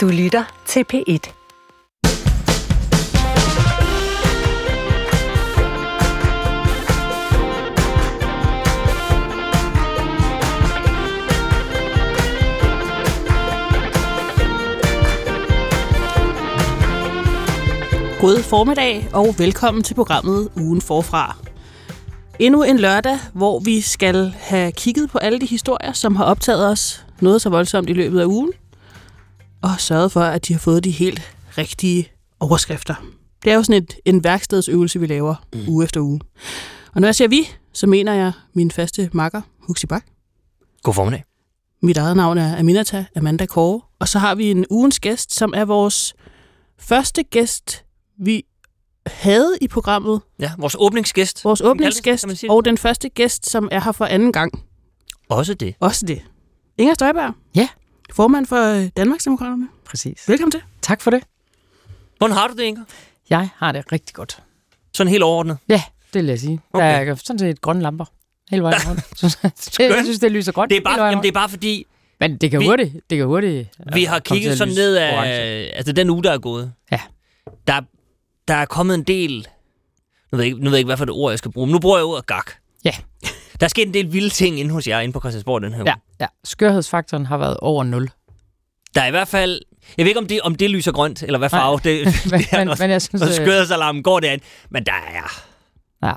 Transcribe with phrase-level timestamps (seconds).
[0.00, 1.32] Du lytter til P1.
[18.20, 21.36] God formiddag og velkommen til programmet Ugen Forfra.
[22.38, 26.66] Endnu en lørdag, hvor vi skal have kigget på alle de historier, som har optaget
[26.66, 28.52] os noget så voldsomt i løbet af ugen,
[29.62, 31.22] og sørget for, at de har fået de helt
[31.58, 32.08] rigtige
[32.40, 32.94] overskrifter.
[33.44, 35.68] Det er jo sådan et, en værkstedsøvelse, vi laver mm.
[35.68, 36.20] uge efter uge.
[36.94, 40.04] Og når jeg siger vi, så mener jeg min faste makker, Huxi Bak.
[40.82, 41.24] God formiddag.
[41.82, 43.80] Mit eget navn er Aminata Amanda Kåre.
[43.98, 46.14] Og så har vi en ugens gæst, som er vores
[46.78, 47.84] første gæst,
[48.18, 48.44] vi
[49.06, 50.20] havde i programmet.
[50.38, 51.44] Ja, vores åbningsgæst.
[51.44, 52.50] Vores åbningsgæst det?
[52.50, 54.64] og den første gæst, som er her for anden gang.
[55.28, 55.74] Også det.
[55.80, 56.22] Også det.
[56.78, 57.34] Inger Støjberg.
[57.54, 57.68] Ja.
[58.12, 59.68] Formand for øh, Danmarksdemokraterne.
[59.84, 60.28] Præcis.
[60.28, 60.60] Velkommen til.
[60.82, 61.22] Tak for det.
[62.18, 62.82] Hvordan har du det, Inger?
[63.30, 64.42] Jeg har det rigtig godt.
[64.94, 65.58] Sådan helt overordnet.
[65.68, 65.82] Ja,
[66.14, 66.60] det vil jeg sige.
[66.72, 67.06] Okay.
[67.06, 68.04] Der er sådan set grønne lamper
[68.50, 69.02] hele vejen rundt.
[69.78, 71.86] Jeg synes, det lyser grønt Det er bare, hele vejen jamen, det er bare fordi,
[72.20, 72.92] Men det kan vi- hurtigt.
[73.10, 73.68] Det kan hurtigt.
[73.78, 75.32] vi altså, har kigget sådan ned af, orange.
[75.74, 76.72] altså den uge, der er gået.
[76.92, 77.00] Ja.
[77.66, 77.80] Der,
[78.48, 79.46] der er kommet en del,
[80.32, 81.66] nu ved, jeg, ikke- nu ved jeg ikke, hvad for et ord, jeg skal bruge,
[81.66, 82.50] men nu bruger jeg ordet gak.
[83.60, 85.78] Der er sket en del vilde ting inde hos jer, inde på Christiansborg den her
[85.86, 86.00] Ja, uge.
[86.20, 86.26] ja.
[86.44, 88.10] Skørhedsfaktoren har været over 0.
[88.94, 89.60] Der er i hvert fald,
[89.98, 92.48] jeg ved ikke, om det, om det lyser grønt, eller hvad farve det, Men, det
[92.52, 94.40] er, men, når, men jeg synes, når øh, skøddersalarmen går derind.
[94.70, 95.12] Men der er,
[96.02, 96.12] ja,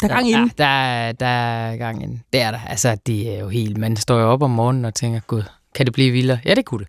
[0.00, 2.22] Der er gang i ja, der, er- der er gang i den.
[2.32, 2.60] Det er der.
[2.68, 3.76] Altså, det er jo helt...
[3.78, 5.42] Man står jo op om morgenen og tænker, gud,
[5.74, 6.38] kan det blive vildere?
[6.44, 6.88] Ja, det kunne det.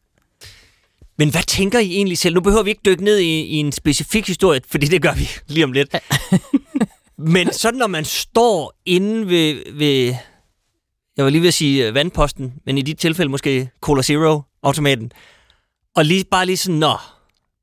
[1.17, 2.35] Men hvad tænker I egentlig selv?
[2.35, 5.29] Nu behøver vi ikke dykke ned i, i en specifik historie, fordi det gør vi
[5.47, 5.95] lige om lidt.
[7.25, 10.15] Men sådan når man står inde ved, ved,
[11.17, 14.41] jeg var lige ved at sige øh, vandposten, men i dit tilfælde måske Cola Zero
[14.63, 15.11] automaten,
[15.95, 16.93] og lige, bare lige sådan, nå,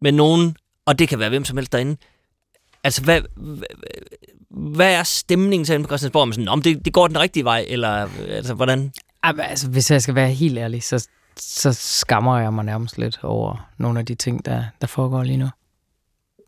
[0.00, 0.56] med nogen,
[0.86, 1.96] og det kan være hvem som helst derinde.
[2.84, 3.66] Altså, hvad, hvad,
[4.50, 6.22] hvad er stemningen til på Christiansborg?
[6.22, 8.92] Om, sådan, om det, det går den rigtige vej, eller altså, hvordan?
[9.26, 13.18] Jamen, altså, hvis jeg skal være helt ærlig, så, så skammer jeg mig nærmest lidt
[13.22, 15.48] over nogle af de ting, der, der foregår lige nu.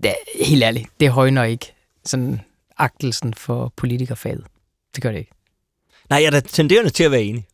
[0.03, 1.75] Det, er- helt ærligt, det højner ikke
[2.05, 2.41] sådan
[2.83, 4.45] agtelsen for politikerfaget.
[4.95, 5.33] Det gør det ikke.
[6.11, 7.47] Nej, jeg er da tenderende til at være enig.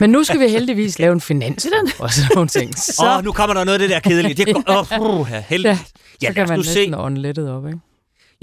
[0.00, 1.66] Men nu skal vi heldigvis lave en finans
[1.98, 2.78] og sådan nogle ting.
[2.78, 4.34] Så, Åh, oh, nu kommer der noget af det der kedelige.
[4.34, 5.72] Det er oh, heldigt.
[5.72, 5.78] Ja,
[6.22, 7.78] Ja, så kan man næsten ånde lettet op, ikke?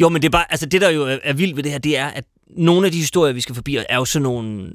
[0.01, 1.97] Jo, men det er bare, altså det der jo er, vildt ved det her, det
[1.97, 2.24] er, at
[2.57, 4.72] nogle af de historier, vi skal forbi, er jo sådan nogle,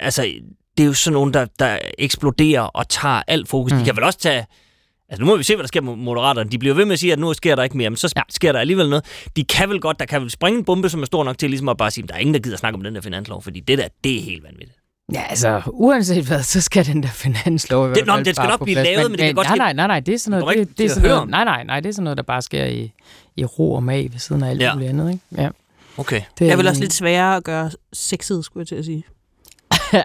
[0.00, 0.22] altså
[0.76, 3.72] det er jo sådan nogle, der, der eksploderer og tager alt fokus.
[3.72, 3.78] Mm.
[3.78, 4.46] De kan vel også tage,
[5.08, 6.50] altså nu må vi se, hvad der sker med moderaterne.
[6.50, 8.22] De bliver ved med at sige, at nu sker der ikke mere, men så ja.
[8.28, 9.04] Sker der alligevel noget.
[9.36, 11.50] De kan vel godt, der kan vel springe en bombe, som er stor nok til
[11.50, 13.42] ligesom at bare sige, at der er ingen, der gider snakke om den der finanslov,
[13.42, 14.78] fordi det der, det er helt vanvittigt.
[15.12, 18.24] Ja, altså, uanset hvad, så skal den der finanslov i hvert Det- nå, fald men
[18.26, 18.86] den skal nok blive plads.
[18.88, 20.78] lavet, men det kan godt nej, nej, nej, nej, det er sådan noget, ikke det,
[20.78, 22.92] det er sådan noget, nej, nej, nej, det er sådan noget, der bare sker i,
[23.36, 24.74] i ro og mag ved siden af alt Ja.
[24.74, 25.42] muligt andet, ikke?
[25.42, 25.48] Ja.
[25.96, 26.20] Okay.
[26.38, 29.04] Det er vel også lidt sværere at gøre sexet, skulle jeg til at sige.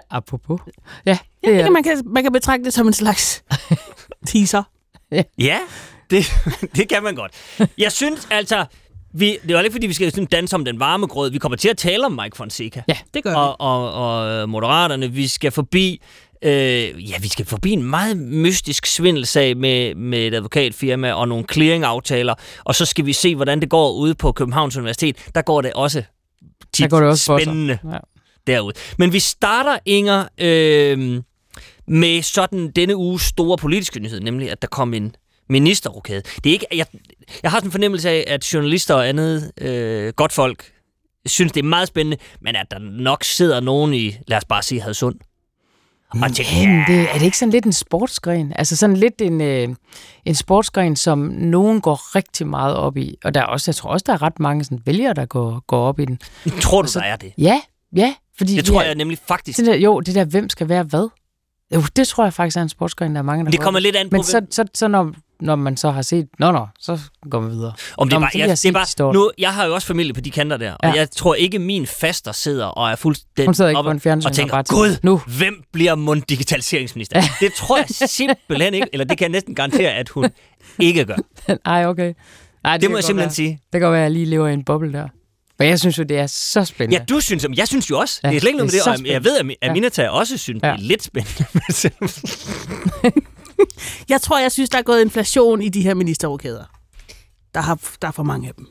[0.10, 0.60] Apropos.
[1.06, 3.44] Ja, Ja, det det er kan, man, kan, man kan betragte det som en slags
[4.26, 4.62] teaser.
[5.38, 5.58] Ja,
[6.10, 6.24] det,
[6.76, 7.32] det kan man godt.
[7.78, 8.64] Jeg synes altså,
[9.14, 11.30] vi, det er jo ikke fordi, vi skal sådan danse om den varme grød.
[11.30, 12.82] Vi kommer til at tale om Mike Fonseca.
[12.88, 13.36] Ja, Det gør vi.
[13.36, 13.92] og, og,
[14.40, 15.10] og Moderaterne.
[15.12, 16.02] Vi skal forbi
[16.44, 21.44] øh, ja, vi skal forbi en meget mystisk svindelsag med, med et advokatfirma og nogle
[21.52, 22.34] clearing-aftaler,
[22.64, 25.16] og så skal vi se, hvordan det går ude på Københavns Universitet.
[25.34, 26.02] Der går det også
[26.72, 27.98] tit Der går det også spændende Ja.
[28.46, 28.74] derude.
[28.98, 31.22] Men vi starter, Inger, øh,
[31.92, 35.16] med sådan denne uges store politiske nyhed, nemlig at der kom en
[35.48, 36.22] ministerrokade.
[36.44, 36.86] Det er ikke, jeg,
[37.42, 40.72] jeg har sådan en fornemmelse af, at journalister og andet øh, godt folk
[41.26, 44.62] synes, det er meget spændende, men at der nok sidder nogen i, lad os bare
[44.62, 45.14] sige, Hadsund.
[46.10, 48.52] Og tænker, Men ja, det, er det ikke sådan lidt en sportsgren?
[48.56, 49.68] Altså sådan lidt en, øh,
[50.24, 53.16] en sportsgren, som nogen går rigtig meget op i.
[53.24, 55.64] Og der er også, jeg tror også, der er ret mange sådan, vælgere, der går,
[55.66, 56.18] går op i den.
[56.60, 57.32] tror du, der er det?
[57.38, 57.60] Ja,
[57.96, 58.14] ja.
[58.38, 59.58] Fordi Det tror jeg nemlig faktisk.
[59.58, 61.08] Det der, jo, det der, hvem skal være hvad?
[61.74, 63.96] Jo, det tror jeg faktisk er en sportsgren, der er mange, der Det kommer lidt
[63.96, 66.98] an på, Men så, så, så når, når man så har set, nå, nå, så
[67.30, 67.72] går vi videre.
[67.98, 70.20] Om det er bare, jeg, det er bare nu, jeg har jo også familie på
[70.20, 70.92] de kanter der, og Ja.
[70.92, 74.28] jeg tror ikke, min faster sidder og er fuldstændig Hun sidder ikke på en fjernsyn
[74.28, 75.20] og tænker, gud, nu.
[75.38, 77.20] hvem bliver mund digitaliseringsminister?
[77.40, 80.28] det tror jeg simpelthen ikke, eller det kan jeg næsten garantere, at hun
[80.78, 81.16] ikke gør.
[81.66, 82.14] Ej, okay.
[82.64, 83.34] Ej, Det kan må jeg simpelthen være.
[83.34, 83.48] sige.
[83.50, 85.08] Det kan godt være, at jeg lige lever i en boble der.
[85.62, 86.96] Men jeg synes jo, det er så spændende.
[86.98, 88.20] Ja, du synes, jeg synes jo også.
[88.24, 89.68] Ja, det er slet ikke noget med det og jeg ved, at Mi- Ja.
[89.70, 90.72] Aminata også synes, det Ja.
[90.72, 91.44] er lidt spændende.
[94.08, 96.64] Jeg tror, jeg synes, der er gået inflation i de her ministerrokader.
[97.54, 98.66] Der, har, der er for mange af dem.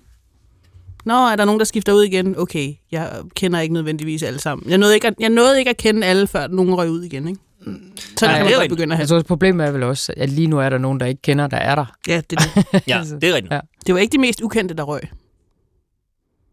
[1.06, 2.38] Nå, er der nogen, der skifter ud igen?
[2.38, 4.70] Okay, jeg kender ikke nødvendigvis alle sammen.
[4.70, 7.28] Jeg nåede ikke at, jeg nåede ikke at kende alle, før nogen røg ud igen,
[7.28, 7.40] ikke?
[7.64, 7.78] Så Nej,
[8.38, 9.02] kan det er man godt begynde at have.
[9.02, 11.48] Jeg tror, problemet er vel også, at lige nu er der nogen, der ikke kender,
[11.48, 11.86] der er der.
[12.08, 12.88] Ja, det, er det.
[12.88, 13.54] Ja, det er rigtigt.
[13.54, 13.60] Ja.
[13.88, 15.02] det var ikke de mest ukendte, der røg.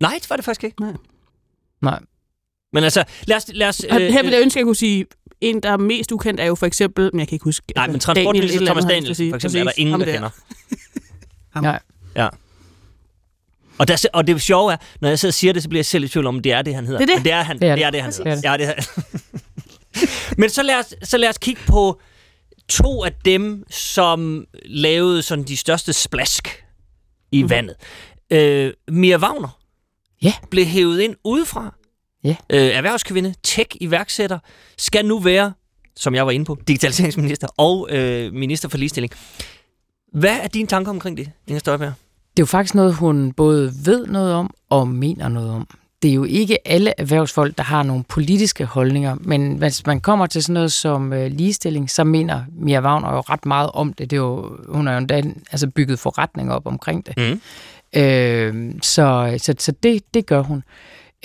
[0.00, 0.80] Nej, det var det faktisk ikke.
[0.82, 0.92] Nej.
[1.82, 2.00] Nej.
[2.72, 3.44] Men altså, lad os...
[3.54, 5.06] Lad os Øh, Her vil jeg ønske, at jeg kunne sige,
[5.40, 7.66] en, der er mest ukendt, er jo for eksempel, men jeg kan ikke huske.
[7.76, 9.30] nej, men transportminister Thomas han sige.
[9.30, 10.30] for eksempel, er der ingen, Ham der kender.
[11.54, 11.64] Ham.
[11.64, 11.80] Nej.
[13.78, 15.86] Og, der, og det sjove er, når jeg sidder og siger det, så bliver jeg
[15.86, 16.98] selv i tvivl om, det er det, han hedder.
[16.98, 17.18] Det er det.
[17.18, 17.58] Men det er han.
[17.58, 17.86] Det er det, det.
[17.86, 18.50] er det han hedder.
[18.50, 19.00] Ja, det er.
[20.40, 22.00] Men så lad, os, så lad os kigge på
[22.68, 26.64] to af dem, som lavede sådan de største splask
[27.32, 27.50] i Mhm.
[27.50, 27.76] vandet.
[28.30, 29.57] Øh, Mia Wagner
[30.22, 30.32] Ja.
[30.50, 31.74] blev hævet ind udefra.
[32.24, 32.36] Ja.
[32.50, 34.38] Øh, erhvervskvinde, tech-iværksætter,
[34.78, 35.52] skal nu være,
[35.96, 39.12] som jeg var inde på, digitaliseringsminister og øh, minister for ligestilling.
[40.12, 41.92] Hvad er dine tanker omkring det, Inger Støjberg?
[42.36, 45.68] Det er jo faktisk noget, hun både ved noget om og mener noget om.
[46.02, 50.26] Det er jo ikke alle erhvervsfolk, der har nogle politiske holdninger, men hvis man kommer
[50.26, 54.10] til sådan noget som øh, ligestilling, så mener Mia Wagner jo ret meget om det.
[54.10, 57.16] det er jo, hun har jo endda altså bygget forretning op omkring det.
[57.16, 57.40] Mm.
[57.96, 60.62] Øh, så så, så det, det gør hun.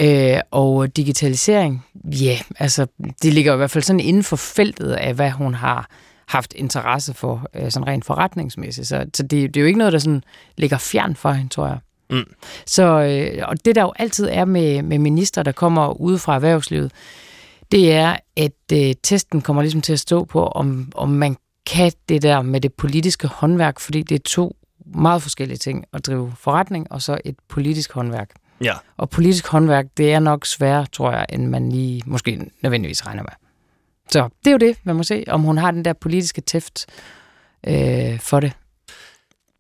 [0.01, 2.87] Øh, og digitalisering, ja, yeah, altså
[3.21, 5.89] det ligger i hvert fald sådan inden for feltet af, hvad hun har
[6.27, 8.87] haft interesse for, øh, sådan rent forretningsmæssigt.
[8.87, 10.23] Så, så det, det er jo ikke noget, der sådan
[10.57, 11.77] ligger fjern for hende, tror jeg.
[12.09, 12.33] Mm.
[12.65, 16.35] Så, øh, og det der jo altid er med, med minister, der kommer ude fra
[16.35, 16.91] erhvervslivet,
[17.71, 21.91] det er, at øh, testen kommer ligesom til at stå på, om, om man kan
[22.09, 26.33] det der med det politiske håndværk, fordi det er to meget forskellige ting at drive
[26.39, 28.29] forretning, og så et politisk håndværk.
[28.63, 28.73] Ja.
[28.97, 33.23] Og politisk håndværk, det er nok sværere, tror jeg, end man lige måske nødvendigvis regner
[33.23, 33.31] med.
[34.09, 36.85] Så det er jo det, man må se, om hun har den der politiske tæft
[37.67, 38.51] øh, for det.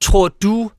[0.01, 0.71] Tror du,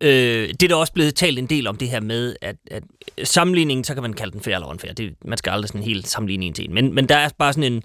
[0.00, 2.82] øh, det er der også blevet talt en del om det her med, at, at
[3.24, 4.92] sammenligningen, så kan man kalde den fair eller unfair.
[4.92, 6.74] Det, man skal aldrig sådan helt sammenligne en til en.
[6.74, 7.82] Men, men der er bare sådan en,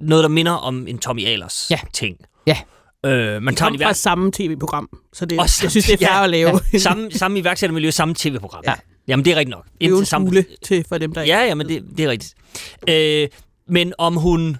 [0.00, 1.80] noget, der minder om en Tommy Ahlers Ja.
[1.92, 2.16] ting.
[2.46, 2.58] Ja.
[3.04, 5.86] Øh, man Det tager kom fra iværk- samme tv-program, så det, Og jeg samme- synes,
[5.86, 6.60] det er fair ja, at lave.
[6.72, 6.78] ja.
[6.78, 8.62] samme, samme iværksættermiljø, samme tv-program.
[8.66, 8.74] Ja.
[9.08, 9.64] Jamen, det er rigtigt nok.
[9.80, 11.22] Det er jo en samme- til for dem, der.
[11.22, 12.34] Ja, ja, men det, det er rigtigt.
[12.88, 13.28] Øh,
[13.68, 14.56] men om hun...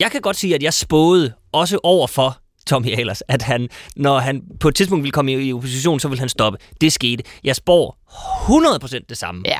[0.00, 4.18] Jeg kan godt sige, at jeg spåede også over for Tommy Ahlers, at han, når
[4.18, 6.58] han på et tidspunkt ville komme i, i opposition, så ville han stoppe.
[6.80, 7.24] Det skete.
[7.44, 7.98] Jeg spår
[8.98, 9.58] 100% det samme Ja,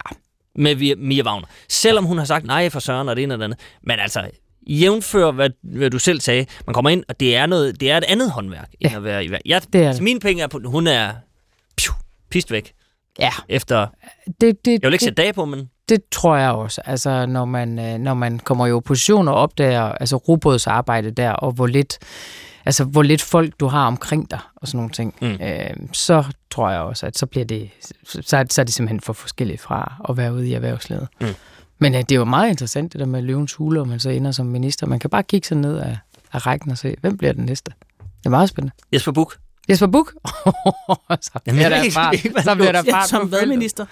[0.56, 1.46] med Mia Wagner.
[1.68, 3.58] Selvom hun har sagt nej for Søren og det ene og det andet.
[3.82, 4.30] Men altså,
[4.68, 7.96] jævnfør hvad, hvad du selv sagde, man kommer ind, og det er, noget, det er
[7.96, 8.96] et andet håndværk, end Ja.
[8.96, 10.04] at være i vær- jeg, det er altså, det.
[10.04, 11.10] Mine penge er på, hun er
[11.76, 11.92] pju,
[12.30, 12.72] pist væk.
[13.18, 13.86] Ja, Efter,
[14.40, 16.80] det, det, jeg vil ikke sætte dage på, men det tror jeg også.
[16.84, 21.52] Altså, når man, øh, når man kommer i opposition og opdager altså, robotsarbejde der, og
[21.52, 21.98] hvor lidt,
[22.64, 25.28] altså, hvor lidt folk du har omkring dig, og sådan nogle ting, Mm.
[25.28, 27.70] øh, så tror jeg også, at så bliver det,
[28.04, 31.08] så, så er det simpelthen for forskelligt fra at være ude i erhvervslivet.
[31.20, 31.26] Mm.
[31.78, 34.10] Men øh, det er jo meget interessant, det der med løvens hule, og man så
[34.10, 34.86] ender som minister.
[34.86, 35.98] Man kan bare kigge sig ned af,
[36.32, 37.72] af rækken og se, hvem bliver den næste.
[37.98, 38.72] Det er meget spændende.
[38.92, 39.36] Jesper Buch.
[39.70, 40.10] Jesper Buch?
[41.20, 42.14] så Jamen, bliver ved der ikke- fart.
[42.14, 43.48] ikke, hvad Så bliver der fart som på feltet.
[43.48, 43.86] madminister.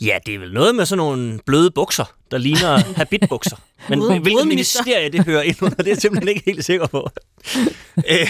[0.00, 3.56] Ja, det er vel noget med sådan nogle bløde bukser, der ligner habitbukser.
[3.88, 4.82] Men Røde- hvilket minister.
[4.84, 7.08] ministerie det hører ind under, det er jeg simpelthen ikke helt sikker på.
[8.10, 8.28] Øh,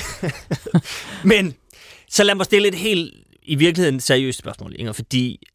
[1.24, 1.54] Men
[2.10, 5.46] så lad mig stille et helt i virkeligheden seriøst spørgsmål, Inger, fordi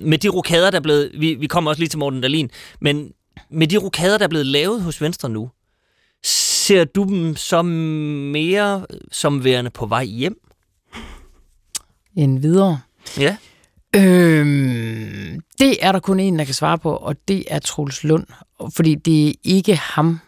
[0.00, 1.10] med de rokader, der er blevet...
[1.18, 2.50] Vi, vi kommer også lige til Morten Dahlin,
[2.80, 3.12] men
[3.50, 5.50] med de rokader, der er blevet lavet hos Venstre nu,
[6.24, 10.36] ser du dem som mere som værende på vej hjem?
[12.16, 12.80] En videre.
[13.18, 13.36] Ja.
[13.96, 18.26] Øhm, det er der kun en, der kan svare på, og det er Troels Lund.
[18.76, 20.20] Fordi det er ikke ham,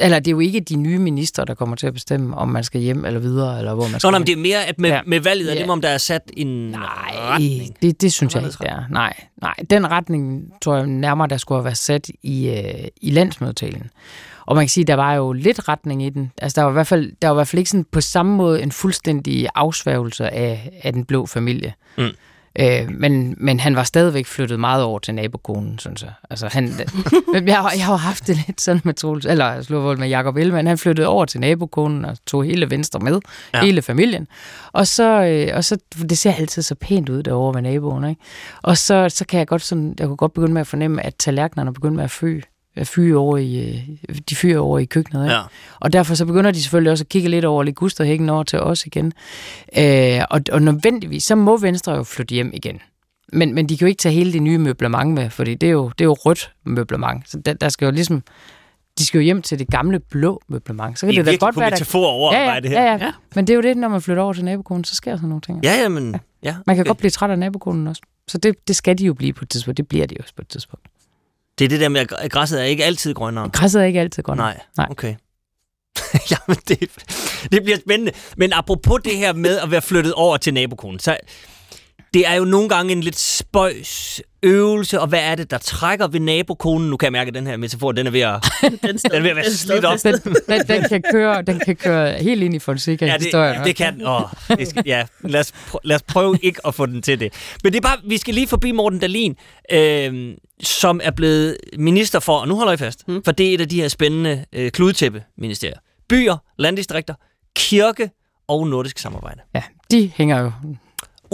[0.00, 2.64] eller det er jo ikke de nye minister, der kommer til at bestemme, om man
[2.64, 4.78] skal hjem eller videre, eller hvor man skal Nå, nej, men det er mere, at
[4.78, 5.00] med, ja.
[5.06, 5.62] Med valget er Ja.
[5.62, 6.80] det, om der er sat en Nej,
[7.16, 7.76] retning.
[7.82, 8.82] det, det synes jeg ikke, det er.
[8.90, 13.10] Nej, nej, den retning tror jeg nærmere, der skulle have været sat i, øh, i
[13.10, 13.90] landsmødetalen.
[14.46, 16.32] Og man kan sige, der var jo lidt retning i den.
[16.42, 18.36] Altså, der var i hvert fald, der var i hvert fald ikke sådan på samme
[18.36, 21.72] måde en fuldstændig afsværgelse af, af den blå familie.
[21.98, 22.08] Mm.
[22.60, 26.10] Øh, men, men han var stadigvæk flyttet meget over til nabokonen, synes jeg.
[26.30, 26.64] Altså, han,
[27.46, 30.66] jeg, har- jeg har haft det lidt sådan med Troels, eller slået med Jacob Ellemann.
[30.68, 33.20] Han flyttede over til nabokonen og tog hele Venstre med,
[33.54, 33.60] Ja.
[33.64, 34.26] hele familien.
[34.72, 35.76] Og så, øh, og så,
[36.08, 38.20] det ser altid så pænt ud derovre ved naboen, ikke?
[38.62, 41.14] Og så, så kan jeg godt sådan, jeg kunne godt begynde med at fornemme, at
[41.14, 42.44] tallerkenerne begynder med at at
[42.82, 43.56] fyre over i,
[44.08, 45.24] øh, de fyrer over i køkkenet.
[45.24, 45.34] Ikke?
[45.34, 45.40] Ja.
[45.80, 48.86] Og derfor så begynder de selvfølgelig også at kigge lidt over ligusterhækken over til os
[48.86, 49.12] igen.
[49.78, 52.78] Øh, og, og nødvendigvis, så må Venstre jo flytte hjem igen.
[53.32, 55.70] Men, men de kan jo ikke tage hele det nye møblement med, fordi det er
[55.70, 57.30] jo, det er jo rødt møblement.
[57.30, 58.22] Så der, der skal jo ligesom,
[58.98, 60.98] de skal jo hjem til det gamle blå møblement.
[60.98, 61.96] Så kan Det er det, da godt være, der...
[61.98, 62.82] over Ja, ja, det her.
[62.82, 63.04] ja, ja.
[63.04, 63.12] Ja.
[63.34, 65.40] Men det er jo det, når man flytter over til nabokonen, så sker sådan nogle
[65.40, 65.60] ting.
[65.64, 66.16] Ja, ja, men...
[66.42, 66.88] Ja, Man kan okay.
[66.88, 68.02] godt blive træt af nabokonen også.
[68.28, 69.76] Så det, det skal de jo blive på et tidspunkt.
[69.76, 70.86] Det bliver de også på et tidspunkt.
[71.58, 73.48] Det er det der med, at græsset er ikke altid grønnere.
[73.48, 74.36] Græsset er ikke altid godt.
[74.36, 74.86] Nej, Nej.
[74.90, 75.14] okay.
[76.30, 76.90] Jamen, det,
[77.52, 78.12] det bliver spændende.
[78.36, 81.16] Men apropos det her med at være flyttet over til nabokonen, så
[82.14, 86.06] det er jo nogle gange en lidt spøjs øvelse, og hvad er det, der trækker
[86.08, 86.90] ved nabokonen?
[86.90, 89.20] Nu kan jeg mærke, at den her metafor, den er ved at, Den, den er
[89.20, 89.98] ved at være slidt op.
[90.04, 90.14] Den,
[90.48, 93.56] den, den, kan køre, den kan køre helt ind i Fonseca Ja, historien.
[93.56, 94.06] det, det kan den.
[94.06, 97.20] Åh, det skal, ja, lad os, prø- lad os prøve ikke at få den til
[97.20, 97.32] det.
[97.64, 99.36] Men det er bare, vi skal lige forbi Morten Dalin,
[99.72, 103.22] øh, som er blevet minister for, og nu holder I fast, mm.
[103.24, 105.78] for det er et af de her spændende øh, kludetæppe-ministerier.
[106.08, 107.14] Byer, landdistrikter,
[107.56, 108.10] kirke
[108.48, 109.40] og nordisk samarbejde.
[109.54, 110.52] Ja, de hænger jo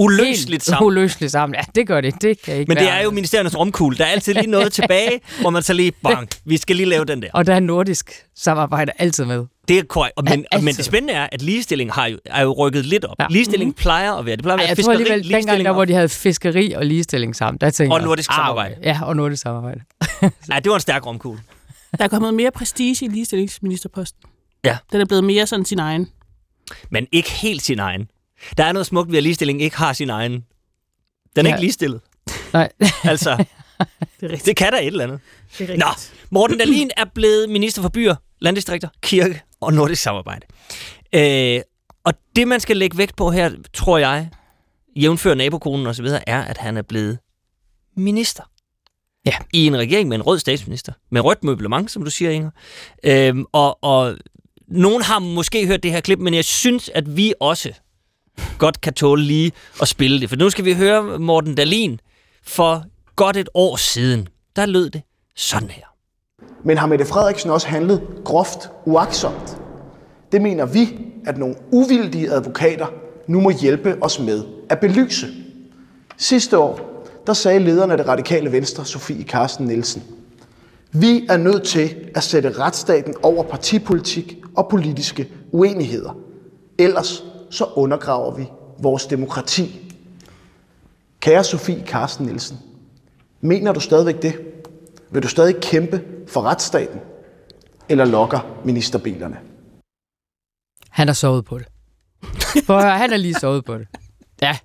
[0.04, 0.86] Uløseligt sammen.
[0.86, 1.54] uløseligt sammen.
[1.54, 2.22] Ja, det gør det.
[2.22, 3.98] Det kan ikke Men det være er jo ministeriernes romkugle.
[3.98, 7.04] Der er altid lige noget tilbage, hvor man så lige, bang, vi skal lige lave
[7.04, 7.28] den der.
[7.32, 9.44] Og der er nordisk samarbejde altid med.
[9.68, 10.16] Det er korrekt.
[10.16, 13.04] Og Men, Ja, men det spændende er, at ligestilling har jo, er jo rykket lidt
[13.04, 13.16] op.
[13.20, 13.26] Ja.
[13.30, 14.36] Ligestilling plejer at være.
[14.36, 16.08] Det plejer at Ej, være jeg tror fiskeri, alligevel, dengang der, og- hvor de havde
[16.08, 19.42] fiskeri og ligestilling sammen, der tænkte Og jeg, nordisk "Ah, samarbejde." okay." Ja, og nordisk
[19.42, 19.80] samarbejde.
[20.52, 21.40] Ja, det var en stærk romkugle.
[21.98, 24.20] Der er kommet mere prestige i ligestillingsministerposten.
[24.64, 24.76] Ja.
[24.92, 26.08] Den er blevet mere sådan sin egen.
[26.90, 28.08] Men ikke helt sin egen.
[28.56, 30.32] Der er noget smukt ved, at ligestilling ikke har sin egen.
[31.36, 31.54] Den er Ja.
[31.56, 32.00] ikke ligestillet.
[32.52, 32.68] Nej,
[33.04, 33.44] Altså,
[34.20, 35.20] Det er det kan der et eller andet.
[35.58, 35.86] Det er Nå.
[36.30, 40.46] Morten Dahlin er blevet minister for byer, landdistrikter, kirke og nordisk samarbejde.
[41.14, 41.60] Øh,
[42.04, 44.28] og det, man skal lægge vægt på her, tror jeg,
[44.96, 47.18] jævnfør nabokonen og så videre, er, at han er blevet
[47.96, 48.42] minister.
[49.26, 49.32] Ja.
[49.52, 50.92] I en regering med en rød statsminister.
[51.10, 52.50] Med rødt møblement, som du siger, Inger.
[53.04, 54.16] Øhm, og, og
[54.68, 57.72] nogen har måske hørt det her klip, men jeg synes, at vi også
[58.58, 60.28] godt kan tåle lige at spille det.
[60.28, 62.00] For nu skal vi høre Morten Dalin
[62.42, 62.84] for
[63.16, 64.28] godt et år siden.
[64.56, 65.02] Der lød det
[65.36, 65.84] sådan her.
[66.64, 69.56] Men har Mette Frederiksen også handlet groft uaksomt?
[70.32, 72.86] Det mener vi, at nogle uvildige advokater
[73.26, 75.26] nu må hjælpe os med at belyse.
[76.16, 80.02] Sidste år, der sagde lederen af det radikale venstre, Sofie Carsten Nielsen,
[80.92, 86.16] vi er nødt til at sætte retsstaten over partipolitik og politiske uenigheder.
[86.78, 88.46] Ellers så undergraver vi
[88.78, 89.92] vores demokrati.
[91.20, 92.58] Kære Sofie Carsten Nielsen,
[93.40, 94.40] mener du stadigvæk det?
[95.10, 97.00] Vil du stadig kæmpe for retsstaten?
[97.88, 99.36] Eller lokker ministerbilerne?
[100.90, 101.66] han har sovet på det.
[102.66, 103.88] Prøv at høre, han har lige sovet på det.
[104.42, 104.58] Ja,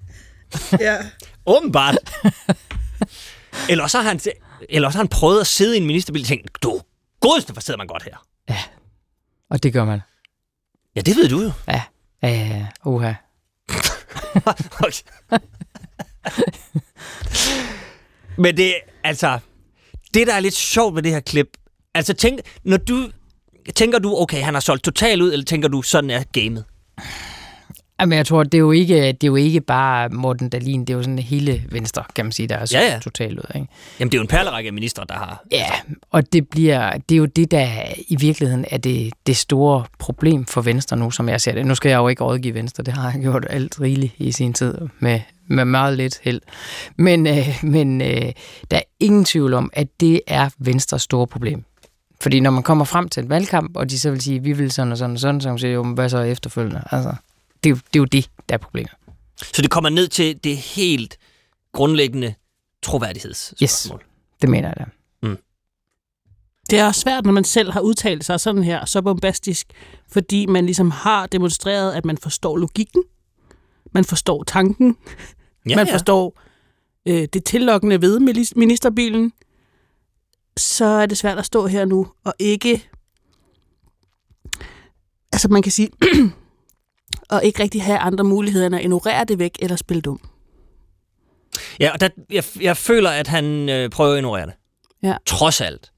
[0.79, 0.97] Ja.
[1.45, 1.95] Åbenbart.
[3.69, 4.19] eller, også har han,
[4.69, 6.81] eller også har han prøvet at sidde i en ministerbil og tænkt, du
[7.19, 8.17] godeste, hvor sidder man godt her.
[9.49, 9.99] og det gør man.
[10.95, 11.51] Ja, det ved du jo.
[11.67, 11.83] Ja,
[12.23, 12.67] ja, ja, ja.
[12.85, 13.13] Uha.
[18.37, 19.39] Men det, altså,
[20.13, 21.47] det der er lidt sjovt ved det her klip,
[21.93, 23.09] altså tænk, når du,
[23.75, 26.65] tænker du, okay, han har solgt totalt ud, eller tænker du, sådan er gamet?
[27.99, 30.89] Jamen, jeg tror, det er jo ikke, det er jo ikke bare Morten Dalin, det
[30.89, 32.99] er jo sådan hele Venstre, kan man sige, der er Ja, ja.
[32.99, 33.43] totalt ud.
[33.55, 33.67] Ikke?
[33.99, 35.43] Jamen, det er jo en perlerække af ministre, der har...
[35.51, 35.65] Ja,
[36.11, 37.67] og det, bliver, det er jo det, der
[38.07, 41.65] i virkeligheden er det, det store problem for Venstre nu, som jeg ser det.
[41.65, 44.53] Nu skal jeg jo ikke rådgive Venstre, det har jeg gjort alt rigeligt i sin
[44.53, 46.41] tid med, med meget lidt held.
[46.95, 48.31] Men, øh, men øh,
[48.71, 51.63] der er ingen tvivl om, at det er Venstres store problem.
[52.21, 54.71] Fordi når man kommer frem til en valgkamp, og de så vil sige, vi vil
[54.71, 56.81] sådan og sådan og sådan, så kan man sige, jo, hvad så efterfølgende?
[56.91, 57.13] Altså,
[57.65, 58.91] det, er jo- det er jo det, der er problemet.
[59.53, 61.17] Så det kommer ned til det helt
[61.71, 62.33] grundlæggende
[62.81, 64.03] troværdighedsspørgsmål.
[64.41, 64.85] Det mener jeg da.
[66.69, 69.67] Det er også svært, når man selv har udtalt sig sådan her, så bombastisk,
[70.11, 73.03] fordi man ligesom har demonstreret, at man forstår logikken,
[73.91, 74.97] man forstår tanken,
[75.69, 75.93] Ja, man ja.
[75.93, 76.39] forstår
[77.05, 78.19] øh, det tillokkende ved
[78.55, 79.33] ministerbilen,
[80.57, 82.89] så er det svært at stå her nu og ikke...
[85.33, 85.89] Altså man kan sige,
[87.29, 90.19] og ikke rigtig have andre muligheder end at ignorere det væk eller spille dum.
[91.79, 94.53] Ja, og der, jeg, jeg føler, at han øh, prøver at ignorere det.
[95.03, 95.15] Ja.
[95.25, 95.91] Trods alt.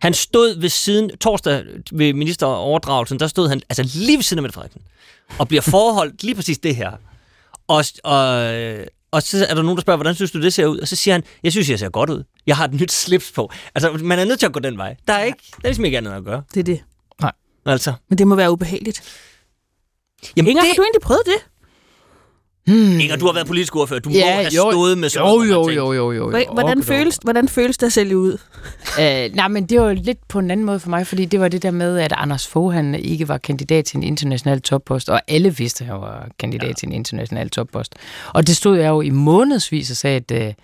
[0.00, 4.42] Han stod ved siden, torsdag ved ministeroverdragelsen, der stod han altså lige ved siden af
[4.42, 4.82] Mette Frederiksen,
[5.38, 6.90] og bliver forholdt lige præcis det her.
[7.68, 8.24] Og, og,
[9.10, 10.78] og så er der nogen, der spørger, hvordan synes du, det ser ud?
[10.78, 12.24] Og så siger han, jeg synes, jeg ser godt ud.
[12.46, 13.50] Jeg har et nyt slips på.
[13.74, 14.96] Altså, man er nødt til at gå den vej.
[15.08, 16.42] Der er, ikke, der er ligesom ikke andet at gøre.
[16.54, 16.82] Det er det.
[17.66, 17.92] Altså.
[18.08, 19.02] Men det må være ubehageligt.
[20.36, 21.46] Jamen, Inger, det, har du egentlig prøvet det?
[22.66, 24.00] Inger, du har været politisk ordfører.
[24.00, 26.44] Du må have stået med sådan jo, jo, jo, jo, jo, jo.
[26.52, 28.38] Hvordan føles, hvordan føles det at sælge ud?
[29.00, 31.48] Øh, nej, men det var lidt på en anden måde for mig, fordi det var
[31.48, 35.22] det der med, at Anders Fogh han ikke var kandidat til en international toppost, og
[35.28, 36.72] alle vidste, at han var kandidat ja.
[36.72, 37.94] til en international toppost.
[38.32, 40.54] Og det stod jeg jo i månedsvis og sagde, at øh,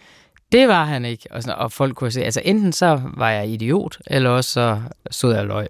[0.52, 1.28] det var han ikke.
[1.30, 4.80] Og, sådan, og folk kunne se, altså enten så var jeg idiot, eller også så
[5.10, 5.66] stod jeg løg.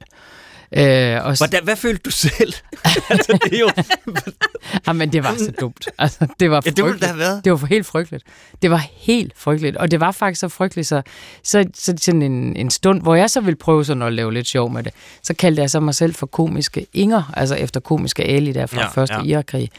[0.72, 2.52] Øh, og, Hvordan, hvad følte du selv?
[3.10, 3.70] altså, det er jo...
[4.86, 5.88] Jamen, det var så dumt.
[5.98, 7.44] Altså, det var Ja, det ville det have været.
[7.44, 8.24] Det var for helt frygteligt.
[8.62, 9.76] Det var helt frygteligt.
[9.76, 11.02] Og det var faktisk så frygteligt, så,
[11.42, 14.46] så, så sådan en, en stund, hvor jeg så ville prøve sådan at lave lidt
[14.46, 14.92] sjov med det,
[15.22, 18.80] så kaldte jeg så mig selv for komiske Inger, altså efter komiske Ali der fra
[18.80, 19.22] Ja, første ja.
[19.22, 19.70] Irakkrig.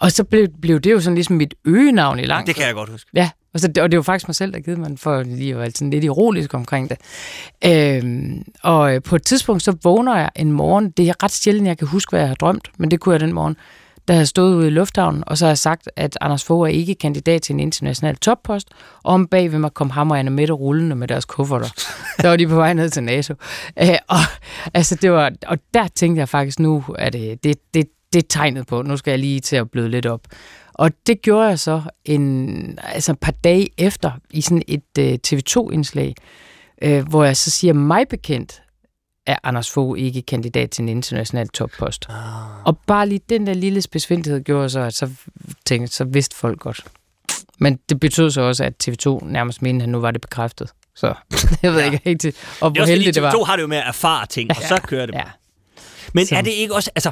[0.00, 2.60] Og så blev, blev det jo sådan ligesom mit øgenavn i lang Det tid.
[2.60, 3.10] kan jeg godt huske.
[3.14, 5.58] Ja, og, så, og det var faktisk mig selv, der givet mig for lige at
[5.58, 6.98] være sådan lidt ironisk omkring det.
[7.64, 10.90] Øhm, og øh, på et tidspunkt, så vågner jeg en morgen.
[10.90, 13.20] Det er ret sjældent, jeg kan huske, hvad jeg har drømt, men det kunne jeg
[13.20, 13.56] den morgen.
[14.08, 16.72] Da jeg stod ude i lufthavnen, og så har jeg sagt, at Anders Fogh er
[16.72, 18.68] ikke kandidat til en international toppost,
[19.02, 21.68] og om bag ved mig kom ham og Anna Mette rullende med deres kufferter.
[22.22, 23.34] der var de på vej ned til NATO.
[23.82, 24.18] Øh, og,
[24.74, 28.26] altså, det var, og der tænkte jeg faktisk, nu er det, det, det, det er
[28.28, 30.20] tegnet på, nu skal jeg lige til at bløde lidt op.
[30.78, 35.18] Og det gjorde jeg så en, altså et par dage efter i sådan et øh,
[35.26, 36.14] TV2-indslag,
[36.82, 38.62] øh, hvor jeg så siger, mig bekendt
[39.26, 42.06] er Anders Fogh ikke kandidat til en international toppost.
[42.08, 42.66] Ah.
[42.66, 45.10] Og bare lige den der lille spidsvindighed gjorde så, at så,
[45.66, 46.84] tænkte, så vidste folk godt.
[47.58, 50.70] Men det betød så også, at TV2 nærmest mente, at nu var det bekræftet.
[50.94, 51.06] Så
[51.62, 51.86] jeg ved Ja.
[51.86, 51.90] ja.
[51.92, 52.26] ikke helt,
[52.60, 53.32] og hvor heldigt det var.
[53.32, 55.14] TV2 har det jo med at erfare ting, og så kører det.
[55.14, 55.22] Ja.
[56.12, 57.10] Men Så- er det ikke også, altså,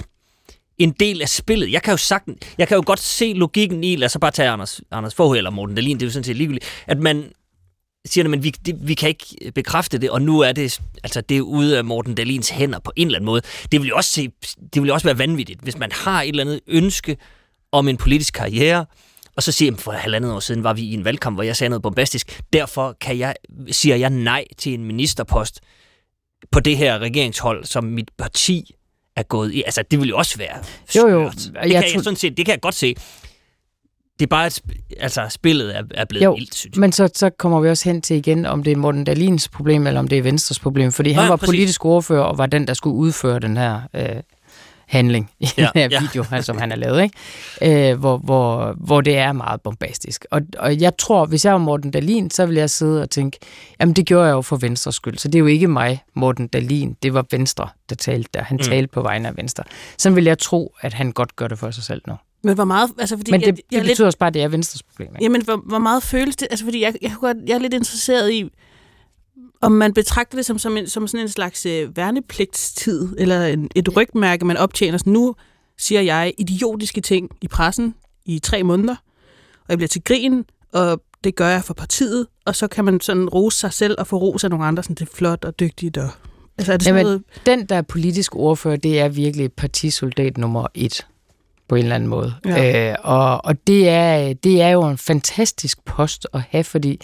[0.78, 1.72] en del af spillet?
[1.72, 4.30] Jeg kan jo sagtens, jeg kan jo godt se logikken i, lad os så bare
[4.30, 7.32] tage Anders, Anders Fogh eller Morten Dahlin, det er jo sådan set ligegyldigt, at man
[8.06, 11.20] siger, at vi, det, vi kan ikke øh, bekræfte det, og nu er det, altså,
[11.20, 13.42] det er ude af Morten Dahlins hænder på en eller anden måde.
[13.72, 14.30] Det vil jo også, se,
[14.74, 17.16] det vil jo også være vanvittigt, hvis man har et eller andet ønske
[17.72, 18.86] om en politisk karriere,
[19.36, 21.56] og så siger jeg, for halvandet år siden var vi i en valgkamp, hvor jeg
[21.56, 22.42] sagde noget bombastisk.
[22.52, 23.34] Derfor kan jeg,
[23.70, 25.60] siger jeg nej til en ministerpost
[26.52, 28.74] på det her regeringshold, som mit parti
[29.16, 29.62] er gået i.
[29.62, 30.56] Altså, det vil jo også være
[30.96, 31.30] Jo, jo.
[31.30, 31.44] skørt.
[31.44, 32.94] Det, Jeg kan jeg, sådan set, det kan jeg godt se.
[34.18, 34.60] Det er bare, at
[35.00, 36.80] altså, spillet er, er blevet Jo, vildt, synes jeg.
[36.80, 39.86] Men så, så kommer vi også hen til igen, om det er Morten Dalins problem,
[39.86, 40.92] eller om det er Venstres problem.
[40.92, 41.48] Fordi han Nej, var præcis.
[41.48, 44.08] politisk ordfører, og var den, der skulle udføre den her øh,
[44.88, 46.00] handling i Ja, den her ja.
[46.00, 46.42] video, ja.
[46.42, 47.90] som han har lavet, ikke?
[47.90, 50.24] Øh, hvor, hvor, hvor det er meget bombastisk.
[50.30, 53.38] Og, og jeg tror, hvis jeg var Morten Dalin, så ville jeg sidde og tænke,
[53.80, 56.46] jamen det gjorde jeg jo for Venstres skyld, så det er jo ikke mig, Morten
[56.48, 58.42] Dalin, det var Venstre, der talte der.
[58.42, 58.62] Han Mm.
[58.64, 59.64] talte på vegne af Venstre.
[59.98, 62.14] Sådan vil jeg tro, at han godt gør det for sig selv nu.
[62.44, 62.90] Men hvor meget...
[62.98, 64.48] Altså, fordi Men det, jeg, jeg det er lidt, betyder også bare, at det er
[64.48, 65.08] Venstres problem.
[65.08, 65.24] Ikke?
[65.24, 66.48] Jamen, hvor, hvor meget føles det?
[66.50, 68.44] Altså, fordi jeg, jeg, kunne godt, jeg er lidt interesseret i,
[69.64, 73.70] om man betragter det som, som, en, som sådan en slags øh, værnepligtstid, eller en,
[73.74, 74.98] et rygmærke, man optjener.
[74.98, 75.34] Så nu
[75.78, 77.94] siger jeg idiotiske ting i pressen
[78.26, 78.94] i tre måneder,
[79.60, 83.00] og jeg bliver til grin, og det gør jeg for partiet, og så kan man
[83.00, 85.60] sådan rose sig selv og få ros af nogle andre, sådan det er flot og
[85.60, 85.96] dygtigt.
[85.96, 86.08] Og,
[86.58, 90.38] altså, er det sådan Jamen, noget, den, der er politisk ordfører, det er virkelig partisoldat
[90.38, 91.06] nummer et
[91.68, 92.34] på en eller anden måde.
[92.44, 92.90] Ja.
[92.90, 97.00] Øh, og og det, er, det er jo en fantastisk post at have, fordi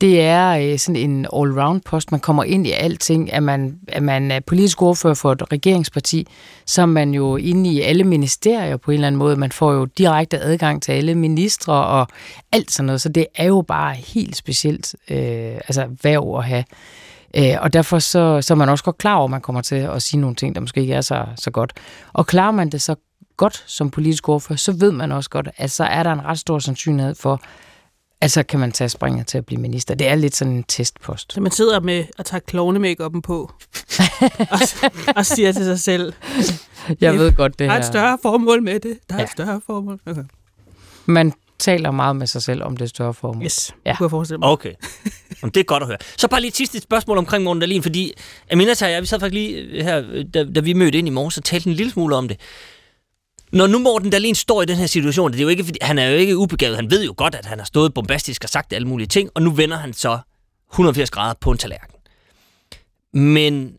[0.00, 2.10] det er øh, sådan en all-round post.
[2.10, 3.32] Man kommer ind i alting.
[3.32, 6.26] at man, at man er øh, politisk ordfører for et regeringsparti,
[6.66, 9.36] så er man jo inde i alle ministerier på en eller anden måde.
[9.36, 12.08] Man får jo direkte adgang til alle ministre og
[12.52, 13.00] alt sådan noget.
[13.00, 16.64] Så det er jo bare helt specielt øh, altså værv at have.
[17.36, 19.74] Øh, og derfor så, så er man også godt klar over, at man kommer til
[19.74, 21.72] at sige nogle ting, der måske ikke er så, så godt.
[22.12, 22.94] Og klarer man det så
[23.36, 26.38] godt som politisk ordfører, så ved man også godt, at så er der en ret
[26.38, 27.40] stor sandsynlighed for,
[28.24, 29.94] at så kan man tage springet til at blive minister.
[29.94, 31.32] Det er lidt sådan en testpost.
[31.32, 33.52] så man sidder med at tage klovne på,
[34.50, 34.58] og,
[35.16, 36.12] og siger til sig selv,
[37.00, 37.90] Jeg ved godt, det der er et her.
[37.92, 38.98] større formål med det.
[39.08, 39.24] Der er Ja.
[39.24, 40.00] et større formål.
[40.06, 40.22] Okay.
[41.06, 43.44] Man taler meget med sig selv om det større formål.
[43.44, 43.96] Yes, Ja.
[43.96, 44.48] kunne jeg forestille mig.
[44.48, 44.72] Okay.
[45.42, 45.98] Jamen, det er godt at høre.
[46.16, 48.12] Så bare lige et sidste spørgsmål omkring Morten Dahlin, fordi
[48.52, 51.36] Aminata og jeg, vi sad faktisk lige her, da, da vi mødte ind i morges,
[51.38, 52.40] og talte en lille smule om det.
[53.54, 55.98] Når nu Morten Dahlin står i den her situation, det er jo ikke, fordi, han
[55.98, 58.72] er jo ikke ubegavet, han ved jo godt, at han har stået bombastisk og sagt
[58.72, 60.18] alle mulige ting, og nu vender han så
[60.72, 61.96] 180 grader på en tallerken.
[63.12, 63.76] Men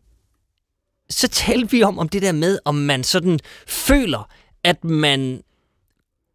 [1.09, 4.29] så talte vi om, om det der med, om man sådan føler,
[4.63, 5.41] at man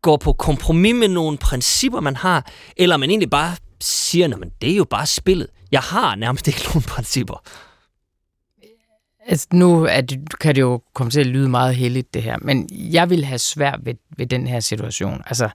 [0.02, 4.72] går på kompromis med nogle principper, man har, eller man egentlig bare siger, at det
[4.72, 5.46] er jo bare spillet.
[5.72, 7.42] Jeg har nærmest ikke nogen principper.
[9.30, 12.36] Altså, nu er det, kan det jo komme til at lyde meget heldigt, det her,
[12.40, 15.22] men jeg vil have svært ved, ved den her situation.
[15.26, 15.48] Altså,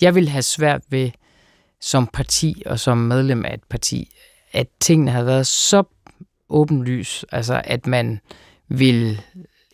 [0.00, 1.10] jeg vil have svært ved
[1.80, 4.14] som parti og som medlem af et parti,
[4.52, 5.82] at tingene har været så
[6.48, 8.20] åbenlys, altså at man
[8.68, 9.20] vil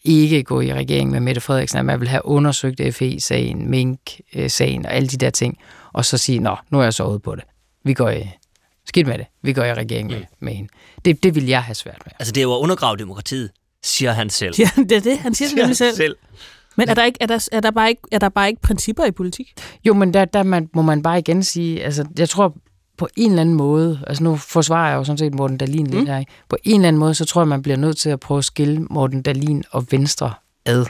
[0.05, 4.93] ikke gå i regering med Mette Frederiksen, at man vil have undersøgt FE-sagen, Mink-sagen og
[4.93, 5.59] alle de der ting,
[5.93, 7.45] og så sige, nå, nu er jeg så ude på det.
[7.85, 8.31] Vi går i,
[8.89, 10.71] skidt med det, vi går i regering med, med hende.
[11.05, 12.13] Det, det vil jeg have svært med.
[12.19, 13.51] Altså, det er jo at undergrave demokratiet,
[13.83, 14.55] siger han selv.
[14.59, 15.97] Ja, det er det, han siger det Siger nemlig selv.
[15.97, 16.17] selv.
[16.77, 19.05] Men er der, ikke, er, der, er, der bare ikke, er der bare ikke principper
[19.05, 19.53] i politik?
[19.85, 22.57] Jo, men der, der man, må man bare igen sige, altså jeg tror
[22.99, 25.91] på en eller anden måde, altså nu forsvarer jeg jo sådan set Morten Dalin mm.
[25.91, 26.33] lidt her, ikke?
[26.49, 28.45] på en eller anden måde, så tror jeg, man bliver nødt til at prøve at
[28.45, 30.35] skille Morten Dalin og Venstre
[30.67, 30.87] ad.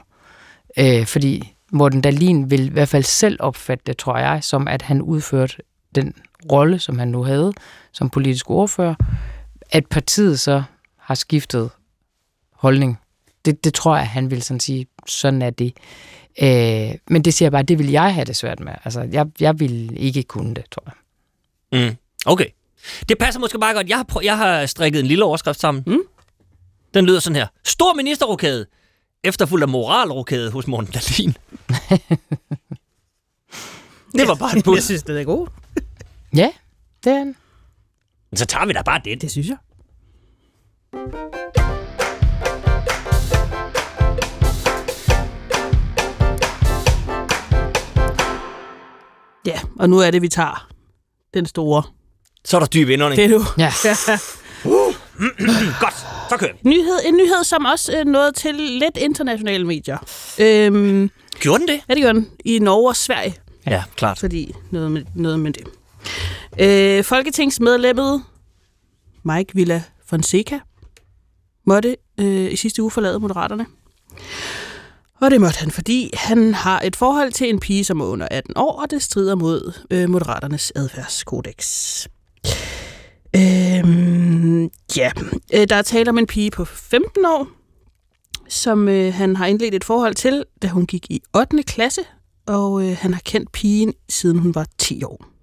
[0.78, 4.82] Øh, fordi Morten Dalin vil i hvert fald selv opfatte det, tror jeg, som at
[4.82, 5.56] han udførte
[5.94, 6.14] den
[6.52, 7.52] rolle, som han nu havde
[7.92, 8.94] som politisk ordfører,
[9.70, 10.62] at partiet så
[10.96, 11.70] har skiftet
[12.52, 12.98] holdning.
[13.44, 15.72] Det, det tror jeg, han vil sådan sige, sådan er det.
[16.42, 18.72] Øh, men det siger jeg bare, det vil jeg have det svært med.
[18.84, 20.94] Altså, jeg, jeg vil ikke kunne det, tror jeg.
[21.90, 21.96] Mm.
[22.26, 22.46] Okay.
[23.08, 23.88] Det passer måske bare godt.
[23.88, 25.84] Jeg har, prø- jeg har strikket en lille overskrift sammen.
[25.87, 26.00] Mm.
[26.94, 27.46] Den lyder sådan her.
[27.64, 28.66] Stor ministerrokade,
[29.24, 31.37] efterfulgt af moralrokade hos Morten Dahlin.
[34.18, 34.74] det var bare en bud.
[34.74, 35.46] Jeg synes, det er god.
[36.36, 36.50] Ja,
[37.04, 37.36] det er han.
[38.34, 39.20] Så tager vi da bare det.
[39.22, 39.56] Det synes jeg.
[49.46, 50.68] Ja, og nu er det, vi tager
[51.34, 51.82] den store.
[52.44, 53.16] Så er der dyb indånding.
[53.16, 53.44] Det er du.
[53.58, 53.72] Ja.
[55.84, 55.94] Godt,
[56.30, 56.58] så kører vi.
[56.68, 59.98] Nyhed, en nyhed, som også øh, nåede til lidt internationale medier.
[60.38, 61.10] Øhm,
[61.40, 61.80] Gjorde den det?
[61.88, 62.30] ja, det gør den.
[62.44, 63.34] I Norge og Sverige.
[63.66, 64.18] Ja, klart.
[64.18, 65.62] fordi noget med, noget med det.
[66.61, 68.22] Øh, Folketingsmedlemmet
[69.24, 70.61] Mike Villa Fonseca
[71.64, 73.66] måtte øh, i sidste uge forlade Moderaterne.
[75.20, 78.28] Og det måtte han, fordi han har et forhold til en pige, som er under
[78.30, 82.06] 18 år, og det strider mod øh, Moderaternes adfærdskodex.
[83.37, 85.11] Øhm, ja,
[85.54, 87.48] øh, der er tale om en pige på 15 år,
[88.48, 91.62] som øh, han har indledt et forhold til, da hun gik i 8.
[91.62, 92.00] klasse,
[92.46, 95.38] og øh, han har kendt pigen, siden hun var 10 år.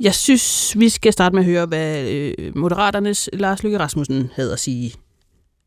[0.00, 4.52] Jeg synes, vi skal starte med at høre, hvad øh, Moderaternes Lars Løkke Rasmussen havde
[4.52, 4.92] at sige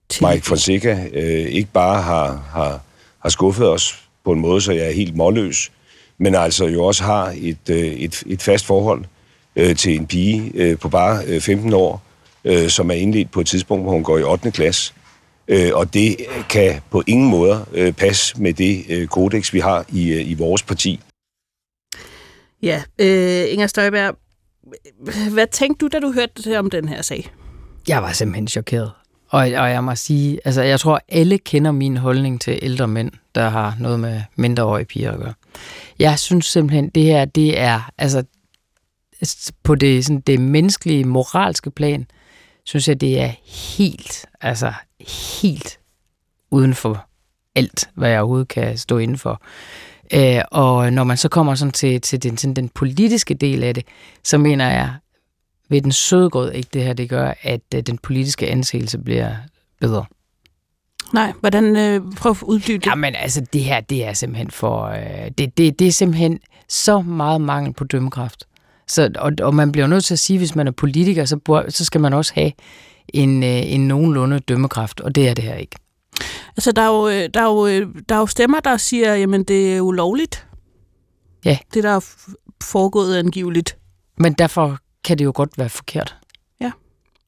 [0.10, 2.82] til Mike Fonseca øh, ikke bare har, har,
[3.20, 5.72] har skuffet os på en måde, så jeg er helt målløs,
[6.18, 9.06] men altså jo også har et, øh, et, et fast forhold
[9.56, 12.02] øh, til en pige øh, på bare øh, 15 år,
[12.46, 14.52] øh, som er indledt på et tidspunkt, hvor hun går i 8.
[14.52, 14.94] klasse.
[15.48, 16.16] Øh, og det
[16.50, 20.34] kan på ingen måde øh, passe med det øh, kodex, vi har i, øh, i
[20.34, 21.00] vores parti.
[22.62, 24.18] Ja, øh, Inger Støjberg,
[25.34, 27.32] hvad tænkte du, da du hørte om den her sag?
[27.88, 28.92] Jeg var simpelthen chokeret.
[29.30, 33.12] Og, og jeg må sige, altså jeg tror, alle kender min holdning til ældre mænd,
[33.36, 35.34] der har noget med mindreårige piger at gøre.
[36.00, 38.24] Jeg synes simpelthen, det her, det er, altså
[39.64, 42.08] på det, sådan, det menneskelige, moralske plan,
[42.64, 43.32] synes jeg, det er
[43.78, 44.74] helt, altså
[45.42, 45.80] helt
[46.52, 47.08] uden for
[47.56, 49.42] alt, hvad jeg overhovedet kan stå inden for.
[50.14, 53.74] Øh, og når man så kommer sådan til, til den, til den politiske del af
[53.74, 53.84] det,
[54.24, 54.94] så mener jeg,
[55.70, 59.36] ved den sødgrød ikke det her, det gør, at øh, den politiske anseelse bliver
[59.82, 60.06] bedre.
[61.14, 62.86] Nej, hvordan øh, prøv at uddybe det?
[62.86, 64.86] Jamen altså, det her, det er simpelthen for...
[64.86, 66.40] Øh, det, det, det er simpelthen
[66.70, 68.48] så meget mangel på dømmekraft.
[68.88, 71.86] Så, og, og man bliver nødt til at sige, hvis man er politiker, så, så
[71.86, 72.52] skal man også have
[73.08, 75.76] en, øh, en nogenlunde dømmekraft, og det er det her ikke.
[76.58, 79.16] Altså, der er jo, øh, der er jo, øh, der er jo stemmer, der siger,
[79.16, 80.48] jamen, det er ulovligt.
[81.46, 81.58] Ja.
[81.74, 82.06] Det, der er
[82.64, 83.78] foregået angiveligt.
[84.18, 86.16] Men derfor kan det jo godt være forkert.
[86.62, 86.72] Ja.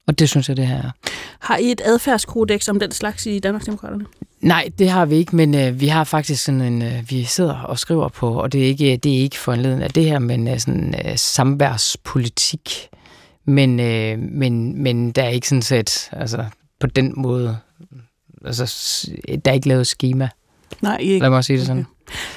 [0.08, 0.92] Og det synes jeg, det her er.
[1.40, 4.06] Har I et adfærdskodex om den slags i Danmarksdemokraterne?
[4.42, 7.56] Nej, det har vi ikke, men øh, vi har faktisk sådan en, øh, vi sidder
[7.56, 10.48] og skriver på, og det er ikke, det er ikke foranleden af det her, men
[10.48, 12.90] øh, sådan øh, samværspolitik.
[13.46, 16.46] Men, øh, men, men der er ikke sådan set, altså
[16.80, 17.58] på den måde,
[18.46, 19.08] altså
[19.46, 20.30] der er ikke lavet schema,
[20.82, 21.20] Nej, I ikke.
[21.24, 21.86] lad mig sige det sådan.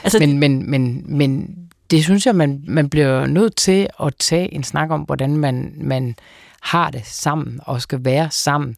[0.05, 1.57] Altså, Men, men, men, men
[1.91, 5.75] det synes jeg, man, man bliver nødt til at tage en snak om, hvordan man,
[5.77, 6.17] man
[6.61, 8.77] har det sammen og skal være sammen.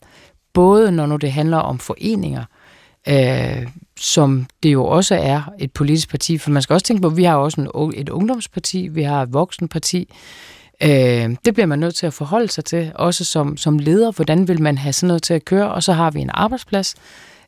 [0.52, 2.44] Både når nu det handler om foreninger,
[3.08, 3.66] øh,
[4.00, 6.38] som det jo også er et politisk parti.
[6.38, 9.22] For man skal også tænke på, at vi har også en, et ungdomsparti, vi har
[9.22, 10.08] et voksenparti.
[10.82, 14.12] Øh, det bliver man nødt til at forholde sig til, også som, som leder.
[14.12, 15.72] Hvordan vil man have sådan noget til at køre?
[15.72, 16.94] Og så har vi en arbejdsplads,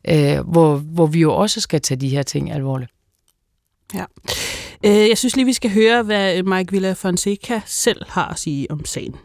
[0.09, 2.91] øh, hvor, hvor vi jo også skal tage de her ting alvorligt.
[3.93, 4.05] Ja.
[4.85, 8.71] Øh, jeg synes lige, vi skal høre, hvad Mike Villa Fonseca selv har at sige
[8.71, 9.15] om sagen.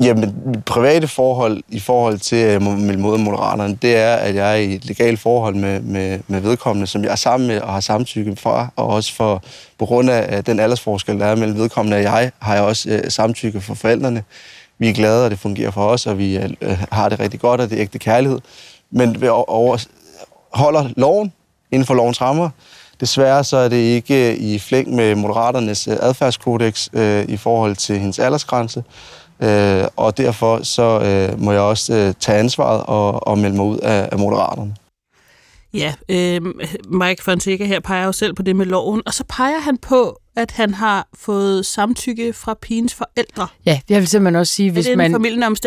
[0.00, 4.50] Jamen, mit private forhold i forhold til øh, min mod Moderaterne, det er, at jeg
[4.52, 7.72] er i et legalt forhold med, med, med vedkommende, som jeg er sammen med og
[7.72, 9.42] har samtykke fra, og også for,
[9.78, 13.10] på grund af den aldersforskel, der er mellem vedkommende og jeg, har jeg også øh,
[13.10, 14.24] samtykke for forældrene.
[14.78, 17.40] Vi er glade, og det fungerer for os, og vi øh, øh har det rigtig
[17.40, 18.38] godt, og det er ægte kærlighed.
[18.90, 19.86] Men vi over,
[20.52, 21.32] holder loven
[21.72, 22.50] inden for lovens rammer.
[23.00, 27.98] Desværre så er det ikke øh, i flæng med Moderaternes adfærdskodex øh, i forhold til
[27.98, 28.84] hendes aldersgrænse.
[29.42, 33.64] Øh, og derfor så øh, må jeg også øh, tage ansvaret og, og melde mig
[33.64, 34.74] ud af, af Moderaterne.
[35.74, 36.40] Ja, øh,
[36.88, 40.18] Mike Fonseca her peger jo selv på det med loven, og så peger han på,
[40.36, 43.46] at han har fået samtykke fra pigens forældre.
[43.66, 45.22] Ja, jeg vil simpelthen også sige, Hvis man,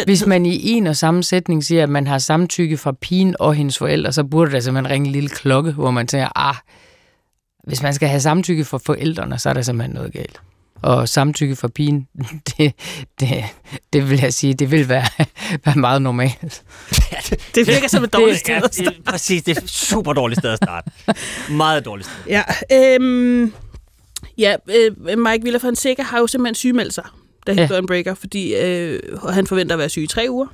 [0.05, 3.53] hvis man i en og samme sætning siger, at man har samtykke fra pigen og
[3.55, 6.55] hendes forældre, så burde der simpelthen ringe en lille klokke, hvor man tænker, ah,
[7.63, 10.41] hvis man skal have samtykke fra forældrene, så er der simpelthen noget galt.
[10.81, 12.07] Og samtykke fra pigen,
[12.57, 12.73] det,
[13.19, 13.43] det,
[13.93, 15.05] det vil jeg sige, det vil være,
[15.65, 16.63] være meget normalt.
[17.55, 18.55] Det virker som et dårligt sted.
[18.55, 20.91] at det, er, præcis, det er et super dårligt sted at starte.
[21.49, 22.17] Meget dårligt sted.
[22.27, 22.43] Ja,
[22.95, 23.53] øhm,
[24.37, 27.03] ja øh, Mike Villa Fonseca har jo simpelthen sygemeldt sig,
[27.47, 27.61] da Ja.
[27.61, 30.47] historien breaker, fordi øh, han forventer at være syg i tre uger.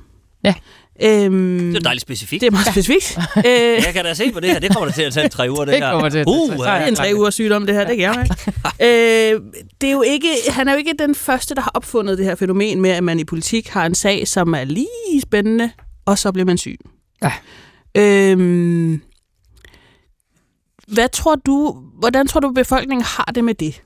[0.44, 0.54] Ja.
[1.02, 2.40] Øhm, Det er dejligt specifikt.
[2.40, 3.18] det er meget specifikt.
[3.36, 3.44] øh,
[3.86, 4.58] Jeg kan da se på det her.
[4.58, 6.08] Det kommer da til at tage tre uger, det, Det her.
[6.08, 6.54] til uh, ja.
[6.54, 9.34] det er en tre ugers sygdom, det her, det kan jeg ikke.
[9.34, 9.40] øh,
[9.80, 12.34] det er jo ikke, han er jo ikke den første, der har opfundet det her
[12.34, 15.70] fænomen med, at man i politik har en sag, som er lige spændende,
[16.06, 16.78] og så bliver man syg.
[17.22, 17.32] Ja.
[17.98, 19.00] Øhm,
[20.88, 23.82] hvad tror du, hvordan tror du, befolkningen har det med det?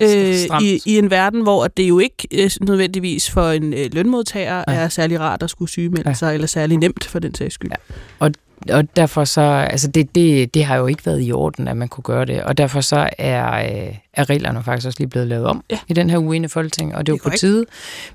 [0.00, 0.64] Øh, Stramt.
[0.64, 4.74] i, I en verden, hvor det jo ikke øh, nødvendigvis for en øh, lønmodtager Ja.
[4.74, 6.14] er særlig rart at skulle sygemelde Ja.
[6.14, 7.70] sig, eller særlig nemt for den sags skyld.
[8.18, 8.30] Og,
[8.70, 11.88] og derfor så, altså det, det, det har jo ikke været i orden, at man
[11.88, 12.42] kunne gøre det.
[12.42, 13.54] Og derfor så er,
[13.88, 15.78] øh, er reglerne faktisk også lige blevet lavet om Ja.
[15.88, 17.64] i den her uge inde Folketing, og det er jo Det er på tide.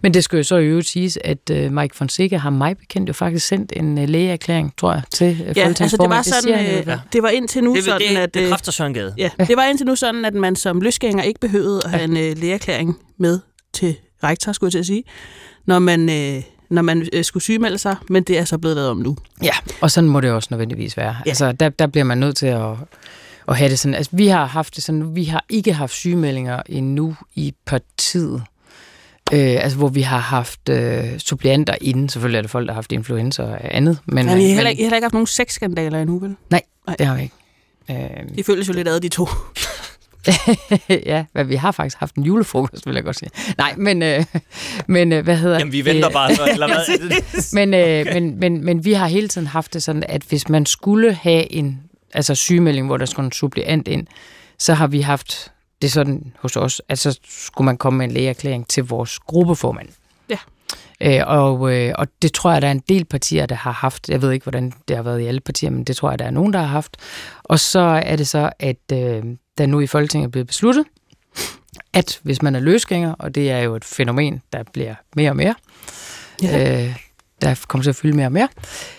[0.01, 3.07] Men det skal jo så i øvrigt siges, at øh, Mike Fonseca har mig bekendt
[3.07, 6.65] jo faktisk sendt en øh, lægeerklæring, tror jeg, til øh, Ja, altså det var sådan,
[6.71, 6.97] jo, øh, hvad?
[7.13, 8.33] det var indtil nu Det, sådan, det, at...
[8.33, 9.13] det øh, Søren Gade.
[9.17, 12.17] Ja, det var indtil nu sådan, at man som løsgænger ikke behøvede at have en
[12.17, 13.39] øh, lægeerklæring med
[13.73, 15.03] til rektor, skulle jeg til at sige,
[15.65, 18.89] når man, øh, når man øh, skulle sygemelde sig, men det er så blevet lavet
[18.89, 19.17] om nu.
[19.43, 21.07] Ja, og sådan må det også nødvendigvis være.
[21.07, 21.15] Ja.
[21.25, 21.29] Ja.
[21.29, 22.69] Altså, der, der bliver man nødt til at,
[23.47, 23.95] at have det sådan.
[23.95, 28.43] Altså, vi har haft det sådan, vi har ikke haft sygemeldinger endnu i partiet.
[29.33, 32.09] Øh, altså, hvor vi har haft øh, suppleanter inden.
[32.09, 33.99] Selvfølgelig er det folk, der har haft influenza og andet.
[34.05, 36.35] Men, Men, men I, har men, heller, har heller ikke haft nogen sexskandaler endnu, vel?
[36.99, 37.35] det har vi ikke.
[37.89, 39.27] Øh, De føles jo lidt ad, de to.
[41.05, 43.29] ja, hvad vi har faktisk haft en julefrokost, vil jeg godt sige.
[43.57, 44.25] Nej, men, øh,
[44.87, 46.13] men øh, hvad hedder Jamen, vi venter det?
[46.13, 47.53] bare så, eller hvad?
[47.59, 50.65] men, øh, men, men, men vi har hele tiden haft det sådan, at hvis man
[50.65, 51.79] skulle have en
[52.13, 54.07] altså sygemelding, hvor der skulle en suppleant ind,
[54.59, 58.11] så har vi haft det sådan hos os, at så skulle man komme med en
[58.11, 59.89] lægeerklæring til vores gruppeformand.
[61.03, 64.09] Øh, og, øh, og det tror jeg, der er en del partier, der har haft.
[64.09, 66.25] Jeg ved ikke, hvordan det har været i alle partier, men det tror jeg, der
[66.25, 66.97] er nogen, der har haft.
[67.43, 69.23] Og så er det så, at øh,
[69.57, 70.85] der nu i Folketinget er blevet besluttet,
[71.93, 75.35] at hvis man er løsgænger, og det er jo et fænomen, der bliver mere og
[75.35, 75.55] mere,
[76.43, 76.83] Ja.
[76.87, 76.95] øh,
[77.41, 78.47] der kommer til at fylde mere og mere,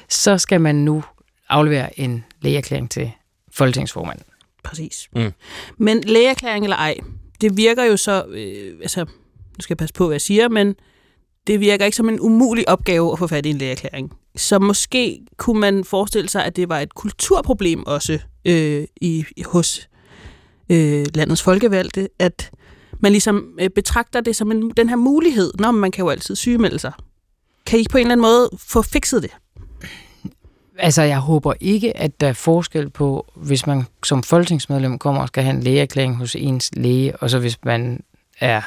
[0.09, 1.05] så skal man nu
[1.49, 3.11] aflevere en lægeerklæring til
[3.53, 4.25] folketingsformanden.
[4.65, 5.09] Præcis.
[5.17, 5.33] Mm.
[5.79, 6.95] Men lægeerklæring eller ej,
[7.41, 10.75] det virker jo så, øh, altså, nu skal jeg passe på, hvad jeg siger, men
[11.47, 14.13] det virker ikke som en umulig opgave at få fat i en lægeerklæring.
[14.37, 19.89] Så måske kunne man forestille sig, at det var et kulturproblem også øh, i, hos
[20.69, 22.51] øh, landets folkevalgte, at
[23.01, 26.37] man ligesom øh, betragter det som en, den her mulighed, når man kan jo altid
[26.37, 26.93] sygemelde sig.
[27.67, 29.31] Kan I på en eller anden måde få fikset det?
[30.79, 35.29] Altså, jeg håber ikke, at der er forskel på, hvis man som folketingsmedlem kommer og
[35.29, 38.03] skal have en lægeerklæring hos ens læge, og så hvis man
[38.41, 38.63] er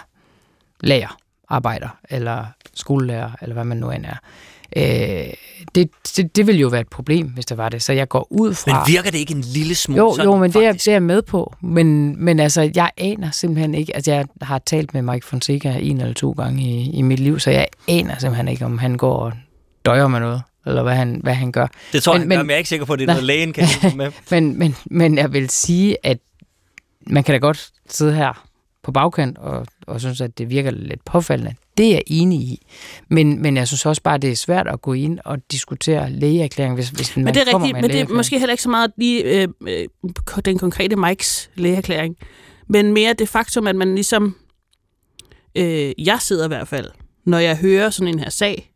[0.81, 1.17] lærer,
[1.49, 4.15] arbejder, eller skolelærer, eller hvad man nu end er.
[4.77, 5.33] Øh,
[5.75, 7.83] det, det, det vil jo være et problem, hvis det var det.
[7.83, 8.83] Så jeg går ud fra...
[8.85, 10.91] Men virker det ikke en lille smule Jo, sådan, jo, men det er, det er
[10.91, 11.55] jeg med på.
[11.61, 13.95] Men, men altså, jeg aner simpelthen ikke...
[13.95, 17.39] Altså, jeg har talt med Mike Fonseca en eller to gange i, i mit liv,
[17.39, 19.33] så jeg aner simpelthen ikke, om han går og
[19.85, 21.67] døjer med noget, eller hvad han, hvad han gør.
[21.93, 23.15] Det tror Men- men, men jeg er ikke sikker på, at det er Nej.
[23.15, 24.11] noget, lægen kan hjælpe med.
[24.31, 26.17] Men, men, men jeg vil sige, at
[27.07, 28.46] man kan da godt sidde her
[28.87, 31.55] på bagkant og, og synes, at det virker lidt påfaldende.
[31.77, 32.67] Det er jeg enig i.
[33.09, 36.09] Men, men jeg synes også bare, at det er svært at gå ind og diskutere
[36.09, 38.39] lægeerklæring, hvis, hvis man Men det er kommer rigtigt, med en men det er måske
[38.39, 39.87] heller ikke så meget lige øh, øh,
[40.45, 42.15] den konkrete Mikes lægeerklæring,
[42.67, 44.35] men mere det faktum, at man ligesom,
[45.55, 46.91] øh, jeg sidder i hvert fald,
[47.25, 48.73] når jeg hører sådan en her sag,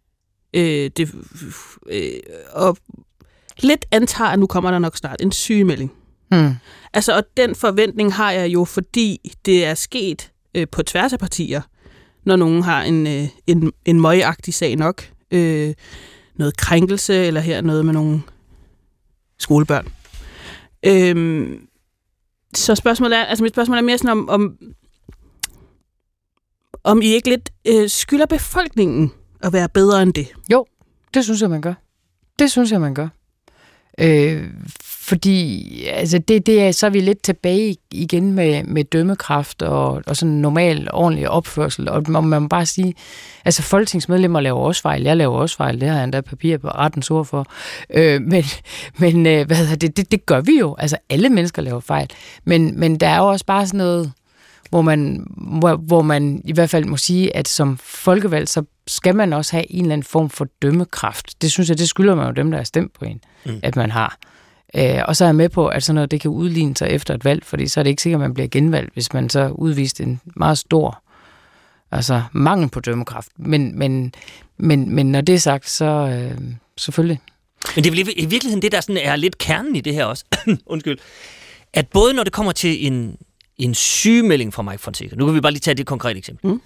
[0.53, 1.15] øh, det,
[1.89, 2.11] øh,
[2.53, 2.77] og
[3.59, 5.91] lidt antager, at nu kommer der nok snart en sygemelding.
[6.31, 6.53] Hmm.
[6.93, 11.19] Altså, og den forventning har jeg jo, fordi det er sket øh, på tværs af
[11.19, 11.61] partier,
[12.23, 15.09] når nogen har en, øh, en, en møgagtig sag nok.
[15.31, 15.73] Øh,
[16.35, 18.21] noget krænkelse, eller her noget med nogle
[19.39, 19.87] skolebørn.
[20.85, 21.67] Øhm,
[22.55, 24.57] så spørgsmålet er, altså mit spørgsmål er mere sådan om, om,
[26.83, 29.11] om I ikke lidt øh, skylder befolkningen
[29.43, 30.27] at være bedre end det.
[31.13, 31.73] Det synes jeg, man gør.
[32.39, 33.07] Det synes jeg, man gør.
[33.99, 34.49] Øh,
[35.11, 40.01] fordi altså det, det er, så er vi lidt tilbage igen med, med dømmekraft og,
[40.07, 41.89] og sådan normal, ordentlig opførsel.
[41.89, 42.93] Og man må bare sige,
[43.45, 45.01] altså folketingsmedlemmer laver også fejl.
[45.01, 45.81] Jeg laver også fejl.
[45.81, 47.45] Det har jeg endda papir på rettens ord for.
[47.93, 48.43] Øh, men
[48.97, 50.75] men øh, hvad hedder det, det, det gør vi jo.
[50.79, 52.07] Altså alle mennesker laver fejl.
[52.43, 54.11] Men, men der er jo også bare sådan noget
[54.69, 55.27] hvor man,
[55.59, 59.51] hvor, hvor man i hvert fald må sige, at som folkevalg, så skal man også
[59.51, 61.41] have en eller anden form for dømmekraft.
[61.41, 63.59] Det synes jeg, det skylder man jo dem, der er stemt på en, mm.
[63.63, 64.17] at man har.
[64.75, 67.13] Øh, og så er jeg med på, at sådan noget, det kan udligne sig efter
[67.13, 69.47] et valg, fordi så er det ikke sikkert, at man bliver genvalgt, hvis man så
[69.47, 71.03] udvist en meget stor
[71.91, 73.29] altså mangel på dømmekraft.
[73.37, 74.13] Men, men,
[74.57, 76.41] men, men når det er sagt, så øh,
[76.77, 77.19] selvfølgelig.
[77.75, 80.05] Men det er vel i virkeligheden det, der sådan er lidt kernen i det her
[80.05, 80.25] også.
[80.65, 80.97] Undskyld.
[81.73, 83.17] At både når det kommer til en,
[83.57, 86.61] en sygemelding fra Mike Fonseca, nu kan vi bare lige tage det konkrete eksempel, mm.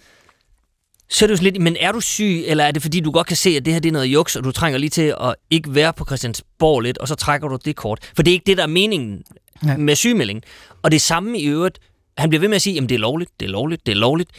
[1.10, 3.12] Så er det jo sådan lidt, men er du syg, eller er det fordi, du
[3.12, 5.16] godt kan se, at det her det er noget juks, og du trænger lige til
[5.22, 8.12] at ikke være på Christiansborg lidt, og så trækker du det kort.
[8.16, 9.24] For det er ikke det, der er meningen
[9.66, 9.78] ja.
[9.78, 10.44] med sygemeldingen.
[10.82, 11.80] Og det samme i øvrigt,
[12.18, 13.96] han bliver ved med at sige, at det er lovligt, det er lovligt, det er
[13.96, 14.30] lovligt.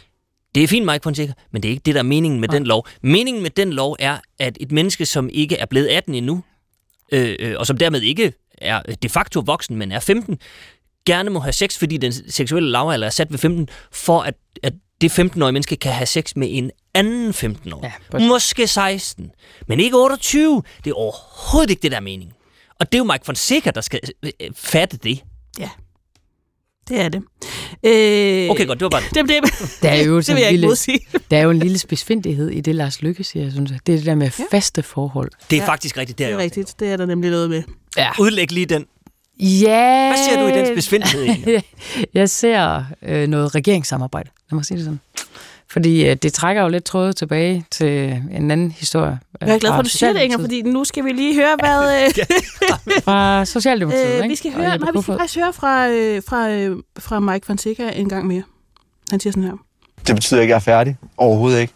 [0.55, 2.55] Det er fint, Mike Fonseca, men det er ikke det, der er meningen med ja.
[2.55, 2.87] den lov.
[3.01, 6.43] Meningen med den lov er, at et menneske, som ikke er blevet 18 endnu,
[7.11, 10.39] øh, øh, og som dermed ikke er de facto voksen, men er 15,
[11.05, 14.73] gerne må have sex, fordi den seksuelle lavalder er sat ved 15, for at, at
[15.01, 17.93] det 15-årige menneske kan have sex med en anden 15 år.
[18.13, 19.31] Ja, Måske 16,
[19.67, 20.63] men ikke 28.
[20.83, 22.33] Det er overhovedet ikke det, der er meningen.
[22.79, 25.23] Og det er jo Mike Fonseca, der skal øh, øh, fatte det.
[25.59, 25.69] Ja.
[26.89, 27.21] Det er det.
[27.83, 29.29] Øh, okay, godt, det var bare det.
[29.29, 29.43] det,
[29.81, 31.19] der er jo det vil jeg lille, ikke.
[31.31, 33.79] Der er jo en lille spidsfindighed i det, Lars Lykke siger, synes jeg.
[33.87, 34.43] Det er det der med ja.
[34.51, 35.31] faste forhold.
[35.49, 35.67] Det er ja.
[35.67, 36.17] faktisk rigtigt.
[36.17, 36.75] Det er, det er rigtigt.
[36.79, 37.63] Det er der nemlig noget med.
[37.97, 38.09] Ja.
[38.19, 38.85] Udlæg lige den.
[39.39, 40.07] Ja.
[40.07, 41.61] Hvad ser du i den besvindelighed?
[42.13, 44.99] jeg ser øh, noget regeringssamarbejde, lad mig sige det sådan.
[45.69, 49.19] Fordi øh, det trækker jo lidt tråde tilbage til en anden historie.
[49.41, 51.55] Jeg er glad for, at du siger det, Inger, fordi nu skal vi lige høre,
[51.59, 51.77] hvad...
[52.07, 54.29] Øh, fra Socialdemokratiet, øh, ikke?
[54.29, 57.89] Vi skal høre, nej, vi skal faktisk høre fra, øh, fra, øh, fra Mike Fonseca
[57.89, 58.43] en gang mere.
[59.11, 59.57] Han siger sådan her.
[60.07, 60.97] Det betyder ikke, at jeg er færdig.
[61.17, 61.73] Overhovedet ikke.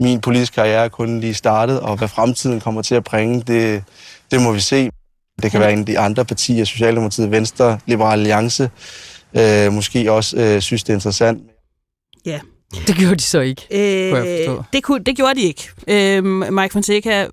[0.00, 3.84] Min politiske karriere er kun lige startet, og hvad fremtiden kommer til at bringe, det,
[4.30, 4.90] det må vi se.
[5.42, 8.70] Det kan være en af de andre partier, Socialdemokratiet, Venstre, Liberal Alliance,
[9.36, 11.42] øh, måske også øh, synes, det er interessant.
[12.26, 12.40] Ja.
[12.86, 15.68] Det gjorde de så ikke, øh, det, kunne, det gjorde de ikke.
[15.88, 17.26] Øh, Mike Fonseca,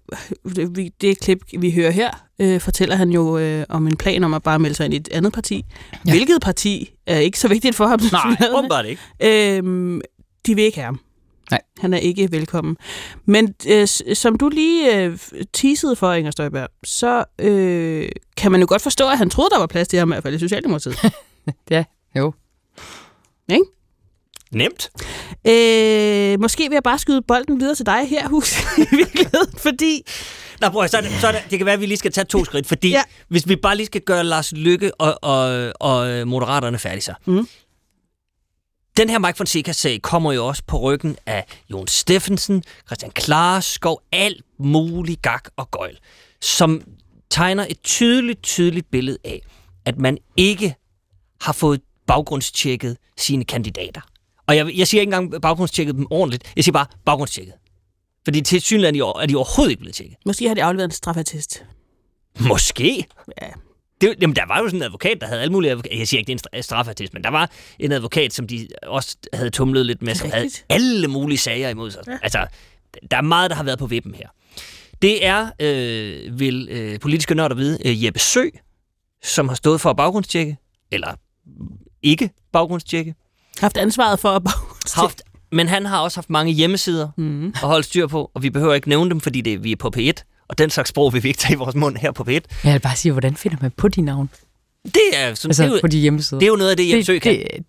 [0.55, 2.09] det, det klip, vi hører her,
[2.41, 4.97] øh, fortæller han jo øh, om en plan om at bare melde sig ind i
[4.97, 5.65] et andet parti.
[6.05, 6.11] Ja.
[6.11, 7.99] Hvilket parti er ikke så vigtigt for ham.
[8.11, 9.01] Nej, åbenbart ikke.
[9.23, 9.63] Øh,
[10.45, 10.99] de vil ikke have ham.
[11.51, 11.61] Nej.
[11.77, 12.77] Han er ikke velkommen.
[13.25, 15.19] Men øh, som du lige øh,
[15.53, 19.59] teasede for, Inger Støjberg, så øh, kan man jo godt forstå, at han troede, der
[19.59, 20.97] var plads til ham i hvert fald i Socialdemokratiet.
[21.69, 21.83] ja,
[22.15, 22.33] jo.
[23.49, 23.63] Ikke?
[24.51, 24.89] Nemt.
[25.47, 30.03] Øh, måske vil jeg bare skyde bolden videre til dig her, Hus, i virkeligheden, fordi...
[30.61, 32.67] Nå, prøv, så, så det, det kan være, at vi lige skal tage to skridt,
[32.67, 33.03] fordi ja.
[33.27, 37.13] hvis vi bare lige skal gøre Lars Lykke og, og, og Moderaterne færdige så.
[37.25, 37.47] Mm.
[38.97, 44.43] Den her Mike Fonseca-sag kommer jo også på ryggen af Jon Steffensen, Christian Klarskov, alt
[44.59, 45.97] muligt gak og gøjl,
[46.41, 46.81] som
[47.29, 49.41] tegner et tydeligt, tydeligt billede af,
[49.85, 50.75] at man ikke
[51.41, 54.01] har fået baggrundstjekket sine kandidater.
[54.47, 57.53] Og jeg, jeg siger ikke engang baggrundstjekket dem ordentligt, jeg siger bare baggrundstjekket.
[58.23, 60.17] Fordi til synligheden er de overhovedet ikke blevet tjekket.
[60.25, 61.65] Måske har de afleveret en straffatest.
[62.39, 63.07] Måske.
[63.41, 63.47] Ja.
[64.01, 65.97] Det, jamen, der var jo sådan en advokat, der havde alle mulige advokater.
[65.97, 69.17] Jeg siger ikke, det er en straffatest, men der var en advokat, som de også
[69.33, 72.01] havde tumlet lidt med, som havde alle mulige sager imod sig.
[72.07, 72.17] Ja.
[72.23, 72.47] Altså,
[73.11, 74.27] der er meget, der har været på vippen her.
[75.01, 78.43] Det er, øh, vil øh, politiske nørder vide, øh, Jeppe Sø,
[79.23, 80.57] som har stået for at baggrundstjekke,
[80.91, 81.13] eller
[82.03, 83.15] ikke baggrundstjekke.
[83.59, 85.01] Haft ansvaret for at baggrundstjekke.
[85.01, 87.47] Haft, men han har også haft mange hjemmesider mm.
[87.47, 89.91] at holde styr på, og vi behøver ikke nævne dem, fordi det, vi er på
[89.97, 90.36] P1.
[90.49, 92.31] Og den slags sprog vil vi ikke tage i vores mund her på P1.
[92.63, 94.29] Jeg vil bare sige, hvordan finder man på de navn?
[94.85, 96.39] Det er, sådan, altså, det er jo, på de hjemmesider.
[96.39, 97.33] Det er jo noget af det, jeg det, kan.
[97.33, 97.65] Det,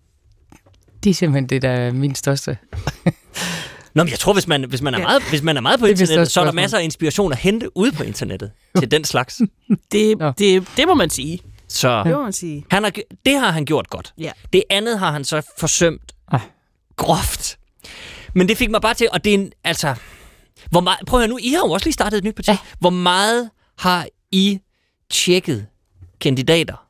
[1.03, 2.57] det er simpelthen det, der er min største.
[3.95, 5.85] Nå, men jeg tror, hvis man, hvis man, er, meget, hvis man er meget på
[5.85, 9.03] det internettet, så er der masser af inspiration at hente ude på internettet til den
[9.03, 9.41] slags.
[9.91, 11.39] Det, det, det må man sige.
[11.67, 12.65] Så det må man sige.
[12.71, 12.93] Han har,
[13.25, 14.13] det har han gjort godt.
[14.17, 14.31] Ja.
[14.53, 16.39] Det andet har han så forsømt ah.
[16.95, 17.57] groft.
[18.33, 19.95] Men det fik mig bare til, og det er en, altså,
[20.69, 22.51] hvor meget, prøv at nu, I har jo også lige startet et nyt parti.
[22.51, 22.57] Ja.
[22.79, 24.59] Hvor meget har I
[25.09, 25.65] tjekket
[26.21, 26.85] kandidater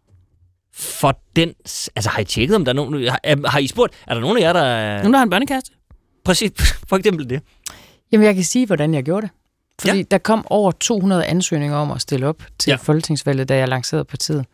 [0.73, 1.53] for den...
[1.95, 3.07] Altså, har I tjekket, om der er nogen...
[3.07, 4.97] Har, har I spurgt, er der nogen af jer, der...
[4.97, 5.71] Nogen, der har en børnekasse?
[6.25, 6.51] Præcis,
[6.89, 7.41] for eksempel det.
[8.11, 9.35] Jamen, jeg kan sige, hvordan jeg gjorde det.
[9.81, 10.03] Fordi ja.
[10.11, 12.75] der kom over 200 ansøgninger om at stille op til ja.
[12.75, 14.45] folketingsvalget, da jeg lancerede partiet.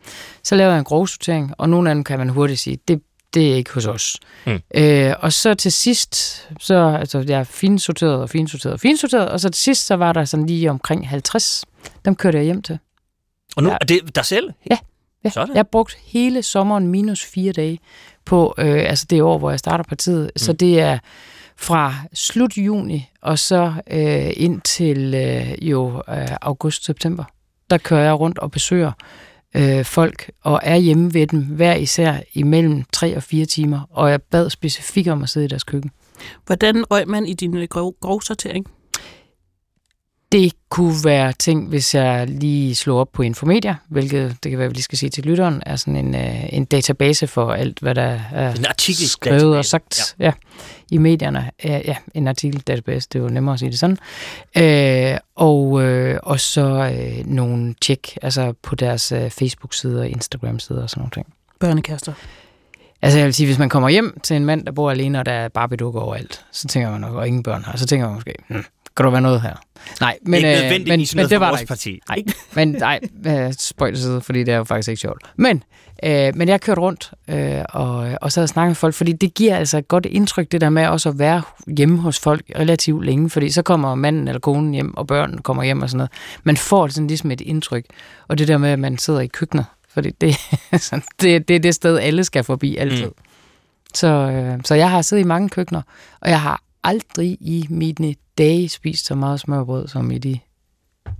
[0.42, 3.02] Så lavede jeg en grov sortering, og nogle af dem kan man hurtigt sige, det,
[3.34, 4.16] det er ikke hos os.
[4.46, 4.60] Mm.
[4.74, 9.40] Øh, og så til sidst, så altså, jeg er finsorteret og finsorteret og finsorteret, og
[9.40, 11.64] så til sidst, så var der sådan lige omkring 50.
[12.04, 12.78] Dem kørte jeg hjem til.
[13.56, 13.76] Og nu ja.
[13.80, 14.52] er det dig selv?
[14.70, 14.78] Ja.
[15.24, 15.54] Ja, Sådan.
[15.54, 17.78] jeg har brugt hele sommeren minus fire dage
[18.24, 20.24] på, øh, altså det år, hvor jeg starter partiet.
[20.24, 20.30] Mm.
[20.38, 20.98] Så det er
[21.56, 27.24] fra slut juni og så øh, ind til øh, jo øh, august-september.
[27.70, 28.92] Der kører jeg rundt og besøger
[29.56, 33.80] øh, folk og er hjemme ved dem hver især imellem 3 og 4 timer.
[33.90, 35.90] Og jeg bad specifikt om at sidde i deres køkken.
[36.46, 38.66] Hvordan røg man i din øh, grov, grovsortering?
[40.32, 44.68] Det kunne være ting, hvis jeg lige slog op på Infomedia, hvilket det kan være,
[44.68, 47.94] vi lige skal sige til lytteren, er sådan en, øh, en database for alt, hvad
[47.94, 50.24] der er En artikel- skrevet og database, sagt ja.
[50.24, 50.32] Ja,
[50.90, 51.50] i medierne.
[51.64, 53.98] Ja, ja, en artikeldatabase, det er jo nemmere at sige det sådan.
[54.56, 60.90] Øh, og, øh, og så øh, nogle tjek altså på deres øh, Facebook-sider, Instagram-sider og
[60.90, 61.26] sådan nogle ting.
[61.60, 62.12] Børnekaster.
[63.02, 65.26] Altså jeg vil sige, hvis man kommer hjem til en mand, der bor alene, og
[65.26, 68.14] der er Barbie-dukker overalt, så tænker man nok, og ingen børn har, så tænker man
[68.14, 68.64] måske, hmm,
[68.96, 69.54] kan der være noget her?
[70.00, 71.68] Nej, men, ikke øh, nødvendigvis men, noget men det var der vores ikke.
[71.68, 72.00] parti.
[72.08, 72.22] Nej,
[72.56, 75.22] men nej, øh, spøj til side, fordi det er jo faktisk ikke sjovt.
[75.36, 75.62] Men,
[76.02, 79.12] øh, men jeg har kørt rundt øh, og, og så har snakket med folk, fordi
[79.12, 81.42] det giver altså et godt indtryk, det der med også at være
[81.76, 85.62] hjemme hos folk relativt længe, fordi så kommer manden eller konen hjem, og børnene kommer
[85.62, 86.10] hjem og sådan noget.
[86.44, 87.84] Man får sådan ligesom et indtryk,
[88.28, 90.36] og det der med, at man sidder i køkkenet, fordi det,
[91.20, 93.06] det, det er det sted, alle skal forbi altid.
[93.06, 93.12] Mm.
[93.94, 95.82] Så, øh, så jeg har siddet i mange køkkener,
[96.20, 100.38] og jeg har aldrig i mine dage spist så meget smørbrød, som i de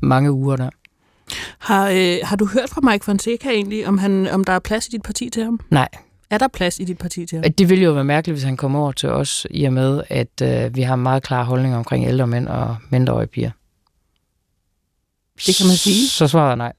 [0.02, 0.70] mange uger der.
[1.58, 4.86] Har, øh, har du hørt fra Mike Fonseca egentlig, om, han, om der er plads
[4.86, 5.60] i dit parti til ham?
[5.70, 5.88] Nej,
[6.30, 7.52] Er der plads i dit parti til ham?
[7.52, 10.42] det ville jo være mærkeligt, hvis han kom over til os, i og med, at
[10.42, 13.50] øh, vi har meget klare holdninger omkring ældre mænd og mindreårige piger.
[15.46, 16.08] Det kan man sige.
[16.08, 16.72] Så svarer jeg nej.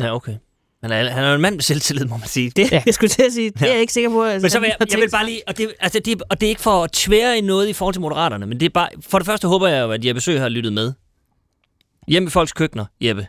[0.00, 0.36] Ja, okay.
[0.82, 2.50] Han er, han er en mand med selvtillid, må man sige.
[2.50, 2.82] Det, Ja.
[2.86, 4.24] Jeg skulle til at sige, det er jeg ikke sikker på.
[4.24, 6.46] Altså, Men så vil jeg, jeg vil bare lige, og det, altså det, og det
[6.46, 8.88] er ikke for at tvære i noget i forhold til moderaterne, men det er bare,
[9.08, 10.92] for det første håber jeg jo, at Jeppe Sø har lyttet med.
[12.08, 13.26] Hjemme i folks køkkener, Jeppe.